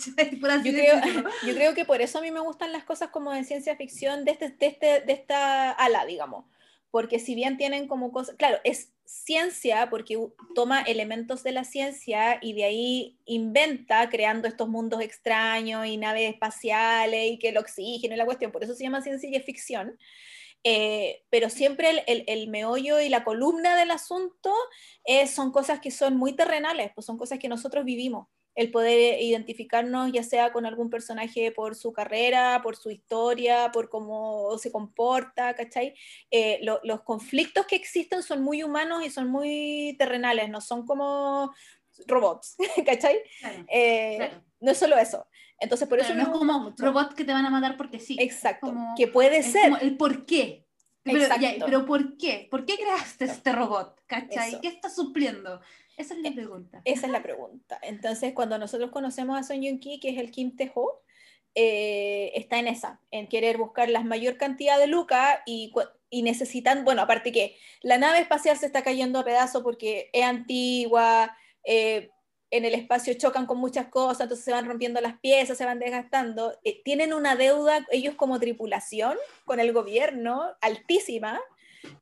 [0.65, 1.01] yo, creo,
[1.47, 4.25] yo creo que por eso a mí me gustan las cosas como de ciencia ficción
[4.25, 6.45] de, este, de, este, de esta ala, digamos.
[6.95, 10.17] Porque si bien tienen como cosas, claro, es ciencia porque
[10.55, 16.33] toma elementos de la ciencia y de ahí inventa creando estos mundos extraños y naves
[16.33, 19.99] espaciales y que el oxígeno y la cuestión, por eso se llama ciencia y ficción.
[20.63, 24.55] Eh, pero siempre el, meollo y la columna del asunto
[25.27, 28.29] son cosas que son muy terrenales, pues son cosas que nosotros vivimos.
[28.55, 33.89] El poder identificarnos ya sea con algún personaje por su carrera, por su historia, por
[33.89, 35.95] cómo se comporta, ¿cachai?
[36.31, 41.53] Eh, los conflictos que existen son muy humanos y son muy terrenales, no son como
[42.07, 42.57] robots,
[42.87, 43.19] ¿cachai?
[43.69, 45.27] Eh, no es solo eso.
[45.61, 48.17] Entonces, por eso no es como robots que te van a matar porque sí.
[48.19, 48.75] Exacto.
[48.97, 49.73] que puede ser.
[49.81, 50.65] el por qué.
[51.05, 52.49] Pero, ¿por qué?
[52.51, 54.01] ¿Por qué creaste este robot?
[54.07, 54.61] ¿Cachai?
[54.61, 55.61] ¿Qué está supliendo?
[55.97, 56.83] Esa es la eh, pregunta.
[56.85, 57.79] Esa es la pregunta.
[57.83, 61.03] Entonces, cuando nosotros conocemos a Son Yun Ki, que es el Kim Tae-ho,
[61.55, 65.73] eh, está en esa, en querer buscar la mayor cantidad de lucas y,
[66.11, 70.25] y, necesitan, bueno, aparte que la nave espacial se está cayendo a pedazos porque es
[70.25, 72.11] antigua, eh,
[72.51, 75.81] en el espacio chocan con muchas cosas, entonces se van rompiendo las piezas, se van
[75.81, 76.57] desgastando.
[76.63, 81.41] Eh, tienen una deuda ellos como tripulación con el gobierno altísima,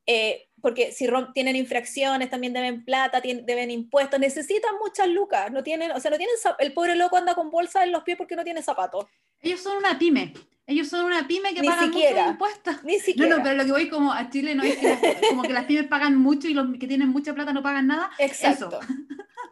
[0.07, 5.91] eh, porque si tienen infracciones, también deben plata, deben impuestos, necesitan muchas lucas, no tienen,
[5.91, 8.45] o sea, no tienen, el pobre loco anda con bolsa en los pies porque no
[8.45, 9.07] tiene zapatos.
[9.41, 10.33] Ellos son una pyme.
[10.65, 12.85] Ellos son una pyme que pagan muchos impuestos.
[12.85, 13.29] Ni siquiera.
[13.29, 14.97] No, no, pero lo que voy como a Chile no es que
[15.29, 18.11] como que las pymes pagan mucho y los que tienen mucha plata no pagan nada.
[18.19, 18.79] Exacto.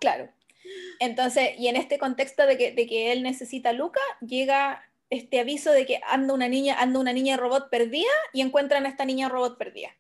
[0.01, 0.31] Claro.
[1.01, 5.73] Entonces, y en este contexto de que, de que él necesita Luca, llega este aviso
[5.73, 9.29] de que anda una niña, anda una niña robot perdida y encuentran a esta niña
[9.29, 9.91] robot perdida.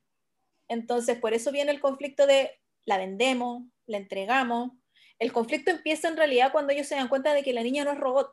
[0.70, 2.52] Entonces, por eso viene el conflicto de
[2.86, 4.70] la vendemos, la entregamos.
[5.18, 7.90] El conflicto empieza en realidad cuando ellos se dan cuenta de que la niña no
[7.90, 8.32] es robot.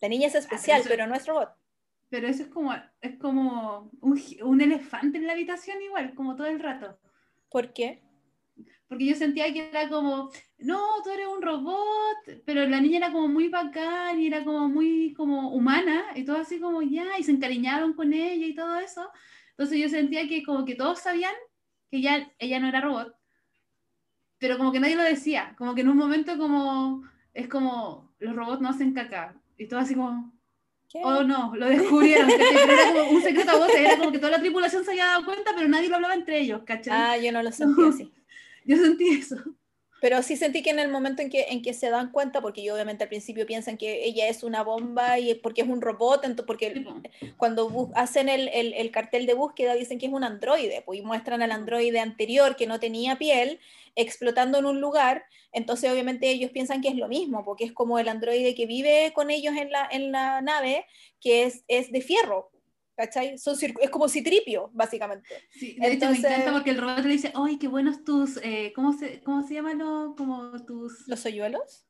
[0.00, 1.50] La niña es ah, especial, pero, no es robot.
[2.08, 6.46] Pero eso es como, es como un, un, elefante en la habitación igual, como todo
[6.46, 6.98] el rato.
[7.50, 8.02] ¿Por qué?
[8.88, 13.12] porque yo sentía que era como, no, tú eres un robot, pero la niña era
[13.12, 17.24] como muy bacán y era como muy como humana y todo así como ya, y
[17.24, 19.08] se encariñaron con ella y todo eso.
[19.58, 21.34] Entonces yo sentía que como que todos sabían
[21.90, 23.14] que ya ella no era robot,
[24.38, 27.02] pero como que nadie lo decía, como que en un momento como,
[27.32, 30.36] es como, los robots no hacen caca, y todo así como,
[31.02, 32.30] Oh, no, lo descubrieron.
[32.30, 33.76] Era como un secreto a voces.
[33.76, 36.40] Era como que toda la tripulación se había dado cuenta, pero nadie lo hablaba entre
[36.40, 36.92] ellos, ¿cachai?
[36.94, 38.12] Ah, yo no lo sentí así.
[38.64, 39.36] Yo sentí eso.
[40.00, 42.62] Pero sí sentí que en el momento en que, en que se dan cuenta, porque
[42.62, 46.24] yo obviamente al principio piensan que ella es una bomba y porque es un robot,
[46.24, 46.84] entonces, porque
[47.38, 51.02] cuando hacen el, el, el, cartel de búsqueda dicen que es un androide, pues y
[51.02, 53.58] muestran al androide anterior que no tenía piel
[53.94, 57.98] explotando en un lugar, entonces obviamente ellos piensan que es lo mismo, porque es como
[57.98, 60.84] el androide que vive con ellos en la, en la nave,
[61.20, 62.50] que es, es de fierro,
[62.96, 63.34] ¿cachai?
[63.34, 65.28] es como citripio, básicamente.
[65.50, 68.38] Sí, de Entonces, hecho me encanta porque el robot le dice, ¡ay, qué buenos tus,
[68.42, 71.06] eh, ¿cómo, se, ¿cómo se llaman los, como tus...
[71.06, 71.86] ¿Los hoyuelos?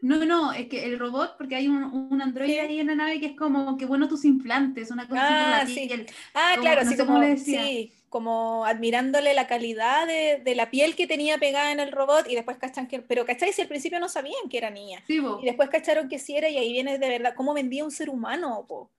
[0.00, 3.20] No, no, es que el robot, porque hay un, un androide ahí en la nave
[3.20, 6.06] que es como, qué bueno tus implantes, una cosa ah, así sí.
[6.34, 11.38] Ah, claro, así como, sí, como admirándole la calidad de, de, la piel que tenía
[11.38, 13.54] pegada en el robot y después cachan que, pero ¿cachai?
[13.54, 15.02] Si al principio no sabían que era niña.
[15.06, 17.90] Sí, y después cacharon que sí era y ahí viene de verdad, ¿cómo vendía un
[17.90, 18.66] ser humano?
[18.68, 18.90] Po?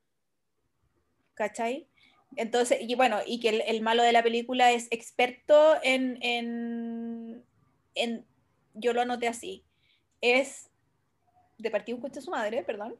[1.36, 1.88] ¿Cachai?
[2.36, 7.46] Entonces, y bueno, y que el, malo de la película es experto en, en,
[8.74, 9.64] yo lo anoté así,
[10.22, 10.70] es,
[11.58, 12.96] de partir un su madre, perdón,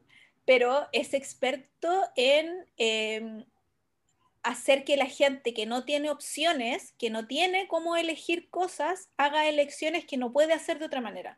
[0.46, 3.44] pero es experto en em,
[4.42, 9.48] hacer que la gente que no tiene opciones, que no tiene cómo elegir cosas, haga
[9.48, 11.36] elecciones que no puede hacer de otra manera.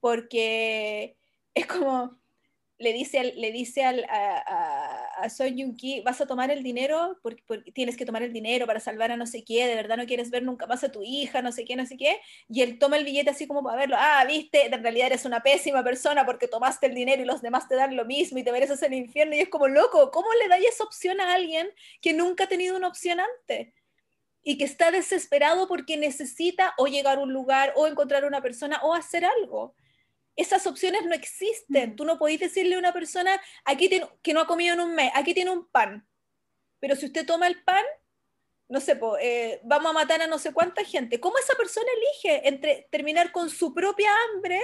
[0.00, 1.16] Porque
[1.54, 2.16] es como,
[2.78, 3.92] le dice, al, le dice a,
[5.16, 7.42] a, Son Yun Ki, vas a tomar el dinero, porque,
[7.72, 10.30] tienes que tomar el dinero para salvar a no sé qué, de verdad no quieres
[10.30, 12.96] ver nunca más a tu hija, no sé qué, no sé qué, y él toma
[12.96, 16.48] el billete así como para verlo, ah, viste, en realidad eres una pésima persona porque
[16.48, 19.36] tomaste el dinero y los demás te dan lo mismo y te mereces el infierno,
[19.36, 21.68] y es como loco, ¿cómo le da esa opción a alguien
[22.00, 23.72] que nunca ha tenido una opción antes?
[24.42, 28.78] Y que está desesperado porque necesita o llegar a un lugar o encontrar una persona
[28.82, 29.74] o hacer algo
[30.36, 31.92] esas opciones no existen.
[31.92, 31.96] Mm.
[31.96, 33.88] Tú no podés decirle a una persona aquí
[34.22, 36.06] que no ha comido en un mes, aquí tiene un pan.
[36.80, 37.84] Pero si usted toma el pan,
[38.68, 41.20] no sé, eh, vamos a matar a no sé cuánta gente.
[41.20, 44.60] ¿Cómo esa persona elige entre terminar con su propia hambre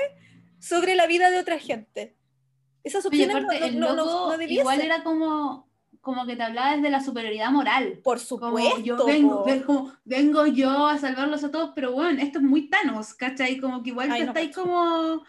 [0.58, 2.16] sobre la vida de otra gente?
[2.82, 3.36] Esas opciones
[3.74, 5.68] no, no, Igual era como,
[6.00, 8.00] como que te hablaba desde la superioridad moral.
[8.02, 8.80] Por supuesto.
[8.80, 9.44] yo vengo,
[10.04, 13.58] vengo, yo a salvarlos a todos, pero bueno, esto es muy Thanos, ¿cachai?
[13.58, 15.24] Como que igual te estáis como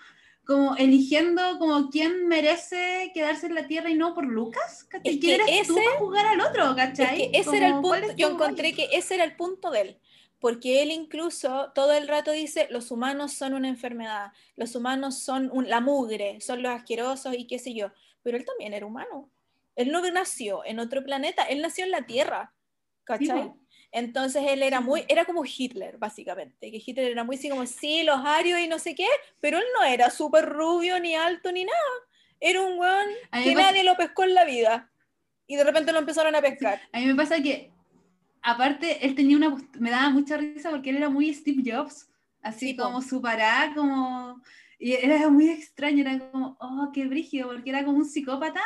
[0.46, 5.20] como eligiendo como quién merece quedarse en la Tierra y no por Lucas, ¿cachai?
[5.20, 7.24] ¿Quién eres tú para jugar al otro, ¿cachai?
[7.24, 10.00] Es que ese era el punto, yo encontré que ese era el punto de él,
[10.40, 15.52] porque él incluso todo el rato dice, los humanos son una enfermedad, los humanos son
[15.68, 17.92] la mugre, son los asquerosos y qué sé yo,
[18.24, 19.30] pero él también era humano.
[19.76, 22.54] Él no nació en otro planeta, él nació en la Tierra,
[23.04, 23.54] ¿cachai?
[23.92, 28.04] Entonces él era muy, era como Hitler, básicamente, que Hitler era muy así como, sí,
[28.04, 29.08] los arios y no sé qué,
[29.42, 31.78] pero él no era súper rubio, ni alto, ni nada.
[32.40, 33.08] Era un weón
[33.44, 34.90] que nadie lo pescó en la vida.
[35.46, 36.82] Y de repente lo empezaron a pescar.
[36.94, 37.72] A mí me pasa que,
[38.42, 42.10] aparte, él tenía una, me daba mucha risa porque él era muy Steve Jobs,
[42.42, 44.42] así como su pará, como...
[44.80, 48.64] Y era muy extraño, era como, oh, qué brígido, porque era como un psicópata,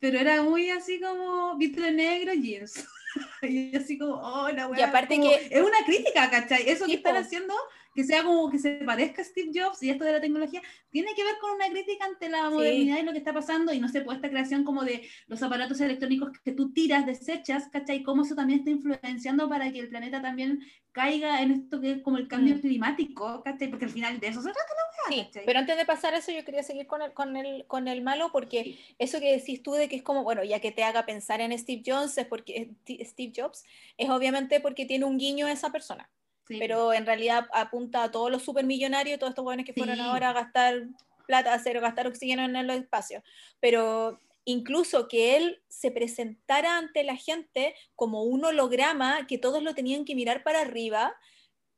[0.00, 2.84] pero era muy así como vitre negro, jeans.
[3.42, 5.48] y así como, oh, la Y aparte que...
[5.50, 6.68] Es una crítica, ¿cachai?
[6.68, 7.54] Eso que están haciendo,
[7.98, 11.16] que sea como que se parezca a Steve Jobs y esto de la tecnología, tiene
[11.16, 13.88] que ver con una crítica ante la modernidad y lo que está pasando, y no
[13.88, 18.04] sé, pues esta creación como de los aparatos electrónicos que tú tiras, desechas, ¿cachai?
[18.04, 20.60] Cómo eso también está influenciando para que el planeta también
[20.92, 22.60] caiga en esto que es como el cambio mm.
[22.60, 23.66] climático, ¿cachai?
[23.66, 26.44] Porque al final de eso se trata la Sí, pero antes de pasar eso, yo
[26.44, 29.88] quería seguir con el, con el, con el malo, porque eso que decís tú de
[29.88, 33.32] que es como, bueno, ya que te haga pensar en Steve Jobs, es porque Steve
[33.34, 33.64] Jobs,
[33.96, 36.08] es obviamente porque tiene un guiño a esa persona.
[36.48, 40.32] Pero en realidad apunta a todos los supermillonarios, todos estos jóvenes que fueron ahora a
[40.32, 40.88] gastar
[41.26, 43.22] plata, a hacer, gastar oxígeno en el espacio.
[43.60, 49.74] Pero incluso que él se presentara ante la gente como un holograma que todos lo
[49.74, 51.14] tenían que mirar para arriba,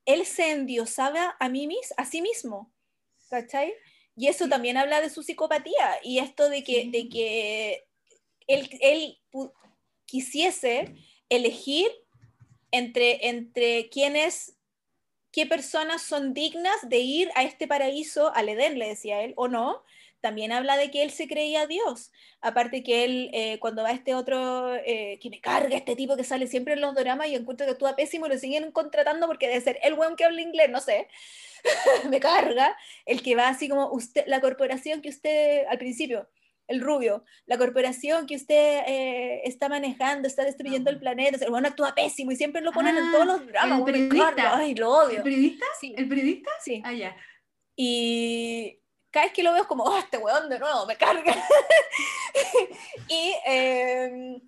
[0.04, 2.72] él se endiosaba a, mí a sí mismo,
[3.28, 3.74] ¿cachai?
[4.16, 7.88] Y eso también habla de su psicopatía y esto de que, de que
[8.46, 9.18] él, él
[10.06, 10.94] quisiese
[11.28, 11.90] elegir
[12.70, 14.59] entre, entre quienes
[15.32, 19.48] qué personas son dignas de ir a este paraíso, al Edén, le decía él, o
[19.48, 19.82] no.
[20.20, 22.12] También habla de que él se creía Dios.
[22.42, 26.24] Aparte que él, eh, cuando va este otro, eh, que me carga este tipo que
[26.24, 29.60] sale siempre en los dramas y encuentro que actúa pésimo, lo siguen contratando porque debe
[29.62, 31.08] ser el buen que habla inglés, no sé.
[32.10, 32.76] me carga.
[33.06, 36.28] El que va así como usted, la corporación que usted al principio,
[36.70, 41.66] el rubio, la corporación que usted eh, está manejando, está destruyendo el planeta, el bueno
[41.66, 43.78] actúa pésimo y siempre lo ponen en todos los dramas.
[43.80, 44.56] El periodista.
[44.56, 45.18] Ay, lo odio.
[45.18, 45.66] ¿El periodista?
[45.80, 45.94] Sí.
[45.96, 46.50] ¿El periodista?
[46.62, 46.80] Sí.
[46.84, 47.16] Ah, ya.
[47.74, 48.78] Y
[49.10, 51.34] cada vez que lo veo es como, oh, este weón de nuevo me carga.
[53.08, 54.40] y em,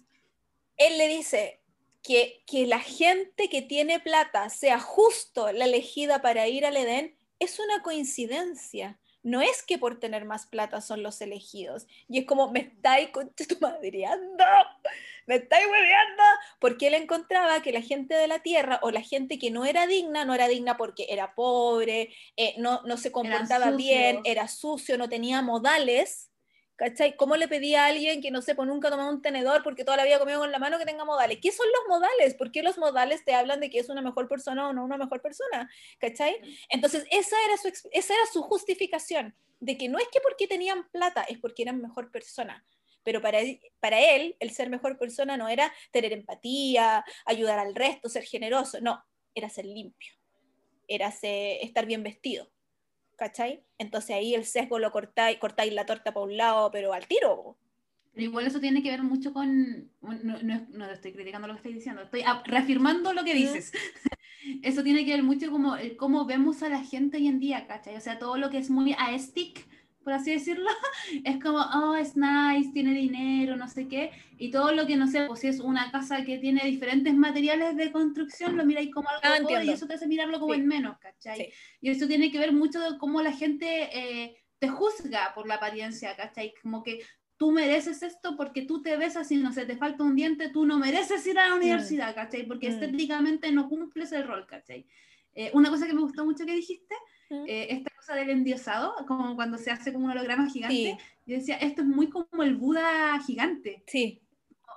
[0.77, 1.61] él le dice
[2.05, 7.17] que, que la gente que tiene plata sea justo la elegida para ir al Edén
[7.41, 11.87] es una coincidencia no es que por tener más plata son los elegidos.
[12.09, 14.45] Y es como, me estáis con tu madreando,
[15.27, 16.23] me estáis hueveando.
[16.59, 19.87] Porque él encontraba que la gente de la tierra o la gente que no era
[19.87, 24.99] digna, no era digna porque era pobre, eh, no, no se comportaba bien, era sucio,
[24.99, 26.32] no tenía modales
[26.77, 27.17] ¿Cachai?
[27.17, 30.05] ¿Cómo le pedía a alguien que no sepa, nunca tomado un tenedor porque toda la
[30.05, 31.39] vida comido con la mano que tenga modales?
[31.41, 32.35] ¿Qué son los modales?
[32.35, 34.97] ¿Por qué los modales te hablan de que es una mejor persona o no una
[34.97, 35.71] mejor persona?
[35.99, 36.37] ¿Cachai?
[36.71, 40.89] Entonces, esa era su, esa era su justificación, de que no es que porque tenían
[40.91, 42.65] plata, es porque eran mejor persona.
[43.05, 43.39] Pero para,
[43.81, 48.81] para él, el ser mejor persona no era tener empatía, ayudar al resto, ser generoso,
[48.81, 49.05] no,
[49.35, 50.15] era ser limpio,
[50.89, 52.51] era ser, estar bien vestido.
[53.23, 53.63] ¿Cachai?
[53.79, 57.57] Entonces ahí el sesgo lo cortáis, cortáis la torta para un lado, pero al tiro.
[58.13, 61.59] Pero igual eso tiene que ver mucho con, no, no, no estoy criticando lo que
[61.59, 63.73] estoy diciendo, estoy reafirmando lo que dices.
[64.63, 67.95] eso tiene que ver mucho como cómo vemos a la gente hoy en día, ¿cachai?
[67.95, 69.69] O sea, todo lo que es muy aesthetic,
[70.03, 70.69] por así decirlo,
[71.25, 75.07] es como, oh, es nice, tiene dinero, no sé qué, y todo lo que no
[75.07, 79.09] sé, pues si es una casa que tiene diferentes materiales de construcción, lo miráis como
[79.23, 81.53] algo ah, y eso te hace mirarlo como en menos, ¿cachai?
[81.81, 85.55] Y eso tiene que ver mucho de cómo la gente eh, te juzga por la
[85.55, 86.55] apariencia, ¿cachai?
[86.63, 87.01] Como que
[87.37, 90.65] tú mereces esto porque tú te ves así, no sé, te falta un diente, tú
[90.65, 91.59] no mereces ir a la mm.
[91.59, 92.47] universidad, ¿cachai?
[92.47, 92.73] Porque mm.
[92.73, 94.87] estéticamente no cumples el rol, ¿cachai?
[95.35, 96.95] Eh, una cosa que me gustó mucho que dijiste,
[97.47, 101.57] eh, esta cosa del endiosado, como cuando se hace como un holograma gigante, yo decía,
[101.57, 103.83] esto es muy como el Buda gigante.
[103.87, 104.21] Sí.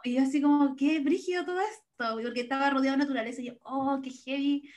[0.04, 3.54] Y yo así como, qué brígido todo esto, porque estaba rodeado de naturaleza, y yo,
[3.64, 4.70] oh, qué heavy,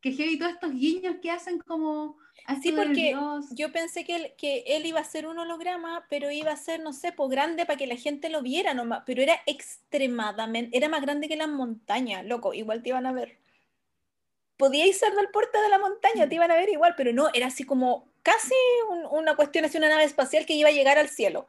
[0.00, 2.18] qué heavy todos estos guiños que hacen como...
[2.46, 3.16] Así porque
[3.52, 6.80] yo pensé que él, que él iba a ser un holograma, pero iba a ser,
[6.80, 10.90] no sé, pues grande para que la gente lo viera nomás, pero era extremadamente, era
[10.90, 13.38] más grande que las montañas, loco, igual te iban a ver
[14.56, 17.46] podíais ser del puerto de la montaña, te iban a ver igual, pero no, era
[17.46, 18.54] así como casi
[19.10, 21.48] una cuestión, así una nave espacial que iba a llegar al cielo.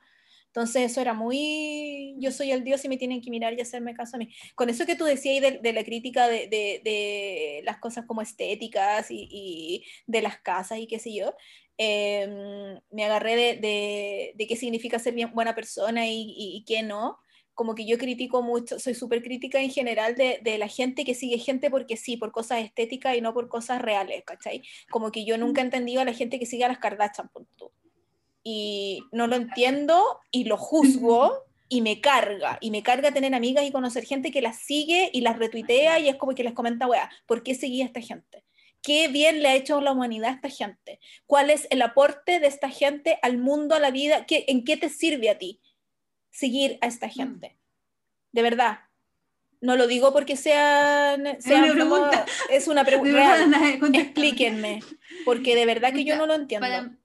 [0.56, 3.94] Entonces eso era muy, yo soy el Dios y me tienen que mirar y hacerme
[3.94, 4.34] caso a mí.
[4.56, 9.12] Con eso que tú decías de, de la crítica de, de, las cosas como estéticas
[9.12, 11.36] y, y, de las casas y qué sé yo,
[11.78, 17.20] em, me agarré de, qué significa ser bien buena persona y, y, qué no.
[17.56, 21.16] Como que yo critico mucho, soy súper crítica en general de, de, la gente que
[21.16, 24.62] sigue gente porque sí, por cosas estéticas y no por cosas reales, ¿cachai?
[24.92, 27.46] Como que yo nunca he entendido a la gente que sigue a las Kardashian, por
[27.58, 27.72] tú.
[28.44, 33.66] Y no lo entiendo y lo juzgo y me carga, y me carga tener amigas
[33.66, 36.88] y conocer gente que las sigue y las retuitea y es como que les comenta,
[36.88, 38.44] wea, ¿por qué seguía esta gente?
[38.84, 41.00] ¿Qué bien le ha hecho a la humanidad a esta gente?
[41.26, 44.28] ¿Cuál es el aporte de esta gente al mundo, a la vida?
[44.28, 45.60] ¿Qué, ¿En qué te sirve a ti
[46.36, 47.58] seguir a esta gente?
[48.32, 48.80] De verdad.
[49.62, 52.26] No lo digo porque sean, es una pregunta.
[52.50, 54.00] Es una pregunta.
[54.00, 54.82] Explíquenme,
[55.24, 56.68] porque de verdad que yo no lo entiendo.
[56.68, 56.98] Para,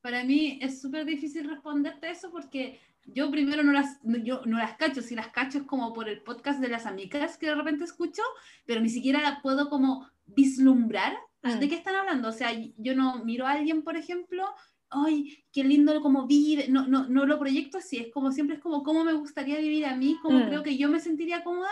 [0.00, 4.76] para mí es súper difícil responderte eso porque yo primero no las, yo no las
[4.76, 7.84] cacho, si las cacho es como por el podcast de las amigas que de repente
[7.84, 8.22] escucho,
[8.66, 11.68] pero ni siquiera puedo como vislumbrar de mm.
[11.68, 12.28] qué están hablando.
[12.28, 14.44] O sea, yo no miro a alguien, por ejemplo,
[14.90, 18.62] ay, qué lindo como vive, no, no, no lo proyecto así, es como siempre es
[18.62, 20.46] como cómo me gustaría vivir a mí, cómo mm.
[20.48, 21.70] creo que yo me sentiría cómoda,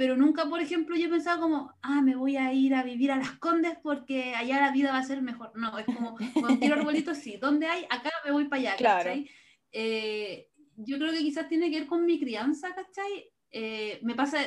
[0.00, 3.18] pero nunca, por ejemplo, yo pensaba como, ah, me voy a ir a vivir a
[3.18, 5.52] Las Condes porque allá la vida va a ser mejor.
[5.54, 7.84] No, es como, cualquier arbolito, sí, ¿dónde hay?
[7.90, 9.10] Acá me voy para allá, claro.
[9.72, 13.30] Eh, yo creo que quizás tiene que ver con mi crianza, ¿cachai?
[13.50, 14.38] Eh, me pasa,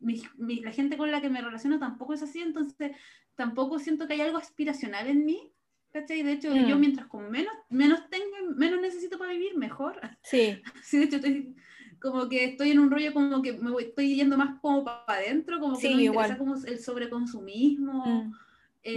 [0.00, 2.96] la gente con la que me relaciono tampoco es así, entonces
[3.36, 5.52] tampoco siento que hay algo aspiracional en mí,
[5.94, 6.24] ¿cachai?
[6.24, 6.80] De hecho, yo mm.
[6.80, 8.26] mientras con menos, menos tengo,
[8.56, 10.00] menos necesito para vivir, mejor.
[10.22, 10.60] Sí.
[10.82, 11.54] sí, de hecho, estoy,
[12.00, 15.04] como que estoy en un rollo como que me voy, estoy yendo más como para
[15.06, 18.04] adentro, como que me interesa como el sobreconsumismo.
[18.04, 18.32] Mm.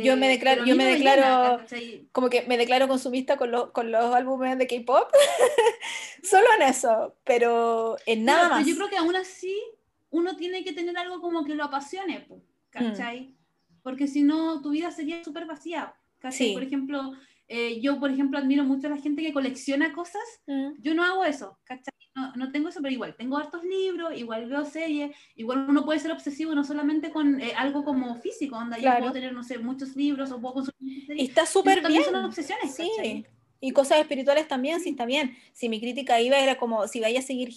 [0.04, 1.64] Yo me eh, declaro, yo me declaro
[2.12, 5.08] como que me declaro consumista con, con los álbumes de K-pop,
[6.24, 8.68] solo en eso, pero en nada más.
[8.68, 9.56] yo creo que aún así
[10.10, 12.34] uno tiene que tener algo como que lo apasione, mm.
[12.70, 13.36] ¿cachai?
[13.82, 16.54] Porque si no, tu vida sería súper vacía, ¿cachai?
[16.54, 17.14] Por ejemplo,
[17.50, 20.24] eh, yo, por ejemplo, admiro mucho a la gente que colecciona cosas.
[20.48, 20.82] Mm.
[20.82, 21.94] Yo no hago eso, ¿cachai?
[22.14, 26.00] No, no, tengo eso, pero igual, tengo hartos libros, igual veo series, igual uno puede
[26.00, 29.60] ser obsesivo no solamente con eh, algo como físico, donde yo puedo tener, no sé,
[29.60, 31.30] muchos libros o puedo consumir series.
[31.30, 32.04] Está súper bien.
[32.04, 33.26] son obsesiones, sí.
[33.60, 35.38] Y cosas espirituales también, sí está bien.
[35.54, 37.50] Si mi crítica iba era como, si vaya a seguir...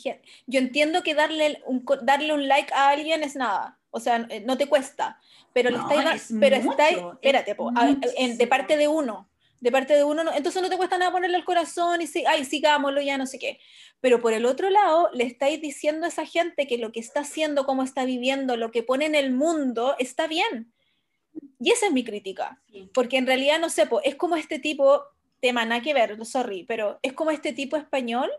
[0.47, 3.79] Yo entiendo que darle un, darle un like a alguien es nada.
[3.91, 5.19] O sea, no te cuesta.
[5.53, 7.57] Pero, no, estáis, pero estáis, espérate,
[8.37, 11.45] de parte de uno de parte de uno, entonces no te cuesta nada ponerle al
[11.45, 13.61] corazón y si, ay, sigámoslo, ya no sé qué.
[14.01, 17.21] Pero por el otro lado, le estáis diciendo a esa gente que lo que está
[17.21, 20.73] haciendo, cómo está viviendo, lo que pone en el mundo, está bien.
[21.59, 22.63] Y esa es mi crítica.
[22.95, 25.03] Porque en realidad, no sé, es como este tipo,
[25.41, 28.31] tema nada que ver, sorry, pero es como este tipo español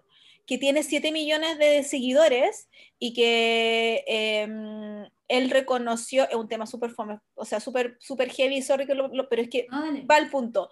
[0.45, 2.67] que tiene 7 millones de seguidores
[2.99, 6.93] y que em, él reconoció, es un tema súper
[7.35, 10.69] o sea, súper super heavy, sorry, que lo, pero es que va al punto.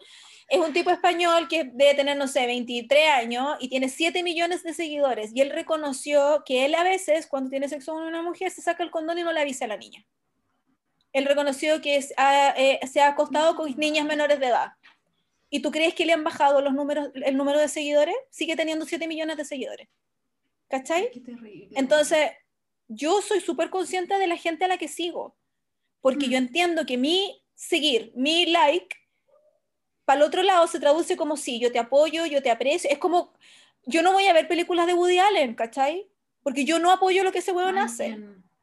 [0.49, 4.63] Es un tipo español que debe tener, no sé, 23 años y tiene 7 millones
[4.63, 5.31] de seguidores.
[5.33, 8.83] Y él reconoció que él a veces, cuando tiene sexo con una mujer, se saca
[8.83, 10.05] el condón y no le avisa a la niña.
[11.13, 14.73] Él reconoció que eh, se ha acostado con niñas menores de edad.
[15.49, 18.15] ¿Y tú crees que le han bajado los números, el número de seguidores?
[18.29, 19.87] Sigue teniendo 7 millones de seguidores.
[20.69, 21.09] ¿Cachai?
[21.11, 21.69] Qué terrible.
[21.75, 22.31] Entonces,
[22.87, 25.35] yo soy súper consciente de la gente a la que sigo,
[26.01, 26.43] porque yo mm.
[26.43, 28.95] entiendo que mi seguir, mi like,
[30.05, 32.97] para el otro lado se traduce como si yo te apoyo, yo te aprecio, es
[32.97, 33.33] como,
[33.85, 36.07] yo no voy a ver películas de Woody Allen, ¿cachai?
[36.41, 38.17] Porque yo no apoyo lo que ese weón hace.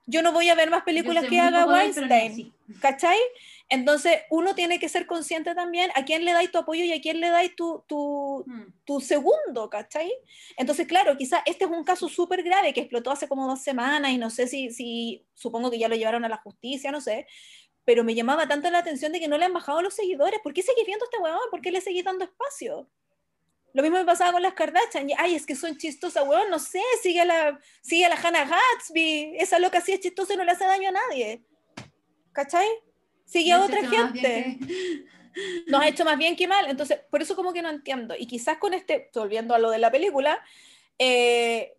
[0.07, 3.19] Yo no voy a ver más películas que haga Weinstein, ¿cachai?
[3.69, 7.01] Entonces, uno tiene que ser consciente también a quién le dais tu apoyo y a
[7.01, 8.73] quién le dais tu, tu, hmm.
[8.85, 10.13] tu segundo, ¿cachai?
[10.57, 14.13] Entonces, claro, quizás este es un caso súper grave que explotó hace como dos semanas
[14.13, 17.27] y no sé si, si, supongo que ya lo llevaron a la justicia, no sé,
[17.85, 20.41] pero me llamaba tanto la atención de que no le han bajado los seguidores.
[20.43, 21.51] ¿Por qué seguís viendo a este weón?
[21.51, 22.89] ¿Por qué le seguís dando espacio?
[23.73, 25.09] Lo mismo me pasaba con las Kardashian.
[25.19, 28.45] Ay, es que son chistosas, weón, no sé, sigue a la, sigue a la Hannah
[28.45, 29.37] Gatsby.
[29.39, 31.45] Esa loca sí es chistosa y no le hace daño a nadie.
[32.33, 32.67] ¿Cachai?
[33.27, 34.59] Sigue a otra gente.
[35.67, 36.67] Nos ha hecho más bien que mal.
[36.69, 38.15] Entonces, por eso como que no entiendo.
[38.19, 40.43] Y quizás con este, volviendo a lo de la película,
[40.99, 41.75] eh,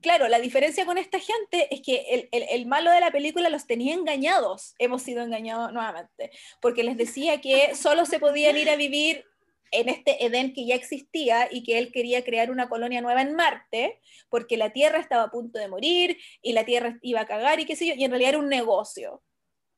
[0.00, 3.66] claro, la diferencia con esta gente es que el, el, malo de la película los
[3.66, 4.74] tenía engañados.
[4.78, 6.32] Hemos sido engañados nuevamente.
[6.60, 9.24] Porque les decía que solo se podían ir a vivir
[9.72, 13.34] en este Edén que ya existía y que él quería crear una colonia nueva en
[13.34, 17.60] Marte, porque la Tierra estaba a punto de morir y la Tierra iba a cagar
[17.60, 19.22] y qué sé yo, y en realidad era un negocio,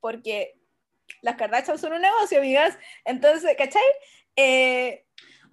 [0.00, 0.54] porque
[1.20, 2.78] las Kardashian son un negocio, amigas.
[3.04, 3.82] Entonces, ¿cachai?
[4.36, 5.04] Eh,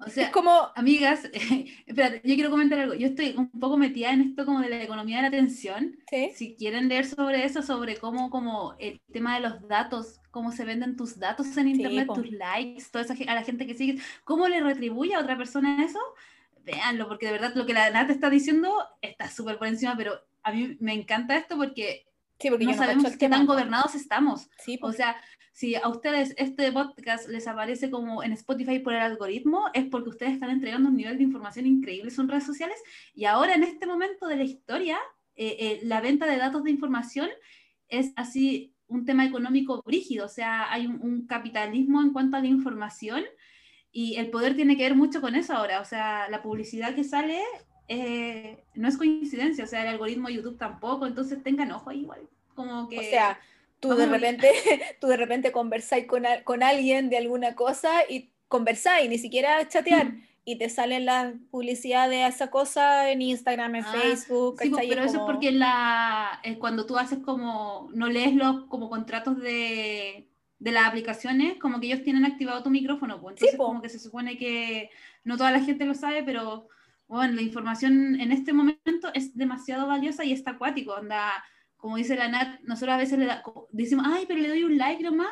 [0.06, 0.72] O sea, como...
[0.76, 1.30] amigas,
[1.86, 2.94] espérate, yo quiero comentar algo.
[2.94, 5.98] Yo estoy un poco metida en esto como de la economía de la atención.
[6.36, 10.66] Si quieren leer sobre eso, sobre cómo como el tema de los datos, cómo se
[10.66, 14.48] venden tus datos en internet, tus likes, todo eso a la gente que sigues, cómo
[14.48, 16.00] le retribuye a otra persona eso,
[16.64, 18.72] véanlo, porque de verdad lo que la Nat está diciendo
[19.02, 22.08] está súper por encima, pero a mí me encanta esto porque,
[22.40, 24.50] sí, porque no, sabemos qué tan gobernados estamos.
[24.64, 25.20] Sí, O sea,
[25.60, 30.08] si a ustedes este podcast les aparece como en Spotify por el algoritmo, es porque
[30.08, 32.78] ustedes están entregando un nivel de información increíble en redes sociales
[33.14, 34.98] y ahora en este momento de la historia,
[35.36, 37.28] eh, eh, la venta de datos de información
[37.90, 42.48] es así un tema económico rígido, o sea, hay un, capitalismo en cuanto a la
[42.48, 43.26] información
[43.92, 47.04] y el poder tiene que ver mucho con eso ahora, o sea, la publicidad que
[47.04, 47.42] sale
[47.90, 52.00] eh, no es coincidencia, o sea, el algoritmo de YouTube tampoco, entonces tengan ojo ahí
[52.00, 52.22] igual,
[52.56, 53.00] como que...
[53.00, 53.38] O sea,
[53.80, 54.52] tú de repente,
[55.02, 60.14] tú de repente conversáis con, con alguien de alguna cosa y conversáis, ni siquiera chatear.
[60.46, 64.58] Y te salen las publicidades de esa cosa en Instagram, en ah, Facebook.
[64.60, 68.66] Sí, pues, pero eso es porque la, eh, cuando tú haces como, no lees los
[68.66, 70.28] como contratos de,
[70.58, 73.22] de las aplicaciones, como que ellos tienen activado tu micrófono.
[73.22, 74.90] Pues, entonces, como que se supone que
[75.24, 76.68] no toda la gente lo sabe, pero
[77.08, 80.94] bueno, la información en este momento es demasiado valiosa y está acuático.
[80.94, 81.44] Onda,
[81.80, 83.28] como dice la Nat, nosotros a veces le
[83.72, 85.30] decimos, ay, pero le doy un like nomás.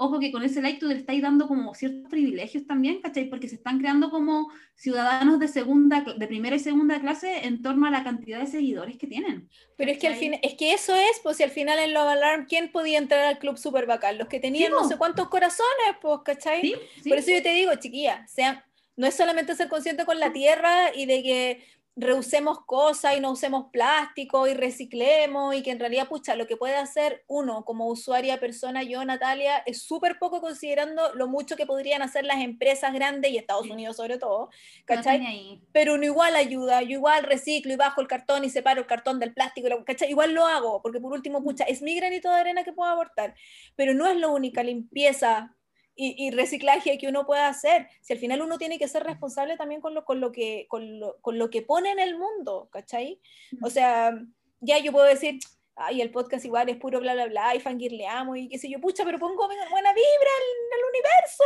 [0.00, 3.28] Ojo que con ese like tú le estás dando como ciertos privilegios también, ¿cachai?
[3.28, 7.86] Porque se están creando como ciudadanos de segunda, de primera y segunda clase en torno
[7.86, 9.50] a la cantidad de seguidores que tienen.
[9.76, 12.10] Pero es que al fin, es que eso es, pues si al final en Love
[12.10, 14.18] Alarm, ¿quién podía entrar al club super bacán?
[14.18, 16.74] Los que tenían no sé cuántos corazones, pues, ¿cachai?
[17.06, 18.64] Por eso yo te digo, chiquilla, sea,
[18.96, 21.64] no es solamente ser consciente con la tierra y de que
[22.00, 26.56] reusemos cosas y no usemos plástico y reciclemos y que en realidad, pucha, lo que
[26.56, 31.66] puede hacer uno como usuaria, persona, yo, Natalia, es súper poco considerando lo mucho que
[31.66, 34.48] podrían hacer las empresas grandes y Estados Unidos sobre todo,
[34.84, 35.60] ¿cachai?
[35.72, 39.18] Pero uno igual ayuda, yo igual reciclo y bajo el cartón y separo el cartón
[39.18, 40.10] del plástico, ¿cachai?
[40.10, 43.34] Igual lo hago, porque por último, pucha, es mi granito de arena que puedo aportar,
[43.74, 45.57] pero no es la única limpieza
[46.00, 47.88] y, reciclaje que uno pueda hacer.
[48.02, 51.00] Si al final uno tiene que ser responsable también con lo, con lo, que, con
[51.00, 53.20] lo, con lo que pone en el mundo, ¿cachai?
[53.62, 54.16] O sea,
[54.60, 55.40] ya yo puedo decir,
[55.74, 58.80] ay, el podcast igual es puro bla, bla, bla, y fangirleamos y qué sé yo,
[58.80, 60.30] pucha, pero pongo buena vibra
[60.76, 61.44] el universo,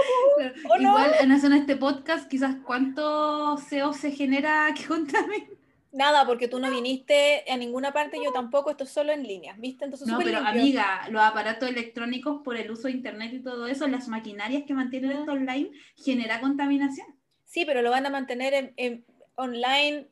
[0.71, 1.15] ¿o Igual
[1.47, 5.47] en este podcast quizás cuánto CO se genera que contamina.
[5.93, 9.55] Nada, porque tú no viniste a ninguna parte, yo tampoco, esto es solo en línea,
[9.59, 9.85] ¿viste?
[9.85, 13.87] Entonces, no, pero amiga, los aparatos electrónicos por el uso de internet y todo eso,
[13.89, 17.07] las maquinarias que mantienen esto online, genera contaminación.
[17.45, 19.05] Sí, pero lo van a mantener en,
[19.35, 20.09] online,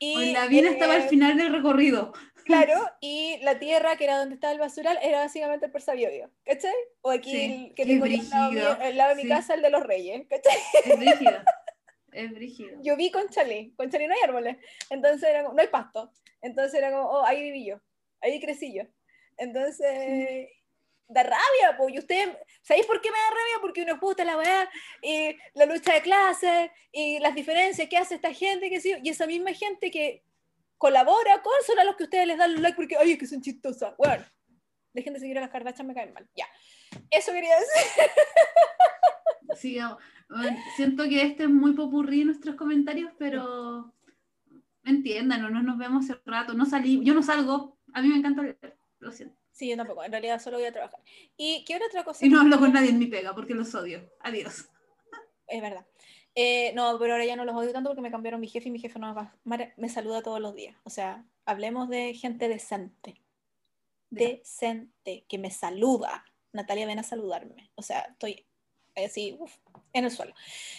[0.00, 2.12] Y la vida estaba al eh, final del recorrido.
[2.44, 6.74] Claro, y la tierra, que era donde estaba el basural, era básicamente el Persabiobio, ¿cachai?
[7.00, 10.56] O aquí el que tengo al lado, de mi casa, el de los reyes, ¿cachai?
[10.84, 11.40] Es rígido.
[12.14, 12.78] Es brígido.
[12.82, 14.56] Yo vi con Chalí, con Chalí no hay árboles,
[14.88, 17.80] entonces era como, no hay pasto, entonces era como, oh, ahí viví yo,
[18.20, 18.84] ahí crecí yo.
[19.36, 20.48] Entonces,
[21.08, 22.28] da rabia, pues, y ustedes,
[22.62, 23.58] ¿sabéis por qué me da rabia?
[23.60, 24.70] Porque uno puta la weá,
[25.02, 29.08] y la lucha de clases, y las diferencias que hace esta gente, que sí, y
[29.08, 30.22] esa misma gente que
[30.78, 33.26] colabora con son a los que ustedes les dan los likes porque, ay, es que
[33.26, 33.96] son chistosas.
[33.96, 34.24] Bueno,
[34.92, 36.28] dejen de seguir a las cardachas, me caen mal.
[36.36, 36.46] Ya.
[37.10, 38.10] Eso quería decir.
[40.76, 43.92] Siento que este es muy popurrí nuestros comentarios, pero
[44.84, 48.42] entiendan, no nos vemos hace rato, no salí, yo no salgo, a mí me encanta
[48.42, 49.36] leer, lo siento.
[49.50, 51.00] Sí, yo tampoco, en realidad solo voy a trabajar.
[51.36, 52.26] ¿Y qué otra cosa?
[52.26, 54.10] Y no hablo con nadie en mi pega porque los odio.
[54.20, 54.68] Adiós.
[55.46, 55.86] Es verdad.
[56.34, 58.72] Eh, no, pero ahora ya no los odio tanto porque me cambiaron mi jefe y
[58.72, 59.14] mi jefe no
[59.44, 60.76] me, me saluda todos los días.
[60.82, 63.22] O sea, hablemos de gente decente.
[64.10, 66.24] Decente, que me saluda.
[66.52, 67.70] Natalia, ven a saludarme.
[67.76, 68.46] O sea, estoy
[68.96, 69.38] así,
[69.92, 70.34] en el suelo.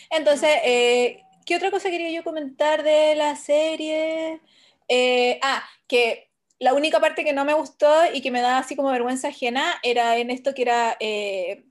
[0.10, 4.42] Entonces, eh, ¿qué otra cosa quería yo comentar de la serie?
[4.88, 6.30] Eh, ah, que
[6.60, 9.80] la única parte que no me gustó y que me da así como vergüenza ajena
[9.84, 11.66] era en esto que era, eh,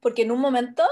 [0.00, 0.84] porque en un momento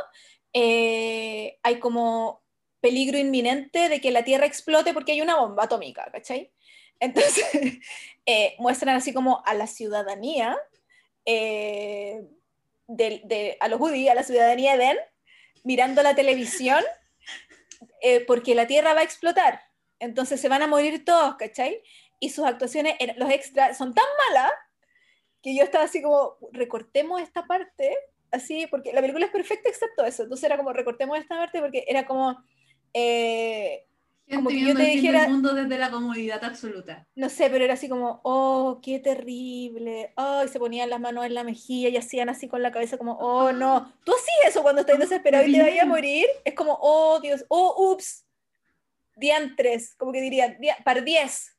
[0.53, 2.43] hay como
[2.81, 6.53] peligro inminente de que la Tierra explote porque hay una bomba atómica, ¿cachai?
[6.99, 7.45] Entonces,
[8.27, 10.57] eh, muestran así como a la ciudadanía,
[12.91, 14.99] de, a los judíos, a la ciudadanía de Edén,
[15.65, 16.83] mirando la televisión
[18.03, 19.61] eh, porque la Tierra va a explotar.
[19.99, 21.83] Entonces se van a morir todos, ¿cachai?
[22.19, 24.53] Y sus actuaciones, los extras, son tan malas
[25.43, 27.97] que yo estaba así como, recortemos esta parte,
[28.31, 30.25] así, porque la película es perfecta excepto eso.
[30.25, 32.43] Entonces era como, recortemos esta parte porque era como...
[32.93, 33.87] Eh,
[34.36, 37.07] como que yo te dijera el mundo desde la comodidad absoluta.
[37.15, 40.12] No sé, pero era así como, oh, qué terrible.
[40.16, 42.98] Oh, y se ponían las manos en la mejilla y hacían así con la cabeza
[42.98, 43.93] como, oh, no.
[44.05, 46.27] Tú hacías eso cuando estás desesperado y te vayas a morir.
[46.44, 48.24] Es como, oh, Dios, oh, ups.
[49.16, 51.57] Diantres, como que dirían, par 10.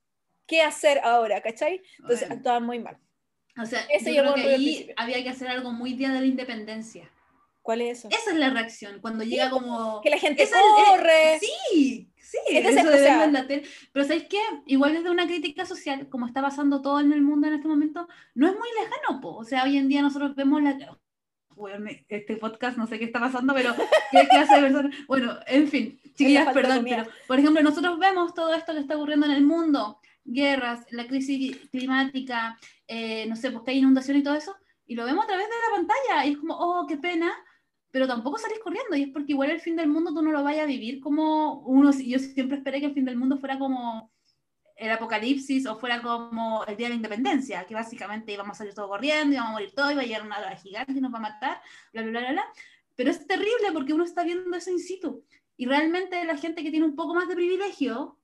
[0.48, 1.42] ¿Qué hacer ahora?
[1.42, 1.82] ¿Cachai?
[2.00, 2.98] Entonces actuaban muy mal.
[3.62, 6.26] O sea, Ese yo creo que ahí había que hacer algo muy día de la
[6.26, 7.10] independencia.
[7.62, 8.10] ¿Cuál es eso?
[8.10, 10.02] Esa es la reacción, cuando llega como...
[10.02, 11.40] Que la gente corre.
[11.40, 13.64] sí, sí, Entonces, eso o en la tele.
[13.92, 14.40] Pero ¿sabes qué?
[14.66, 18.08] Igual desde una crítica social, como está pasando todo en el mundo en este momento,
[18.34, 19.36] no es muy lejano, po.
[19.36, 20.98] O sea, hoy en día nosotros vemos la...
[21.56, 23.76] Bueno, este podcast no sé qué está pasando, pero
[24.12, 24.96] qué clase de personas...
[25.08, 29.28] Bueno, en fin, chiquillas, perdón, pero por ejemplo, nosotros vemos todo esto que está ocurriendo
[29.28, 32.58] en el mundo, guerras, la crisis climática,
[32.88, 34.56] eh, no sé, pues que hay inundación y todo eso,
[34.88, 37.32] y lo vemos a través de la pantalla, y es como, oh, qué pena,
[37.92, 40.44] pero tampoco salís corriendo, y es porque igual el fin del mundo tú no lo
[40.44, 44.12] vayas a vivir como uno, yo siempre esperé que el fin del mundo fuera como
[44.78, 48.74] el apocalipsis o fuera como el día de la independencia, que básicamente íbamos a salir
[48.74, 51.18] todos corriendo, íbamos a morir todos, iba a llegar una ola gigante y nos va
[51.20, 51.62] a matar,
[51.94, 52.46] bla, bla, bla, bla,
[52.96, 55.24] pero es terrible porque uno está viendo eso in situ,
[55.58, 58.18] y realmente la gente que tiene un poco más de privilegio,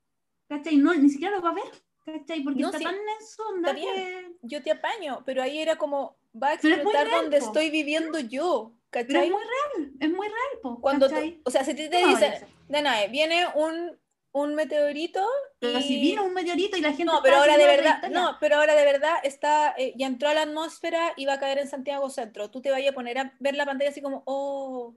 [0.48, 0.78] ¿cachai?
[0.78, 1.72] No, ni siquiera lo va a ver,
[2.06, 2.42] ¿cachai?
[2.42, 4.32] Porque está tan en su onda que...
[4.42, 9.22] Yo te apaño, pero ahí era como, va a explotar donde estoy viviendo yo, pero
[9.22, 11.08] es muy real, es muy real, po, Cuando
[11.44, 12.34] o sea, si te, te dicen,
[12.68, 13.98] de viene un,
[14.32, 15.26] un meteorito.
[15.60, 17.06] Pero si vino un meteorito y la gente.
[17.06, 20.34] No, pero ahora de verdad, no, pero ahora de verdad está, eh, ya entró a
[20.34, 22.50] la atmósfera y va a caer en Santiago Centro.
[22.50, 24.96] Tú te vayas a poner a ver la pantalla así como, oh,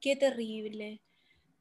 [0.00, 1.02] qué terrible.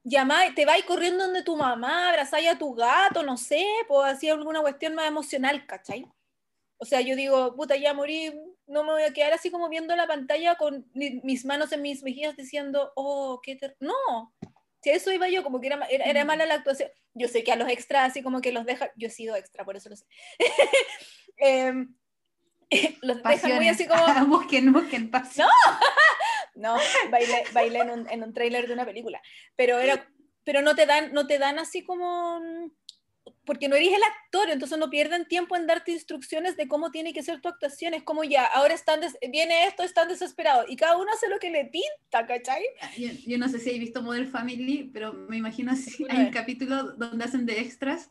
[0.04, 4.30] Llama, te vas corriendo donde tu mamá, abrazáis a tu gato, no sé, pues así
[4.30, 6.06] alguna cuestión más emocional, ¿cachai?
[6.78, 8.32] O sea, yo digo, puta, ya morí,
[8.68, 12.04] no me voy a quedar así como viendo la pantalla con mis manos en mis
[12.04, 14.34] mejillas diciendo, oh, qué ter no.
[14.82, 16.28] Si eso iba yo, como que era, era, mm.
[16.28, 16.90] mala la actuación.
[17.14, 19.66] Yo sé que a los extras, así como que los deja, yo he sido extra,
[19.66, 20.06] por eso lo sé.
[21.38, 21.74] eh,
[23.02, 24.04] los dejan muy así como.
[24.28, 25.48] busquen, busquen pasión.
[26.56, 29.22] No, no bailé, bailé en, un, en un trailer de una película.
[29.56, 30.08] Pero, era,
[30.44, 32.40] pero no, te dan, no te dan así como
[33.46, 37.14] porque no eres el actor, entonces no pierden tiempo en darte instrucciones de cómo tiene
[37.14, 37.94] que ser tu actuación.
[37.94, 39.00] Es como ya, ahora están
[39.32, 40.66] viene esto, están desesperados.
[40.70, 42.64] Y cada uno hace lo que le pinta, ¿cachai?
[43.26, 46.06] Yo, no sé si he visto Model Family, pero me imagino así.
[46.10, 48.10] Hay un capítulo donde hacen de extras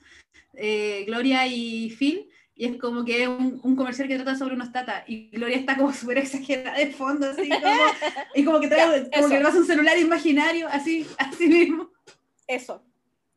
[0.54, 2.28] eh, Gloria y Phil.
[2.56, 5.76] Y es como que es un, comercial que trata sobre unos tata y Gloria está
[5.76, 7.82] como súper exagerada de fondo, así como,
[8.34, 11.90] y como que trae, como que le un celular imaginario, así, así mismo.
[12.46, 12.84] Eso,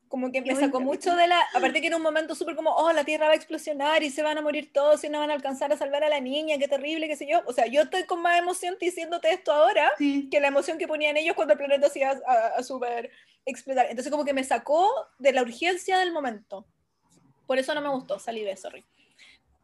[0.07, 2.91] como que me sacó mucho de la, aparte que era un momento súper como, oh,
[2.93, 5.33] la Tierra va a explosionar y se van a morir todos y no van a
[5.33, 7.41] alcanzar a salvar a la niña, qué terrible, qué sé yo.
[7.45, 11.17] O sea, yo estoy con más emoción diciéndote esto ahora que la emoción que ponían
[11.17, 13.11] ellos cuando el planeta se iba a, a, super
[13.45, 13.87] explotar.
[13.89, 14.89] Entonces como que me sacó
[15.19, 16.65] de la urgencia del momento.
[17.45, 18.85] Por eso no me gustó, salí de, sorry.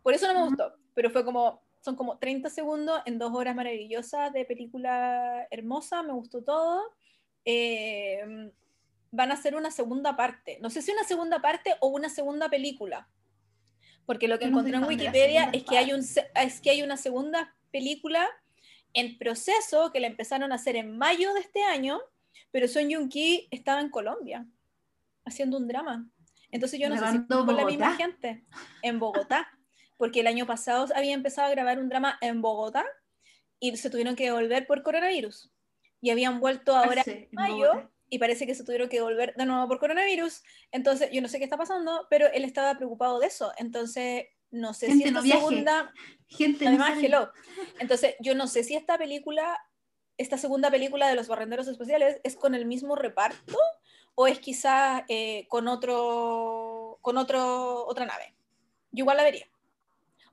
[0.01, 3.55] Por eso no me gustó, pero fue como, son como 30 segundos en dos horas
[3.55, 6.81] maravillosas de película hermosa, me gustó todo.
[7.45, 8.51] Eh,
[9.13, 10.57] van a hacer una segunda parte.
[10.59, 13.07] No sé si una segunda parte o una segunda película.
[14.07, 17.55] Porque lo que encontré en Wikipedia es que, hay un, es que hay una segunda
[17.71, 18.27] película
[18.93, 22.01] en proceso que la empezaron a hacer en mayo de este año,
[22.51, 24.47] pero Son Yun Ki estaba en Colombia
[25.25, 26.09] haciendo un drama.
[26.49, 28.43] Entonces yo no sé si con la misma gente
[28.81, 29.47] en Bogotá,
[29.97, 32.83] porque el año pasado había empezado a grabar un drama en Bogotá
[33.59, 35.51] y se tuvieron que devolver por coronavirus.
[36.01, 39.67] Y habían vuelto ahora en mayo y parece que se tuvieron que volver de nuevo
[39.67, 40.43] por coronavirus.
[40.71, 43.51] Entonces, yo no sé qué está pasando, pero él estaba preocupado de eso.
[43.57, 45.91] Entonces, no sé si esta segunda...
[46.27, 47.31] Gente Además, hello.
[47.79, 49.59] Entonces, yo no sé si esta película,
[50.19, 53.57] esta segunda película de los barrenderos especiales es con el mismo reparto
[54.13, 58.35] o es quizás eh, con otro con otro otra nave.
[58.91, 59.47] Yo igual la vería.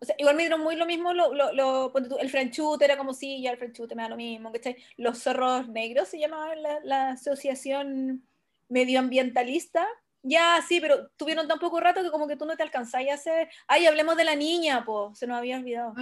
[0.02, 3.42] O sea, igual me dieron muy lo mismo, lo, lo, el franchute era como si
[3.42, 4.76] ya el franchute me da lo mismo, ¿cachai?
[4.96, 8.22] Los zorros negros se llamaba la, la asociación
[8.68, 9.86] medioambientalista.
[10.22, 13.14] Ya, sí, pero tuvieron tan poco rato que como que tú no te alcanzás a
[13.14, 13.48] hacer...
[13.66, 15.94] Ay, hablemos de la niña, pues, se nos había olvidado.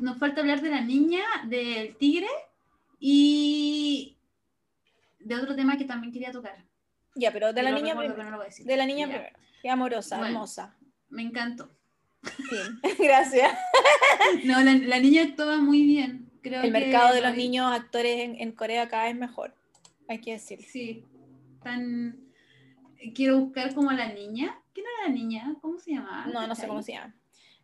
[0.00, 2.28] nos falta hablar de la niña, del tigre
[3.00, 4.16] y
[5.20, 6.64] de otro tema que también quería tocar.
[7.14, 8.30] Ya, pero de la lo niña primero.
[8.30, 8.38] no.
[8.64, 9.12] De la niña Ya.
[9.14, 9.36] primero.
[9.62, 10.32] Qué amorosa, Bueno.
[10.34, 10.76] hermosa.
[11.10, 11.70] Me encantó.
[12.98, 13.52] Gracias.
[14.44, 16.30] No, la, la niña actuaba muy bien.
[16.42, 19.16] Creo El que mercado de lo los vi- niños actores en, en Corea cada vez
[19.16, 19.54] mejor.
[20.08, 20.66] Hay que decirlo.
[20.70, 21.04] Sí.
[21.62, 22.18] Tan...
[23.14, 24.58] Quiero buscar como a la niña.
[24.72, 25.54] ¿Quién era la niña?
[25.60, 26.26] ¿Cómo se llamaba?
[26.26, 27.14] No, no sé cómo se llama.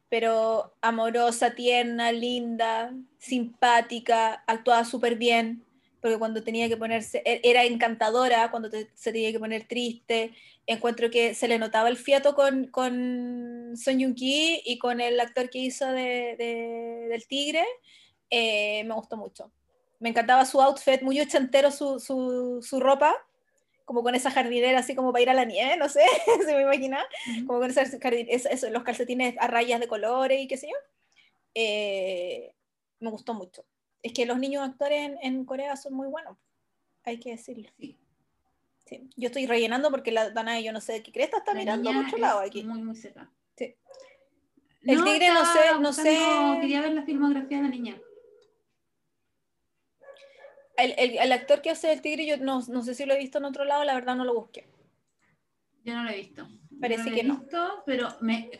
[0.08, 5.63] Pero amorosa, tierna, linda, simpática, actuaba súper bien,
[6.04, 10.34] porque cuando tenía que ponerse, e- era encantadora, cuando te- se tenía que poner triste.
[10.66, 15.18] Encuentro que se le notaba el fiato con, con Son Yun Ki y con el
[15.18, 17.64] actor que hizo de, de- del Tigre.
[18.28, 19.50] Eh, me gustó mucho.
[19.98, 23.14] Me encantaba su outfit, muy ochentero su, su, su ropa,
[23.86, 26.02] como con esa jardinera así como para ir a la nieve, no sé,
[26.46, 27.02] se me imagina
[27.46, 30.76] como con esas es- los calcetines a rayas de colores y qué sé yo.
[31.54, 32.52] Eh,
[33.00, 33.64] me gustó mucho.
[34.04, 36.36] Es que los niños actores en, en Corea son muy buenos,
[37.04, 37.68] hay que decirlo.
[37.78, 37.98] Sí.
[38.86, 39.08] Sí.
[39.16, 42.04] Yo estoy rellenando porque la Dana, yo no sé qué cresta está La mirando por
[42.04, 42.62] otro lado aquí.
[42.64, 42.94] Muy, muy.
[42.94, 43.10] Sí.
[44.82, 46.18] El tigre no sé- no sé-
[46.60, 47.98] Quería ver la filmografía de la niña.
[50.76, 53.18] El, el- el actor que hace el tigre, yo no, no sé si lo he
[53.18, 54.68] visto en otro lado, la verdad no lo busqué.
[55.84, 56.46] Yo no lo he visto.
[56.88, 57.38] Parece no que no.
[57.40, 58.50] visto, pero me,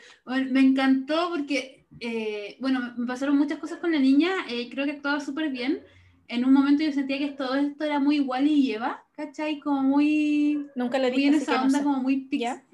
[0.51, 4.31] me encantó porque, eh, bueno, me- pasaron muchas cosas con la niña.
[4.49, 5.83] eh, creo que actuaba súper bien.
[6.29, 9.61] En un momento yo sentía que todo esto era muy igual y Eva, ¿cachai?
[9.61, 11.85] Como muy, Nunca lo he visto, así esa no onda, sé.
[11.85, 12.29] como muy.
[12.33, 12.65] ¿Ya?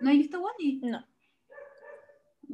[0.00, 0.80] ¿No has visto Wally?
[0.82, 1.04] No.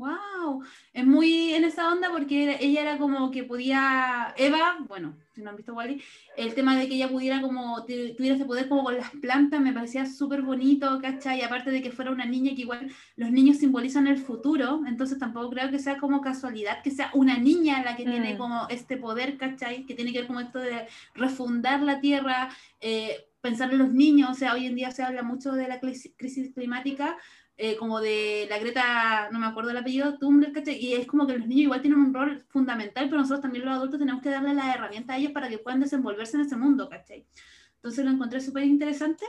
[0.01, 0.63] Wow,
[0.95, 5.43] es muy en esa onda porque era- ella era como que podía, Eva, bueno, si
[5.43, 6.03] no han visto Wally,
[6.39, 9.61] el tema de que ella pudiera como, tu- tuviera ese poder como con las plantas
[9.61, 11.41] me parecía súper bonito, ¿cachai?
[11.41, 15.19] Y aparte de que fuera una niña que igual los niños simbolizan el futuro, entonces
[15.19, 18.39] tampoco creo que sea como casualidad que sea una niña la que tiene Mm.
[18.39, 19.85] como este poder, ¿cachai?
[19.85, 22.49] Que tiene que ver como esto de refundar la tierra,
[22.81, 25.81] eh, pensar en los niños, o sea, hoy en día se habla mucho de la
[25.81, 27.17] crisis climática,
[27.62, 30.82] eh, como de la Greta, no me acuerdo el apellido, Thunberg, ¿cachai?
[30.82, 33.74] Y es como que los niños igual tienen un rol fundamental, pero nosotros también los
[33.74, 36.89] adultos tenemos que darle las herramientas a ellos para que puedan desenvolverse en ese mundo,
[36.89, 37.27] ¿cachai?
[37.74, 39.27] Entonces lo encontré súper interesante.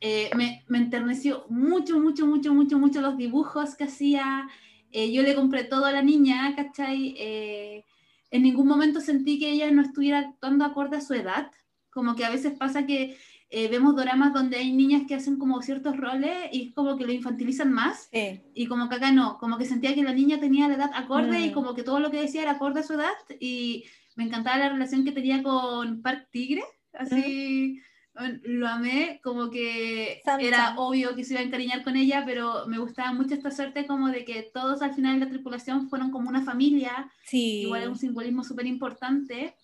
[0.00, 4.48] Eh, me, me enterneció mucho, mucho, mucho, mucho, mucho los dibujos que hacía.
[4.90, 7.14] Eh, yo le compré todo a la niña, ¿cachai?
[7.18, 7.84] Eh,
[8.30, 11.50] en ningún momento sentí que ella no estuviera actuando acorde a su edad.
[11.90, 13.18] Como que a veces pasa que
[13.50, 17.06] eh, vemos dramas donde hay niñas que hacen como ciertos roles y es como que
[17.06, 18.40] lo infantilizan más Sí.
[18.54, 21.40] y como que acá no, como que sentía que la niña tenía la edad acorde
[21.40, 21.54] y Mm.
[21.54, 23.84] como que todo lo que decía era acorde a su edad y
[24.16, 26.62] me encantaba la relación que tenía con Park Tigre,
[26.92, 27.80] así
[28.14, 30.78] bueno, lo amé, como que Sam era Sam.
[30.78, 34.08] obvio que se iba a encariñar con ella, pero me gustaba mucho esta suerte como
[34.08, 37.60] de que todos al final de la tripulación fueron como una familia, Sí.
[37.62, 39.54] igual es un simbolismo súper importante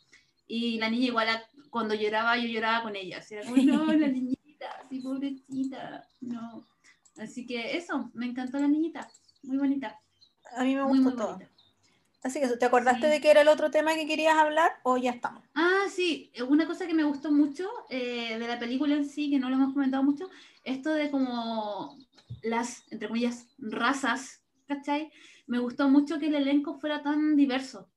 [0.46, 1.28] y la niña igual
[1.74, 6.64] cuando lloraba yo lloraba con ella, así era como, no, la niñita, así pobrecita, no.
[7.18, 9.08] Así que eso, me encantó la niñita,
[9.42, 9.98] muy bonita,
[10.56, 11.32] A mí me muy, gustó muy todo.
[11.32, 11.50] bonita.
[12.22, 13.12] Así que, ¿te acordaste Sí.
[13.14, 15.42] de que era el otro tema que querías hablar o ya estamos?
[15.56, 19.40] Ah, sí, una cosa que me gustó mucho eh, de la película en sí, que
[19.40, 20.30] no lo hemos comentado mucho,
[20.62, 21.98] esto de como
[22.42, 25.10] las, entre comillas, razas, ¿cachai?
[25.48, 27.90] Me gustó mucho que el elenco fuera tan diverso.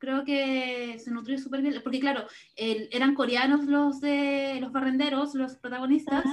[0.00, 2.24] Creo que se nutrió súper bien, porque claro,
[2.56, 6.24] el- eran coreanos los de los barrenderos, los protagonistas,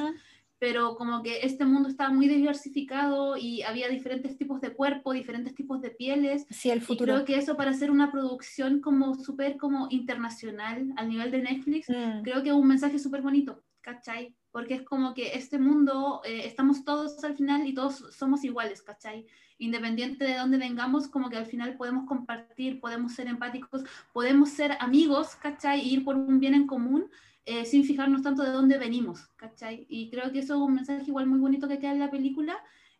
[0.57, 5.53] pero como que este mundo estaba muy diversificado y había diferentes tipos de cuerpo, diferentes
[5.53, 7.13] tipos de pieles, Sí, el y futuro.
[7.13, 11.89] creo que eso para hacer una producción como súper como internacional al nivel de Netflix,
[11.89, 12.21] Mm.
[12.23, 14.33] creo que es un mensaje súper bonito, ¿cachai?
[14.51, 18.81] Porque es como que este mundo, eh, estamos todos al final y todos somos iguales,
[18.81, 19.25] ¿cachai?
[19.59, 24.77] Independiente de dónde vengamos, como que al final podemos compartir, podemos ser empáticos, podemos ser
[24.79, 25.81] amigos, ¿cachai?
[25.81, 27.09] Y ir por un bien en común
[27.45, 29.85] eh, sin fijarnos tanto de dónde venimos, ¿cachai?
[29.89, 32.57] Y creo que eso es un mensaje igual muy bonito que queda en la película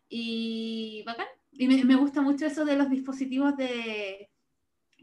[0.08, 1.26] y bacán.
[1.52, 4.30] Y me, me gusta mucho eso de los dispositivos de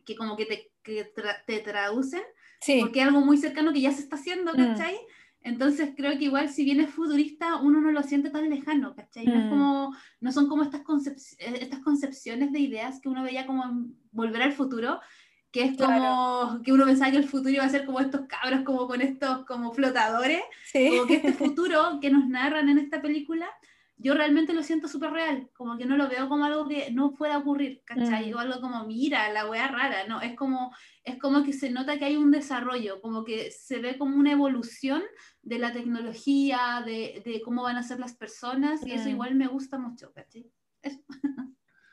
[0.06, 2.22] que como que te, que tra- te traducen
[2.62, 2.80] Sí.
[2.82, 4.76] porque es algo muy cercano que ya se está haciendo, Mm.
[5.46, 9.28] Entonces creo que igual si bien es futurista, uno no lo siente tan lejano, ¿cachai?
[9.28, 9.50] No, es Mm.
[9.50, 13.64] como, no son como estas, concep- eh, estas concepciones de ideas que uno veía como
[13.64, 15.00] en volver al futuro,
[15.52, 16.62] que es como Claro.
[16.64, 19.46] que uno pensaba que el futuro iba a ser como estos cabros, como con estos
[19.46, 20.90] como flotadores, Sí.
[20.90, 23.48] como que este futuro que nos narran en esta película,
[23.98, 27.14] yo realmente lo siento súper real, como que no lo veo como algo que no
[27.14, 28.32] pueda ocurrir, ¿cachai?
[28.32, 28.36] Mm.
[28.36, 31.98] O algo como, mira, la wea rara, no, es como, es como que se nota
[31.98, 35.02] que hay un desarrollo, como que se ve como una evolución
[35.44, 39.12] de la tecnología, de, de cómo van a ser las personas, y eso Mm.
[39.12, 40.52] igual me gusta mucho, ¿cachai?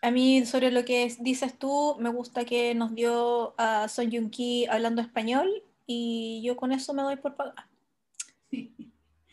[0.02, 4.10] A mí, sobre lo que es- dices tú, me gusta que nos dio a Son
[4.10, 5.48] Yun Ki hablando español
[5.86, 7.66] y yo con eso me doy por pagar.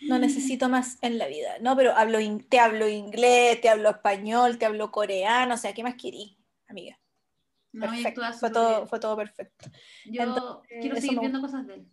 [0.01, 1.57] No necesito más en la vida.
[1.61, 2.19] No, pero hablo
[2.49, 6.99] te hablo inglés, te hablo español, te hablo coreano, o sea, ¿qué más querí, amiga?
[7.71, 8.21] No, perfecto.
[8.39, 9.69] Fue todo, fue todo perfecto.
[10.05, 11.88] Yo Entonces, quiero seguir me viendo cosas de él.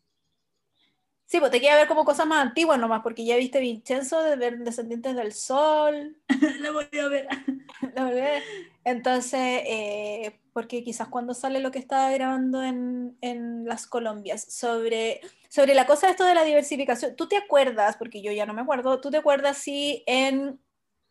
[1.27, 4.37] Sí, pues te queda ver como cosas más antiguas nomás, porque ya viste Vincenzo de
[4.37, 6.17] ver Descendientes del Sol.
[6.61, 7.29] La voy a ver.
[7.95, 8.43] la verdad.
[8.87, 15.21] Entonces, eh, porque quizás cuando sale lo que estaba grabando en, en las Colombias, sobre,
[15.49, 18.55] sobre la cosa de esto de la diversificación, ¿tú te acuerdas, porque yo ya no
[18.55, 20.61] me acuerdo, ¿tú te acuerdas si en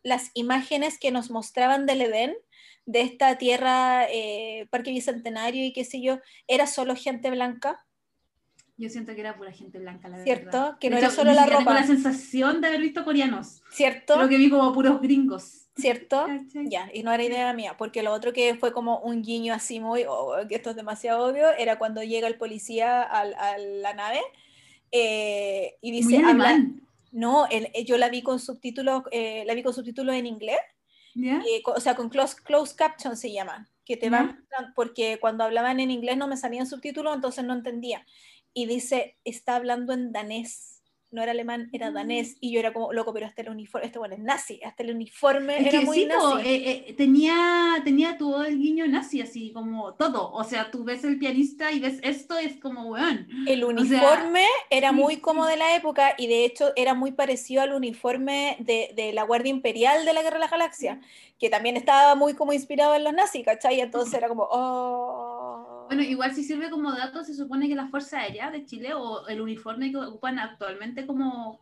[0.02, 2.34] las imágenes que nos mostraban del Edén,
[2.86, 7.84] de esta tierra, eh, Parque Bicentenario y qué sé yo, era solo gente blanca?
[8.78, 10.46] Yo siento que era pura gente blanca, la ¿Cierto?
[10.46, 10.78] verdad.
[10.78, 11.58] Que no era solo la ropa.
[11.58, 13.60] Tengo la sensación de haber visto coreanos.
[13.70, 14.14] ¿Cierto?
[14.14, 15.65] Creo que vi como puros gringos.
[15.76, 16.26] ¿Cierto?
[16.70, 19.78] Ya, y no era idea mía, porque lo otro que fue como un guiño así
[19.78, 23.92] muy, oh, que esto es demasiado obvio, era cuando llega el policía al- a la
[23.92, 24.20] nave
[24.90, 26.58] eh, y dice, habla-
[27.12, 30.58] no, el- eh, yo la vi con subtítulos, eh, la vi con subtítulos en inglés,
[31.46, 34.10] eh, o sea, con close, close caption se llama, que te Ya.
[34.10, 38.06] van, porque cuando hablaban en inglés no me salían subtítulos, entonces no entendía.
[38.54, 40.75] Y dice, está hablando en danés,
[41.16, 43.98] no era alemán, era danés, y yo era como, loco, pero hasta el uniforme, este
[43.98, 46.48] bueno es nazi, hasta el uniforme Es era que muy sí, nazi.
[46.48, 50.30] eh, eh, tenía, tenía todo el guiño nazi, así como todo.
[50.32, 53.26] O sea, tú ves el pianista y ves esto, es como, weón.
[53.48, 57.12] El O sea, uniforme era muy como de la época y de hecho era muy
[57.12, 61.00] parecido al uniforme de, de la Guardia Imperial de la Guerra de la Galaxia,
[61.38, 63.80] que también estaba muy como inspirado en los nazis, ¿cachai?
[63.80, 65.65] Entonces era como, oh.
[65.86, 69.26] Bueno, igual si sirve como dato, se supone que la Fuerza Aérea de Chile o
[69.28, 71.60] el uniforme que ocupan actualmente como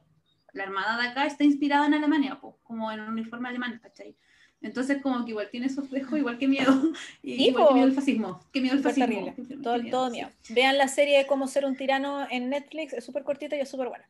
[0.53, 4.17] la Armada de acá está inspirada en Alemania, po, como en el uniforme alemán, ¿cachai?
[4.61, 6.73] Entonces como que igual tiene esos dejos, igual que miedo.
[7.23, 8.41] Y igual que miedo el fascismo.
[8.53, 9.35] Que miedo Súper fascismo.
[9.35, 9.63] terrible.
[9.63, 10.13] Todo, miedo, todo sí.
[10.17, 10.31] mío.
[10.51, 13.69] Vean la serie de Cómo ser un tirano en Netflix, es súper cortita y es
[13.69, 14.09] súper buena.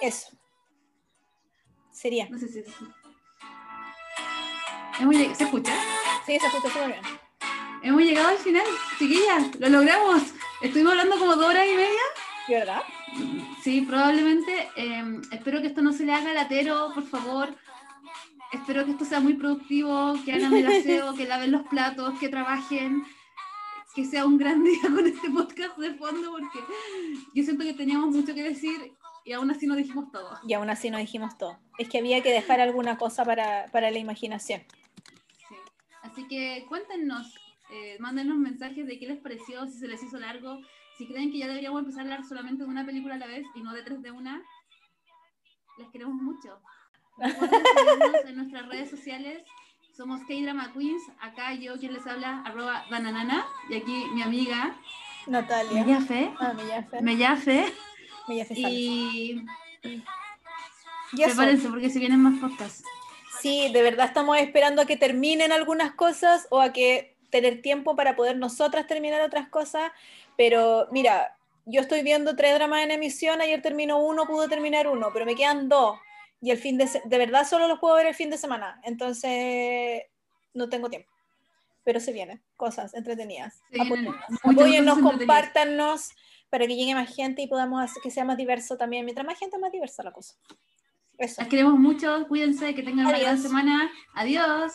[0.00, 0.36] Eso.
[1.92, 2.28] Sería.
[2.30, 2.64] No sé si...
[5.00, 5.72] Hemos lleg- ¿Se escucha?
[6.26, 7.00] Sí, se escucha súper bien.
[7.82, 8.64] Hemos llegado al final,
[8.98, 10.22] chiquillas, lo logramos.
[10.60, 12.00] Estuvimos hablando como dos horas y media.
[12.48, 12.82] ¿Verdad?
[13.62, 14.68] Sí, probablemente.
[14.76, 17.54] eh, espero que esto no se le haga latero, por favor.
[18.52, 22.28] Espero que esto sea muy productivo, que hagan el aseo, que laven los platos, que
[22.28, 23.02] trabajen,
[23.94, 26.58] que sea un gran día con este podcast de fondo, porque
[27.34, 28.92] yo siento que teníamos mucho que decir
[29.24, 30.38] y aún así no dijimos todo.
[30.46, 31.58] Y aún así no dijimos todo.
[31.78, 34.62] Es que había que dejar alguna cosa para, para la imaginación.
[35.48, 35.54] Sí.
[36.02, 37.34] Así que cuéntenos,
[37.72, 40.60] eh, mándenos mensajes de qué les pareció, si se les hizo largo,
[40.98, 43.44] si creen que ya deberíamos empezar a hablar solamente de una película a la vez
[43.54, 44.42] y no de tres de una.
[45.78, 46.60] Les queremos mucho.
[47.18, 47.62] Recuerden
[48.28, 49.42] en nuestras redes sociales.
[49.96, 51.02] Somos K-Drama Queens.
[51.20, 53.46] Acá yo quien les habla, arroba dananana.
[53.68, 54.76] Y aquí mi amiga,
[55.26, 55.84] Natalia.
[55.84, 56.34] Mellafe.
[56.38, 57.00] Ah, Mellafe.
[57.00, 57.72] Mellafe.
[58.28, 58.54] Mellafe.
[58.60, 59.44] Y
[61.12, 62.84] Y prepárense porque se vienen más podcasts.
[63.40, 67.96] Sí, de verdad estamos esperando a que terminen algunas cosas o a que tener tiempo
[67.96, 69.90] para poder nosotras terminar otras cosas.
[70.36, 75.08] Pero mira, yo estoy viendo tres dramas en emisión, ayer terminó uno, pude terminar uno,
[75.12, 75.98] pero me quedan dos.
[76.40, 78.80] Y el fin de, de verdad solo los puedo ver el fin de semana.
[78.84, 80.02] Entonces,
[80.54, 81.10] no tengo tiempo.
[81.84, 83.62] Pero se vienen cosas entretenidas.
[84.44, 86.10] Apóyennos, compártanos
[86.50, 89.04] para que llegue más gente y podamos hacer que sea más diverso también.
[89.04, 90.34] Mientras más gente, más diversa la cosa.
[91.16, 91.40] Eso.
[91.40, 92.26] Las queremos mucho.
[92.28, 93.42] Cuídense, que tengan una gran Adiós.
[93.42, 93.90] semana.
[94.14, 94.72] Adiós.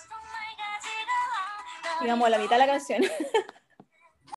[2.02, 3.03] Digamos a la mitad de la canción.